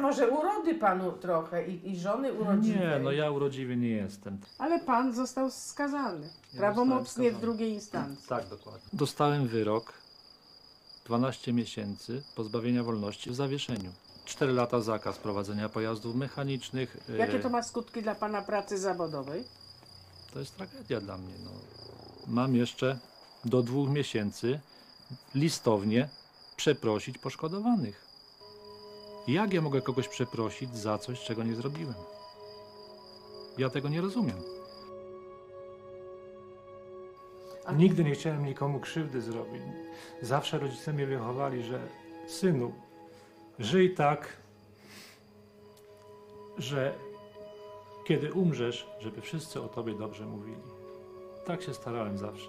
może 0.06 0.28
urody 0.28 0.74
panu 0.74 1.12
trochę 1.12 1.68
i, 1.68 1.90
i 1.90 1.98
żony 1.98 2.32
urodziwej. 2.32 2.80
Nie, 2.80 2.98
no 2.98 3.12
ja 3.12 3.30
urodziwy 3.30 3.76
nie 3.76 3.90
jestem. 3.90 4.38
Ale 4.58 4.80
pan 4.80 5.12
został 5.12 5.50
skazany. 5.50 6.28
Ja 6.52 6.58
Prawomocnie 6.58 7.32
w 7.32 7.40
drugiej 7.40 7.72
instancji. 7.72 8.28
Tak, 8.28 8.48
dokładnie. 8.48 8.88
Dostałem 8.92 9.46
wyrok 9.46 9.92
12 11.08 11.52
miesięcy 11.52 12.22
pozbawienia 12.34 12.82
wolności 12.84 13.30
w 13.30 13.34
zawieszeniu. 13.34 13.92
4 14.24 14.52
lata 14.52 14.80
zakaz 14.80 15.18
prowadzenia 15.18 15.68
pojazdów 15.68 16.16
mechanicznych. 16.16 16.96
Jakie 17.18 17.36
e, 17.36 17.40
to 17.40 17.48
ma 17.48 17.62
skutki 17.62 18.02
dla 18.02 18.14
pana 18.14 18.42
pracy 18.42 18.78
zawodowej? 18.78 19.44
To 20.32 20.40
jest 20.40 20.56
tragedia 20.56 21.00
dla 21.00 21.18
mnie. 21.18 21.34
No. 21.44 21.50
Mam 22.26 22.56
jeszcze 22.56 22.98
do 23.44 23.62
dwóch 23.62 23.90
miesięcy 23.90 24.60
listownie 25.34 26.08
przeprosić 26.56 27.18
poszkodowanych. 27.18 28.06
Jak 29.28 29.52
ja 29.52 29.60
mogę 29.60 29.82
kogoś 29.82 30.08
przeprosić 30.08 30.76
za 30.76 30.98
coś, 30.98 31.20
czego 31.20 31.42
nie 31.42 31.54
zrobiłem? 31.54 31.94
Ja 33.58 33.70
tego 33.70 33.88
nie 33.88 34.00
rozumiem. 34.00 34.57
Nigdy 37.76 38.04
nie 38.04 38.12
chciałem 38.14 38.46
nikomu 38.46 38.80
krzywdy 38.80 39.20
zrobić. 39.20 39.62
Zawsze 40.22 40.58
rodzice 40.58 40.92
mnie 40.92 41.06
wychowali, 41.06 41.62
że 41.62 41.80
synu, 42.26 42.72
żyj 43.58 43.94
tak, 43.94 44.36
że 46.58 46.94
kiedy 48.06 48.32
umrzesz, 48.32 48.86
żeby 49.00 49.20
wszyscy 49.20 49.62
o 49.62 49.68
tobie 49.68 49.94
dobrze 49.94 50.26
mówili. 50.26 50.62
Tak 51.46 51.62
się 51.62 51.74
starałem 51.74 52.18
zawsze. 52.18 52.48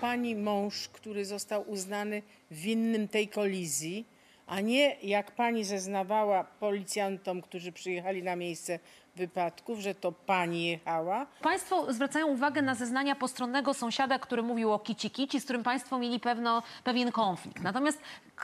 Pani 0.00 0.36
mąż, 0.36 0.88
który 0.88 1.24
został 1.24 1.70
uznany 1.70 2.22
winnym 2.50 3.08
tej 3.08 3.28
kolizji, 3.28 4.06
a 4.52 4.60
nie 4.60 4.96
jak 5.02 5.30
pani 5.30 5.64
zeznawała 5.64 6.44
policjantom, 6.44 7.42
którzy 7.42 7.72
przyjechali 7.72 8.22
na 8.22 8.36
miejsce 8.36 8.78
wypadków, 9.16 9.78
że 9.78 9.94
to 9.94 10.12
pani 10.12 10.66
jechała. 10.66 11.26
Państwo 11.42 11.92
zwracają 11.92 12.26
uwagę 12.26 12.62
na 12.62 12.74
zeznania 12.74 13.14
postronnego 13.14 13.74
sąsiada, 13.74 14.18
który 14.18 14.42
mówił 14.42 14.72
o 14.72 14.78
kici 14.78 15.10
kici, 15.10 15.40
z 15.40 15.44
którym 15.44 15.62
Państwo 15.62 15.98
mieli 15.98 16.20
pewno, 16.20 16.62
pewien 16.84 17.12
konflikt. 17.12 17.62
Natomiast 17.62 17.98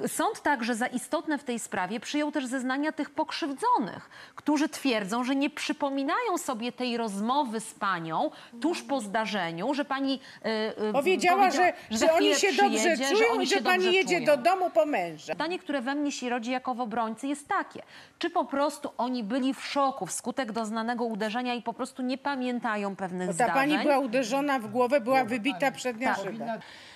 sąd 0.07 0.43
także 0.43 0.75
za 0.75 0.87
istotne 0.87 1.39
w 1.39 1.45
tej 1.45 1.59
sprawie 1.59 2.01
przyjął 2.01 2.33
też 2.33 2.47
zeznania 2.47 2.93
tych 2.93 3.11
pokrzywdzonych, 3.11 4.11
którzy 4.35 4.69
twierdzą, 4.69 5.25
że 5.25 5.37
nie 5.37 5.51
przypominają 5.51 6.39
sobie 6.39 6.73
tej 6.73 6.97
rozmowy 6.97 7.61
z 7.61 7.75
panią 7.75 8.31
tuż 8.61 8.83
po 8.83 9.01
zdarzeniu, 9.01 9.75
że 9.75 9.85
pani 9.85 10.21
y, 10.47 10.49
y, 10.89 10.93
Powiedziała, 10.93 11.51
że, 11.51 11.73
za 11.91 12.07
że 12.07 12.13
oni 12.13 12.35
się 12.35 12.53
dobrze 12.53 12.97
czują 12.97 13.33
oni 13.33 13.45
i 13.45 13.47
że 13.47 13.61
pani 13.61 13.93
jedzie 13.93 14.21
czują. 14.21 14.27
do 14.27 14.37
domu 14.37 14.71
po 14.71 14.87
męża. 14.87 15.33
Pytanie, 15.33 15.59
które 15.59 15.81
we 15.81 15.95
mnie 15.95 16.13
się 16.13 16.31
rodzi 16.31 16.51
jako 16.51 16.75
w 16.75 16.81
obrońcy 16.81 17.27
jest 17.27 17.49
takie. 17.49 17.83
Czy 18.19 18.31
po 18.31 18.45
prostu 18.45 18.91
oni 18.99 19.25
byli 19.25 19.55
w 19.55 19.65
szoku 19.67 20.07
wskutek 20.07 20.53
doznanego 20.53 21.05
uderzenia 21.05 21.55
i 21.55 21.63
po 21.63 21.73
prostu 21.73 22.03
nie 22.03 22.19
pamiętają 22.19 22.97
pewnych 22.97 23.29
Bo 23.29 23.35
ta 23.35 23.45
zdarzeń? 23.45 23.55
pani 23.55 23.83
była 23.83 23.99
uderzona 23.99 24.59
w 24.59 24.67
głowę, 24.67 25.01
była 25.01 25.25
wybita 25.25 25.71
przednia 25.73 26.15
Tak. 26.15 26.25
szyba. 26.25 26.45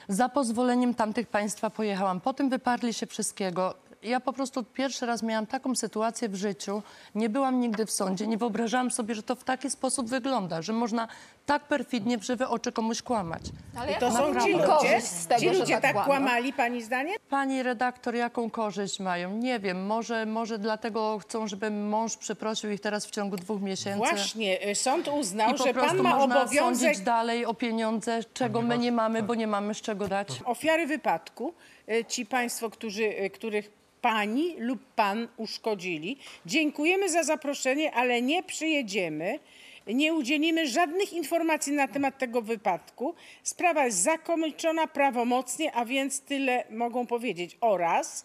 Za 0.08 0.28
pozwoleniem 0.28 0.94
tamtych 0.94 1.26
państwa 1.26 1.70
pojechałam. 1.70 2.20
Potem 2.20 2.50
wyparli 2.50 2.94
się 2.94 3.06
wszystkiego. 3.06 3.74
ja 4.02 4.20
po 4.20 4.32
prostu 4.32 4.64
pierwszy 4.64 5.06
raz 5.06 5.22
miałam 5.22 5.46
taką 5.46 5.74
sytuację 5.74 6.28
w 6.28 6.34
życiu, 6.34 6.82
nie 7.14 7.28
byłam 7.28 7.60
nigdy 7.60 7.86
w 7.86 7.90
sądzie, 7.90 8.26
nie 8.26 8.38
wyobrażałam 8.38 8.90
sobie, 8.90 9.14
że 9.14 9.22
to 9.22 9.34
w 9.34 9.44
taki 9.44 9.70
sposób 9.70 10.08
wygląda, 10.08 10.62
że 10.62 10.72
można 10.72 11.08
tak 11.46 11.62
perfidnie 11.68 12.18
w 12.18 12.22
żywe 12.24 12.48
oczy 12.48 12.72
komuś 12.72 13.02
kłamać. 13.02 13.42
Ale 13.78 13.92
I 13.92 13.96
to 13.96 14.10
są 14.12 14.40
ci 14.40 14.52
ludzie, 14.52 15.00
ci 15.40 15.50
ludzie 15.50 15.80
tak 15.80 16.04
kłamali, 16.04 16.52
pani 16.52 16.82
zdaniem? 16.82 17.14
Pani 17.30 17.62
redaktor, 17.62 18.14
jaką 18.14 18.50
korzyść 18.50 19.00
mają? 19.00 19.36
Nie 19.36 19.58
wiem, 19.58 19.86
może, 19.86 20.26
może 20.26 20.58
dlatego 20.58 21.18
chcą, 21.18 21.46
żeby 21.46 21.70
mąż 21.70 22.16
przeprosił 22.16 22.70
ich 22.70 22.80
teraz 22.80 23.06
w 23.06 23.10
ciągu 23.10 23.36
dwóch 23.36 23.62
miesięcy. 23.62 23.98
Właśnie, 23.98 24.68
y, 24.68 24.74
sąd 24.74 25.08
uznał, 25.08 25.56
że 25.56 25.74
pan 25.74 25.96
ma 26.02 26.16
można 26.16 26.42
obowiązek 26.42 26.88
sądzić 26.88 27.04
dalej 27.04 27.46
o 27.46 27.54
pieniądze, 27.54 28.20
czego 28.34 28.62
my 28.62 28.78
nie 28.78 28.92
mamy, 28.92 29.22
bo 29.22 29.34
nie 29.34 29.46
mamy 29.46 29.74
z 29.74 29.80
czego 29.80 30.08
dać. 30.08 30.28
ofiary 30.44 30.86
wypadku, 30.86 31.54
y, 31.88 32.04
ci 32.04 32.26
państwo, 32.26 32.70
którzy, 32.70 33.04
y, 33.24 33.30
których 33.30 33.70
pani 34.00 34.54
lub 34.58 34.80
pan 34.96 35.28
uszkodzili. 35.36 36.18
Dziękujemy 36.46 37.10
za 37.10 37.22
zaproszenie, 37.22 37.92
ale 37.92 38.22
nie 38.22 38.42
przyjedziemy. 38.42 39.38
Nie 39.86 40.14
udzielimy 40.14 40.68
żadnych 40.68 41.12
informacji 41.12 41.72
na 41.72 41.88
temat 41.88 42.18
tego 42.18 42.42
wypadku. 42.42 43.14
Sprawa 43.42 43.84
jest 43.84 43.98
zakończona 43.98 44.86
prawomocnie, 44.86 45.72
a 45.72 45.84
więc 45.84 46.20
tyle 46.20 46.64
mogą 46.70 47.06
powiedzieć. 47.06 47.56
Oraz, 47.60 48.24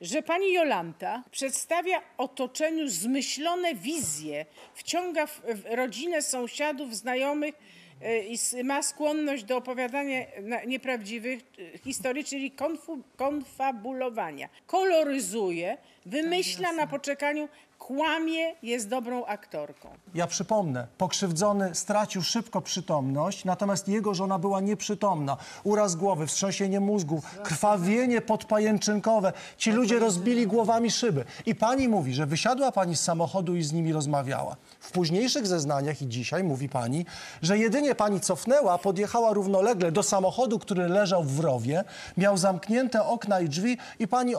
że 0.00 0.22
pani 0.22 0.52
Jolanta 0.52 1.22
przedstawia 1.30 2.02
otoczeniu 2.18 2.88
zmyślone 2.88 3.74
wizje, 3.74 4.46
wciąga 4.74 5.26
w, 5.26 5.40
rodzinę 5.70 6.22
sąsiadów, 6.22 6.96
znajomych 6.96 7.54
e, 8.02 8.24
i 8.24 8.38
ma 8.64 8.82
skłonność 8.82 9.44
do 9.44 9.56
opowiadania 9.56 10.18
nieprawdziwych 10.66 11.40
e, 11.74 11.78
historii, 11.78 12.24
czyli 12.24 12.50
konfu, 12.50 13.02
konfabulowania. 13.16 14.48
Koloryzuje, 14.66 15.76
wymyśla 16.06 16.72
na 16.72 16.86
poczekaniu, 16.86 17.48
kłamie, 17.78 18.54
jest 18.62 18.88
dobrą 18.88 19.24
aktorką. 19.24 19.88
Ja 20.14 20.26
przypomnę, 20.26 20.86
pokrzywdzony 20.98 21.74
stracił 21.74 22.22
szybko 22.22 22.60
przytomność, 22.60 23.44
natomiast 23.44 23.88
jego 23.88 24.14
żona 24.14 24.38
była 24.38 24.60
nieprzytomna. 24.60 25.36
Uraz 25.64 25.96
głowy, 25.96 26.26
wstrząsienie 26.26 26.80
mózgu, 26.80 27.22
krwawienie 27.42 28.20
podpajęczynkowe. 28.20 29.32
Ci 29.58 29.72
ludzie 29.72 29.98
rozbili 29.98 30.46
głowami 30.46 30.90
szyby. 30.90 31.24
I 31.46 31.54
pani 31.54 31.88
mówi, 31.88 32.14
że 32.14 32.26
wysiadła 32.26 32.72
pani 32.72 32.96
z 32.96 33.00
samochodu 33.00 33.56
i 33.56 33.62
z 33.62 33.72
nimi 33.72 33.92
rozmawiała. 33.92 34.56
W 34.80 34.92
późniejszych 34.92 35.46
zeznaniach 35.46 36.02
i 36.02 36.08
dzisiaj 36.08 36.44
mówi 36.44 36.68
pani, 36.68 37.06
że 37.42 37.58
jedynie 37.58 37.94
pani 37.94 38.20
cofnęła, 38.20 38.78
podjechała 38.78 39.32
równolegle 39.32 39.92
do 39.92 40.02
samochodu, 40.02 40.58
który 40.58 40.88
leżał 40.88 41.24
w 41.24 41.40
rowie, 41.40 41.84
miał 42.16 42.36
zamknięte 42.36 43.06
okna 43.06 43.40
i 43.40 43.48
drzwi 43.48 43.78
i 43.98 44.08
pani 44.08 44.34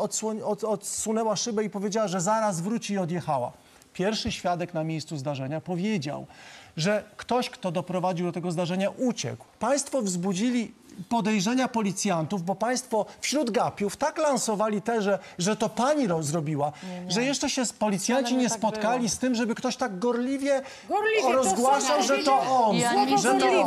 odsunęła 0.68 1.36
szybę 1.36 1.64
i 1.64 1.70
powiedziała, 1.70 2.08
że 2.08 2.22
zaraz 2.22 2.62
wróci 2.62 2.94
i 2.94 2.98
odjechała. 2.98 3.27
Pierwszy 3.94 4.32
świadek 4.32 4.74
na 4.74 4.84
miejscu 4.84 5.18
zdarzenia 5.18 5.62
powiedział, 5.62 6.28
że 6.78 7.04
ktoś, 7.18 7.50
kto 7.50 7.72
doprowadził 7.72 8.26
do 8.26 8.32
tego 8.32 8.52
zdarzenia, 8.52 8.90
uciekł. 8.90 9.46
Państwo 9.60 10.02
wzbudzili 10.02 10.72
podejrzenia 11.10 11.68
policjantów, 11.68 12.44
bo 12.44 12.56
państwo 12.56 13.06
wśród 13.22 13.52
gapiów 13.52 13.98
tak 13.98 14.18
lansowali 14.18 14.82
tezę, 14.82 15.20
że 15.38 15.56
to 15.56 15.70
pani 15.70 16.08
ro- 16.08 16.24
zrobiła, 16.24 16.72
że 17.08 17.24
jeszcze 17.24 17.50
się 17.50 17.66
z 17.66 17.74
policjanci 17.74 18.34
nie 18.36 18.44
nie 18.44 18.50
tak 18.50 18.58
spotkali 18.58 18.98
było. 19.00 19.10
z 19.10 19.18
tym, 19.18 19.36
żeby 19.36 19.56
ktoś 19.56 19.76
tak 19.78 20.00
gorliwie, 20.00 20.62
Gorliwie, 20.90 21.34
rozgłaszał, 21.34 22.04
że 22.04 22.18
to 22.18 22.40
on, 22.66 22.76
Ja 22.76 22.94
nigdy 23.06 23.18
że 23.18 23.34
nie 23.34 23.40
to 23.42 23.62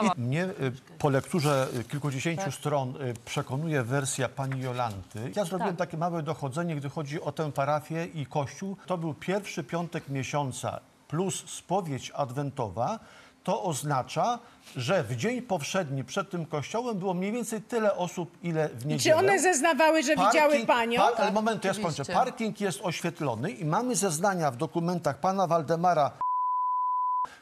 on. 0.00 0.10
Mnie 0.16 0.44
y, 0.44 0.72
po 0.98 1.08
lekturze 1.08 1.68
y, 1.80 1.84
kilkudziesięciu 1.84 2.52
stron 2.52 2.96
y, 3.02 3.14
przekonuje 3.24 3.82
wersja 3.82 4.28
pani 4.28 4.60
Jolanty. 4.60 5.32
Ja 5.36 5.44
zrobiłem 5.44 5.76
Tak. 5.76 5.86
takie 5.88 5.96
małe 5.96 6.22
dochodzenie, 6.22 6.76
gdy 6.76 6.88
chodzi 6.90 7.20
o 7.20 7.32
tę 7.32 7.52
parafię 7.52 8.06
i 8.14 8.26
kościół. 8.26 8.76
To 8.86 8.98
był 8.98 9.14
pierwszy 9.14 9.64
piątek 9.64 10.08
miesiąca 10.08 10.80
plus 11.08 11.44
spowiedź 11.50 12.12
adwentowa. 12.14 12.98
To 13.44 13.62
oznacza, 13.62 14.38
że 14.76 15.04
w 15.04 15.16
dzień 15.16 15.42
powszedni 15.42 16.04
przed 16.04 16.30
tym 16.30 16.46
kościołem 16.46 16.98
było 16.98 17.14
mniej 17.14 17.32
więcej 17.32 17.62
tyle 17.62 17.96
osób, 17.96 18.30
ile 18.42 18.68
w 18.68 18.86
niedzielę. 18.86 19.20
czy 19.20 19.26
one 19.26 19.38
zeznawały, 19.40 20.02
że 20.02 20.16
widziały 20.16 20.66
panią? 20.66 21.00
Pa, 21.00 21.12
ale 21.16 21.32
moment, 21.32 21.64
ja 21.64 21.74
skończę. 21.74 22.04
Parking 22.04 22.60
jest 22.60 22.80
oświetlony 22.82 23.50
i 23.50 23.64
mamy 23.64 23.96
zeznania 23.96 24.50
w 24.50 24.56
dokumentach 24.56 25.20
pana 25.20 25.46
Waldemara 25.46 26.10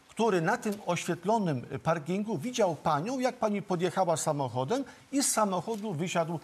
który 0.09 0.41
na 0.41 0.57
tym 0.57 0.75
oświetlonym 0.87 1.67
parkingu 1.83 2.39
widział 2.39 2.77
panią, 2.77 3.19
jak 3.19 3.37
pani 3.37 3.63
podjechała 3.63 4.17
samochodem 4.17 4.85
i 5.13 5.23
z 5.23 5.33
samochodu 5.33 5.93
wysiadł 5.93 6.41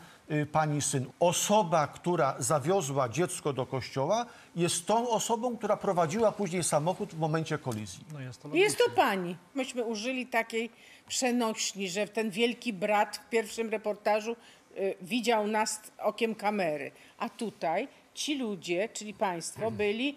pani 0.52 0.82
syn. 0.82 1.06
Osoba, 1.20 1.86
która 1.86 2.36
zawiozła 2.38 3.08
dziecko 3.08 3.52
do 3.52 3.66
kościoła, 3.66 4.26
jest 4.56 4.86
tą 4.86 5.10
osobą, 5.10 5.56
która 5.56 5.76
prowadziła 5.76 6.32
później 6.32 6.64
samochód 6.64 7.14
w 7.14 7.18
momencie 7.18 7.58
kolizji. 7.58 8.04
Jest 8.52 8.78
to 8.78 8.90
pani. 8.90 9.36
Myśmy 9.54 9.84
użyli 9.84 10.26
takiej 10.26 10.70
przenośni, 11.08 11.88
że 11.88 12.08
ten 12.08 12.30
wielki 12.30 12.72
brat 12.72 13.16
w 13.16 13.28
pierwszym 13.28 13.70
reportażu 13.70 14.36
y, 14.76 14.94
widział 15.02 15.46
nas 15.46 15.80
okiem 15.98 16.34
kamery. 16.34 16.90
A 17.18 17.28
tutaj 17.28 17.88
ci 18.14 18.38
ludzie, 18.38 18.88
czyli 18.88 19.14
państwo, 19.14 19.70
byli 19.70 20.16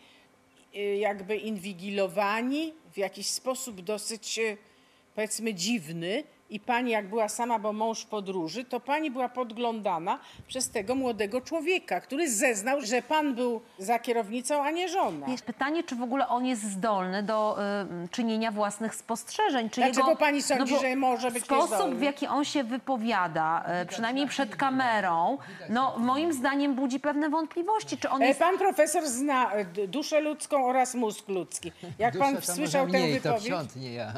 y, 0.76 0.80
jakby 0.80 1.38
inwigilowani 1.38 2.74
w 2.94 2.98
jakiś 2.98 3.28
sposób 3.28 3.82
dosyć, 3.82 4.40
y, 4.40 4.58
powiedzmy, 5.16 5.54
dziwny. 5.54 6.24
I 6.52 6.60
pani, 6.60 6.92
jak 6.92 7.08
była 7.10 7.30
sama, 7.30 7.60
bo 7.60 7.74
mąż 7.74 8.02
w 8.02 8.06
podróży, 8.06 8.64
to 8.66 8.80
pani 8.80 9.12
była 9.12 9.30
podglądana 9.30 10.20
przez 10.48 10.70
tego 10.70 10.96
młodego 10.96 11.42
człowieka, 11.42 12.02
który 12.02 12.32
zeznał, 12.32 12.82
że 12.82 13.02
pan 13.02 13.36
był 13.36 13.62
za 13.78 14.00
kierownicą, 14.00 14.64
a 14.64 14.72
nie 14.72 14.90
żona. 14.90 15.28
Jest 15.28 15.46
pytanie, 15.46 15.84
czy 15.84 15.96
w 15.96 16.02
ogóle 16.02 16.28
on 16.28 16.46
jest 16.46 16.64
zdolny 16.64 17.24
do 17.24 17.58
y, 18.06 18.08
czynienia 18.10 18.52
własnych 18.52 18.96
spostrzeżeń. 18.96 19.70
Czy 19.70 19.82
Dlaczego 19.82 20.08
jego, 20.08 20.20
pani 20.20 20.42
sądzi, 20.42 20.74
bo 20.74 20.80
że 20.80 20.96
może 20.96 21.32
być 21.32 21.44
Sposób, 21.44 21.70
niezdolny? 21.72 21.96
w 21.96 22.02
jaki 22.02 22.28
on 22.28 22.46
się 22.46 22.64
wypowiada, 22.64 23.66
y, 23.84 23.86
przynajmniej 23.86 24.28
przed 24.28 24.56
kamerą, 24.56 25.38
no 25.70 25.96
moim 25.98 26.34
zdaniem 26.34 26.76
budzi 26.76 27.00
pewne 27.00 27.30
wątpliwości. 27.30 27.98
Czy 27.98 28.10
on 28.10 28.22
E, 28.22 28.28
jest... 28.28 28.40
Pan 28.40 28.58
profesor 28.58 29.08
zna 29.08 29.54
e, 29.54 29.66
duszę 29.88 30.22
ludzką 30.22 30.66
oraz 30.66 30.96
mózg 30.96 31.28
ludzki. 31.30 31.72
Jak 32.00 32.18
pan 32.18 32.36
Dusza 32.36 32.48
to 32.48 32.54
słyszał 32.56 32.86
tę 32.86 32.92
mniej, 33.00 33.22
to 33.22 33.30
wypowiedź? 33.30 33.46
ksiądz, 33.46 33.76
nie 33.76 33.94
ja. 33.94 34.14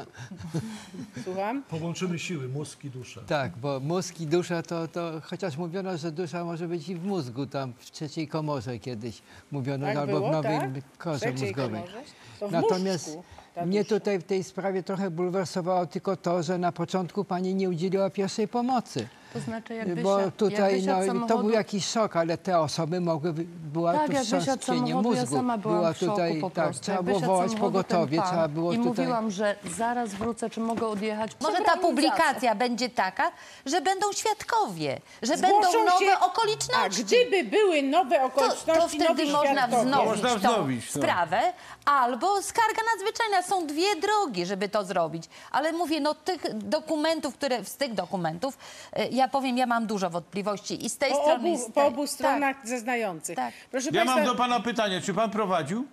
Słucham? 1.24 1.62
Połączymy 1.62 2.18
siły, 2.24 2.48
mózg 2.48 2.84
i 2.84 2.90
duszę. 2.90 3.20
Tak, 3.26 3.56
bo 3.56 3.80
mózg 3.80 4.20
i 4.20 4.26
dusza 4.26 4.62
to, 4.62 4.88
to 4.88 5.12
chociaż 5.22 5.56
mówiono, 5.56 5.96
że 5.98 6.12
dusza 6.12 6.44
może 6.44 6.68
być 6.68 6.88
i 6.88 6.94
w 6.94 7.04
mózgu, 7.04 7.46
tam 7.46 7.72
w 7.78 7.90
trzeciej 7.90 8.28
komorze 8.28 8.78
kiedyś 8.78 9.22
mówiono, 9.50 9.86
Tak 9.86 9.96
albo 9.96 10.12
było, 10.16 10.28
w 10.28 10.32
nowej 10.32 10.58
tak? 10.58 10.96
korze 10.98 11.30
mózgowej. 11.32 11.54
komorze? 11.54 12.02
To 12.40 12.48
w 12.48 12.52
Natomiast 12.52 13.06
mózgu 13.06 13.24
ta 13.54 13.66
mnie 13.66 13.82
dusza. 13.84 13.94
tutaj 13.94 14.18
w 14.18 14.24
tej 14.24 14.44
sprawie 14.44 14.82
trochę 14.82 15.10
bulwersowało 15.10 15.86
tylko 15.86 16.16
to, 16.16 16.42
że 16.42 16.58
na 16.58 16.72
początku 16.72 17.24
pani 17.24 17.54
nie 17.54 17.68
udzieliła 17.70 18.10
pierwszej 18.10 18.48
pomocy. 18.48 19.08
To 19.34 19.40
znaczy, 19.40 19.74
jak 19.74 20.02
Bo 20.02 20.18
tutaj 20.36 20.84
jak 20.84 21.06
no, 21.06 21.06
to 21.06 21.12
samochodu- 21.12 21.40
był 21.40 21.50
jakiś 21.50 21.86
szok, 21.88 22.16
ale 22.16 22.38
te 22.38 22.58
osoby 22.60 23.00
mogły, 23.00 23.32
była 23.72 23.92
Tak, 23.92 24.06
tu 24.10 24.16
wstrząśnienie 24.24 24.90
ja 24.90 25.02
mózgu. 25.02 25.36
sama 25.36 25.58
byłam 25.58 25.78
była 25.78 25.92
w 25.92 25.96
szoku 25.98 26.12
tutaj, 26.12 26.40
po 26.40 26.50
tak, 26.50 26.64
prostu. 26.64 26.82
trzeba 26.84 27.02
było 27.02 27.20
wołać 27.20 27.54
pogotowie, 27.54 28.22
trzeba 28.28 28.48
było 28.48 28.72
I 28.72 28.76
tutaj... 28.76 28.88
mówiłam, 28.90 29.30
że 29.30 29.56
zaraz 29.76 30.14
wrócę, 30.14 30.50
czy 30.50 30.60
mogę 30.60 30.86
odjechać. 30.86 31.32
Może 31.42 31.58
ta 31.64 31.76
publikacja 31.76 32.54
będzie 32.54 32.88
taka, 32.90 33.30
że 33.66 33.80
będą 33.80 34.12
świadkowie, 34.12 35.00
że 35.22 35.36
Zgłoszą 35.36 35.60
będą 35.72 35.84
nowe 35.84 36.04
się- 36.06 36.18
okoliczności. 36.20 37.02
A 37.02 37.04
gdyby 37.04 37.44
były 37.50 37.82
nowe 37.82 38.16
to, 38.18 38.24
okoliczności, 38.24 38.98
to 38.98 39.04
wtedy 39.04 39.08
nowi 39.08 39.32
można 39.32 39.66
wznowić 39.66 40.06
Można 40.08 40.30
tą 40.30 40.38
wznowić, 40.38 40.94
no. 40.94 41.02
sprawę, 41.02 41.40
albo 41.84 42.42
skarga 42.42 42.82
nadzwyczajna. 42.94 43.42
Są 43.42 43.66
dwie 43.66 43.96
drogi, 43.96 44.46
żeby 44.46 44.68
to 44.68 44.84
zrobić. 44.84 45.24
Ale 45.50 45.72
mówię, 45.72 46.00
no 46.00 46.14
tych 46.14 46.54
dokumentów, 46.58 47.34
które 47.34 47.64
z 47.64 47.76
tych 47.76 47.94
dokumentów, 47.94 48.58
e, 48.92 49.08
ja 49.24 49.28
powiem, 49.28 49.56
ja 49.58 49.66
mam 49.66 49.86
dużo 49.86 50.10
wątpliwości 50.10 50.86
i 50.86 50.90
z 50.90 50.98
tej 50.98 51.10
Po 51.10 51.22
strony, 51.22 51.50
i 51.50 51.54
obu, 51.54 51.62
z 51.62 51.64
tej. 51.64 51.74
po 51.74 51.86
obu 51.86 52.06
stronach 52.06 52.68
zeznających. 52.68 53.36
Tak. 53.36 53.54
Proszę 53.70 53.88
Ja 53.92 53.92
państwa, 53.92 54.16
mam 54.16 54.24
do 54.24 54.34
pana 54.34 54.60
pytanie, 54.60 55.00
czy 55.00 55.14
pan 55.14 55.30
prowadził? 55.30 55.86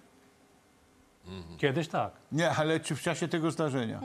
Kiedyś 1.57 1.87
tak. 1.87 2.11
Nie, 2.31 2.49
ale 2.49 2.79
czy 2.79 2.95
w 2.95 3.01
czasie 3.01 3.27
tego 3.27 3.51
zdarzenia? 3.51 3.99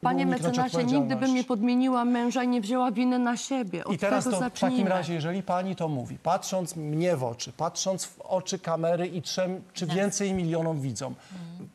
Panie 0.00 0.26
uniknąć 0.26 0.56
mecenasie, 0.58 0.84
nigdy 0.84 1.16
bym 1.16 1.34
nie 1.34 1.44
podmieniła 1.44 2.04
męża 2.04 2.42
i 2.42 2.48
nie 2.48 2.60
wzięła 2.60 2.90
winy 2.90 3.18
na 3.18 3.36
siebie. 3.36 3.84
Od 3.84 3.92
I 3.94 3.98
teraz 3.98 4.24
tego 4.24 4.36
to 4.36 4.40
w 4.40 4.44
takim 4.44 4.60
zacznijmy. 4.60 4.90
razie, 4.90 5.14
jeżeli 5.14 5.42
pani 5.42 5.76
to 5.76 5.88
mówi, 5.88 6.18
patrząc 6.18 6.76
mnie 6.76 7.16
w 7.16 7.24
oczy, 7.24 7.52
patrząc 7.52 8.04
w 8.04 8.20
oczy 8.20 8.58
kamery 8.58 9.06
i 9.06 9.22
trzem 9.22 9.62
czy 9.72 9.86
więcej 9.86 10.34
milionom 10.34 10.80
widzom, 10.80 11.14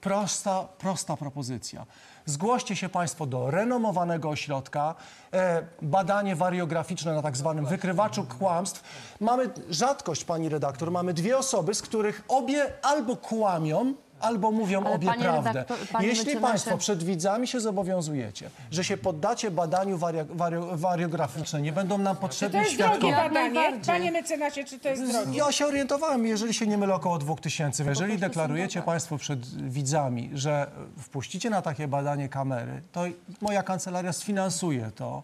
prosta, 0.01 0.63
prosta 0.77 1.17
propozycja. 1.17 1.85
Zgłoście 2.29 2.75
się 2.75 2.89
Państwo 2.89 3.25
do 3.25 3.51
renomowanego 3.51 4.29
ośrodka, 4.29 4.95
e, 5.33 5.63
badanie 5.81 6.35
wariograficzne 6.35 7.13
na 7.13 7.21
tak 7.21 7.37
zwanym 7.37 7.65
wykrywaczu 7.65 8.25
kłamstw. 8.39 8.83
Mamy 9.19 9.49
rzadkość, 9.69 10.23
pani 10.23 10.49
redaktor, 10.49 10.91
mamy 10.91 11.13
dwie 11.13 11.37
osoby, 11.37 11.73
z 11.73 11.81
których 11.81 12.23
obie 12.27 12.73
albo 12.81 13.15
kłamią, 13.15 13.93
albo 14.19 14.51
mówią 14.51 14.83
Ale 14.85 14.95
obie 14.95 15.07
panie 15.07 15.23
prawdę. 15.23 15.49
redaktor- 15.49 15.87
panie 15.91 16.07
Jeśli 16.07 16.25
mecenasie- 16.25 16.41
państwo 16.41 16.77
przed 16.77 17.03
widzami 17.03 17.47
się 17.47 17.59
zobowiązujecie, 17.59 18.49
że 18.71 18.83
się 18.83 18.97
poddacie 18.97 19.51
badaniu 19.51 19.97
wario, 19.97 20.25
wario, 20.29 20.77
wariograficzne, 20.77 21.61
nie 21.61 21.71
będą 21.71 21.97
nam 21.97 22.15
potrzebni 22.17 22.59
jest 22.59 22.77
drogie 22.77 22.91
świadkowie. 22.91 23.13
badanie? 23.15 23.79
Panie 23.87 24.11
mecenasie, 24.11 24.63
czy 24.63 24.79
to 24.79 24.89
jest 24.89 25.11
drogie? 25.11 25.37
Ja 25.37 25.51
się 25.51 25.65
orientowałem, 25.65 26.25
jeżeli 26.25 26.53
się 26.53 26.67
nie 26.67 26.77
mylę, 26.77 26.93
około 26.95 27.17
2000. 27.17 27.83
Jeżeli 27.83 28.17
deklarujecie 28.17 28.81
Państwo 28.81 29.17
przed 29.17 29.69
widzami, 29.71 30.29
że 30.33 30.67
wpuścicie 30.99 31.49
na 31.49 31.61
takie 31.61 31.87
badanie 31.87 32.29
kamery, 32.29 32.81
to 32.91 33.03
moja 33.41 33.63
kancelaria 33.63 34.13
sfinansuje 34.13 34.91
to, 34.95 35.23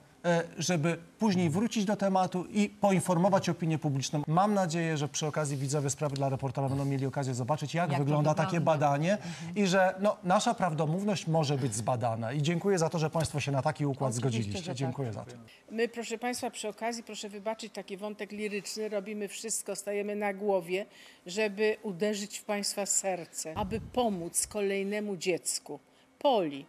żeby 0.58 0.98
później 1.20 1.50
wrócić 1.50 1.86
do 1.86 1.96
tematu 1.96 2.46
i 2.50 2.70
poinformować 2.70 3.50
opinię 3.50 3.78
publiczną. 3.78 4.22
Mam 4.28 4.54
nadzieję, 4.54 4.98
że 4.98 5.08
przy 5.08 5.28
okazji 5.28 5.58
widzowie 5.58 5.90
Sprawy 5.90 6.16
dla 6.16 6.30
reportera 6.30 6.70
będą 6.70 6.86
mieli 6.86 7.06
okazję 7.06 7.34
zobaczyć, 7.34 7.74
jak, 7.74 7.92
Jak 7.92 8.00
wygląda 8.00 8.34
takie 8.34 8.62
badanie 8.62 9.18
i 9.56 9.68
że 9.68 9.96
no, 10.00 10.18
nasza 10.24 10.54
prawdomówność 10.54 11.28
może 11.28 11.58
być 11.58 11.76
zbadana. 11.76 12.34
I 12.34 12.42
dziękuję 12.42 12.78
za 12.80 12.90
to, 12.90 13.00
że 13.00 13.10
Państwo 13.10 13.40
się 13.40 13.52
na 13.52 13.62
taki 13.62 13.86
układ 13.86 14.12
Oczywiście, 14.12 14.30
zgodziliście. 14.40 14.68
tak. 14.68 14.78
Dziękuję 14.78 15.14
za 15.14 15.26
to. 15.26 15.32
My, 15.72 15.88
proszę 15.88 16.18
Państwa, 16.18 16.50
przy 16.50 16.68
okazji, 16.68 17.04
proszę 17.04 17.30
wybaczyć 17.30 17.74
taki 17.74 17.98
wątek 17.98 18.32
liryczny, 18.32 18.90
robimy 18.90 19.28
wszystko, 19.28 19.76
stajemy 19.76 20.16
na 20.16 20.34
głowie, 20.34 20.86
żeby 21.26 21.78
uderzyć 21.84 22.38
w 22.40 22.44
Państwa 22.44 22.86
serce, 22.86 23.54
aby 23.58 23.82
pomóc 23.82 24.48
kolejnemu 24.48 25.18
dziecku. 25.18 25.80
Poli. 26.20 26.66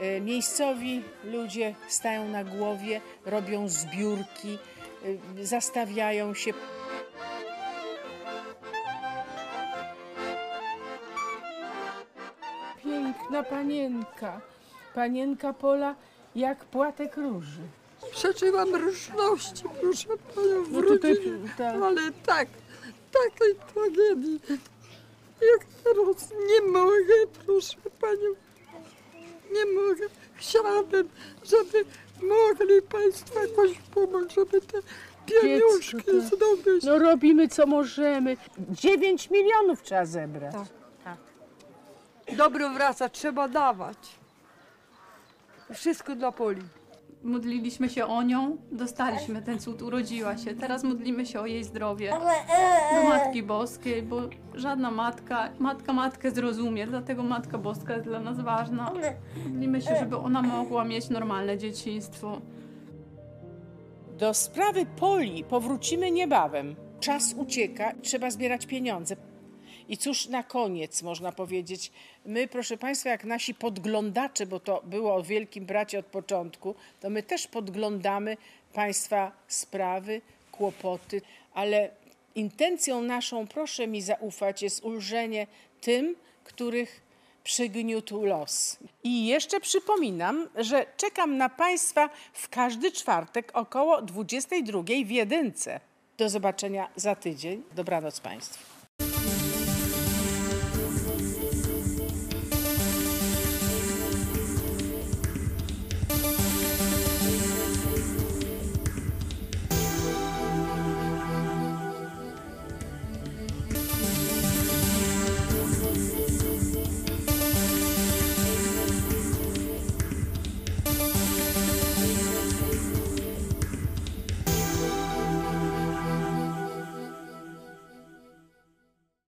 E, 0.00 0.20
Miejscowi 0.20 1.02
ludzie 1.24 1.74
stają 1.88 2.28
na 2.28 2.44
głowie, 2.44 3.00
robią 3.26 3.68
zbiórki, 3.68 4.58
e, 5.40 5.44
zastawiają 5.46 6.34
się. 6.34 6.52
Piękna 12.84 13.42
panienka, 13.42 14.40
panienka 14.94 15.52
Pola 15.52 15.94
jak 16.34 16.64
płatek 16.64 17.16
róży. 17.16 17.60
Przeżyłam 18.12 18.74
różności, 18.74 19.64
proszę 19.80 20.08
panią, 20.34 20.62
w 20.64 20.72
No 20.72 20.82
tutaj- 20.82 21.14
rodzinie, 21.14 21.48
tak. 21.58 21.74
ale 21.82 22.12
tak, 22.26 22.48
takiej 23.12 23.54
tragedii, 23.74 24.40
jak 25.40 25.64
teraz 25.84 26.30
nie 26.48 26.72
mogę, 26.72 27.14
proszę 27.46 27.76
panią, 28.00 28.30
nie 29.52 29.66
mogę. 29.66 30.06
Chciałabym, 30.34 31.08
żeby 31.44 31.84
mogli 32.22 32.82
państwo 32.82 33.40
jakoś 33.40 33.78
pomóc, 33.94 34.32
żeby 34.32 34.60
te 34.60 34.78
pieniążki 35.26 35.96
Dziecko, 35.96 36.12
tak. 36.12 36.20
zdobyć. 36.20 36.84
No 36.84 36.98
robimy 36.98 37.48
co 37.48 37.66
możemy. 37.66 38.36
9 38.70 39.30
milionów 39.30 39.82
trzeba 39.82 40.04
zebrać. 40.06 40.54
Dobro 42.32 42.70
wraca, 42.70 43.08
trzeba 43.08 43.48
dawać. 43.48 43.98
Wszystko 45.74 46.16
dla 46.16 46.32
Poli. 46.32 46.62
Modliliśmy 47.26 47.88
się 47.88 48.06
o 48.06 48.22
nią, 48.22 48.56
dostaliśmy 48.72 49.42
ten 49.42 49.58
cud, 49.58 49.82
urodziła 49.82 50.36
się. 50.36 50.54
Teraz 50.54 50.84
modlimy 50.84 51.26
się 51.26 51.40
o 51.40 51.46
jej 51.46 51.64
zdrowie. 51.64 52.10
Do 52.94 53.08
Matki 53.08 53.42
Boskiej, 53.42 54.02
bo 54.02 54.20
żadna 54.54 54.90
matka, 54.90 55.48
matka 55.58 55.92
matkę 55.92 56.30
zrozumie, 56.30 56.86
dlatego 56.86 57.22
Matka 57.22 57.58
Boska 57.58 57.92
jest 57.92 58.04
dla 58.06 58.20
nas 58.20 58.40
ważna. 58.40 58.92
Modlimy 59.46 59.82
się, 59.82 59.96
żeby 60.00 60.16
ona 60.16 60.42
mogła 60.42 60.84
mieć 60.84 61.08
normalne 61.08 61.58
dzieciństwo. 61.58 62.40
Do 64.18 64.34
sprawy 64.34 64.86
Poli 64.86 65.44
powrócimy 65.44 66.10
niebawem. 66.10 66.76
Czas 67.00 67.34
ucieka, 67.38 67.92
trzeba 68.02 68.30
zbierać 68.30 68.66
pieniądze. 68.66 69.16
I 69.88 69.96
cóż 69.96 70.26
na 70.26 70.42
koniec 70.42 71.02
można 71.02 71.32
powiedzieć, 71.32 71.92
my 72.24 72.48
proszę 72.48 72.76
Państwa, 72.76 73.10
jak 73.10 73.24
nasi 73.24 73.54
podglądacze, 73.54 74.46
bo 74.46 74.60
to 74.60 74.82
było 74.84 75.14
o 75.14 75.22
Wielkim 75.22 75.66
Bracie 75.66 75.98
od 75.98 76.06
początku, 76.06 76.74
to 77.00 77.10
my 77.10 77.22
też 77.22 77.46
podglądamy 77.46 78.36
Państwa 78.72 79.32
sprawy, 79.48 80.20
kłopoty, 80.52 81.22
ale 81.54 81.90
intencją 82.34 83.02
naszą, 83.02 83.46
proszę 83.46 83.86
mi 83.86 84.02
zaufać, 84.02 84.62
jest 84.62 84.84
ulżenie 84.84 85.46
tym, 85.80 86.16
których 86.44 87.06
przygniótł 87.44 88.24
los. 88.24 88.78
I 89.04 89.26
jeszcze 89.26 89.60
przypominam, 89.60 90.48
że 90.56 90.86
czekam 90.96 91.36
na 91.36 91.48
Państwa 91.48 92.10
w 92.32 92.48
każdy 92.48 92.92
czwartek 92.92 93.50
około 93.54 94.02
22 94.02 94.82
w 95.04 95.10
Jedynce. 95.10 95.80
Do 96.18 96.28
zobaczenia 96.28 96.88
za 96.96 97.14
tydzień. 97.14 97.62
Dobranoc 97.74 98.20
Państwu. 98.20 98.75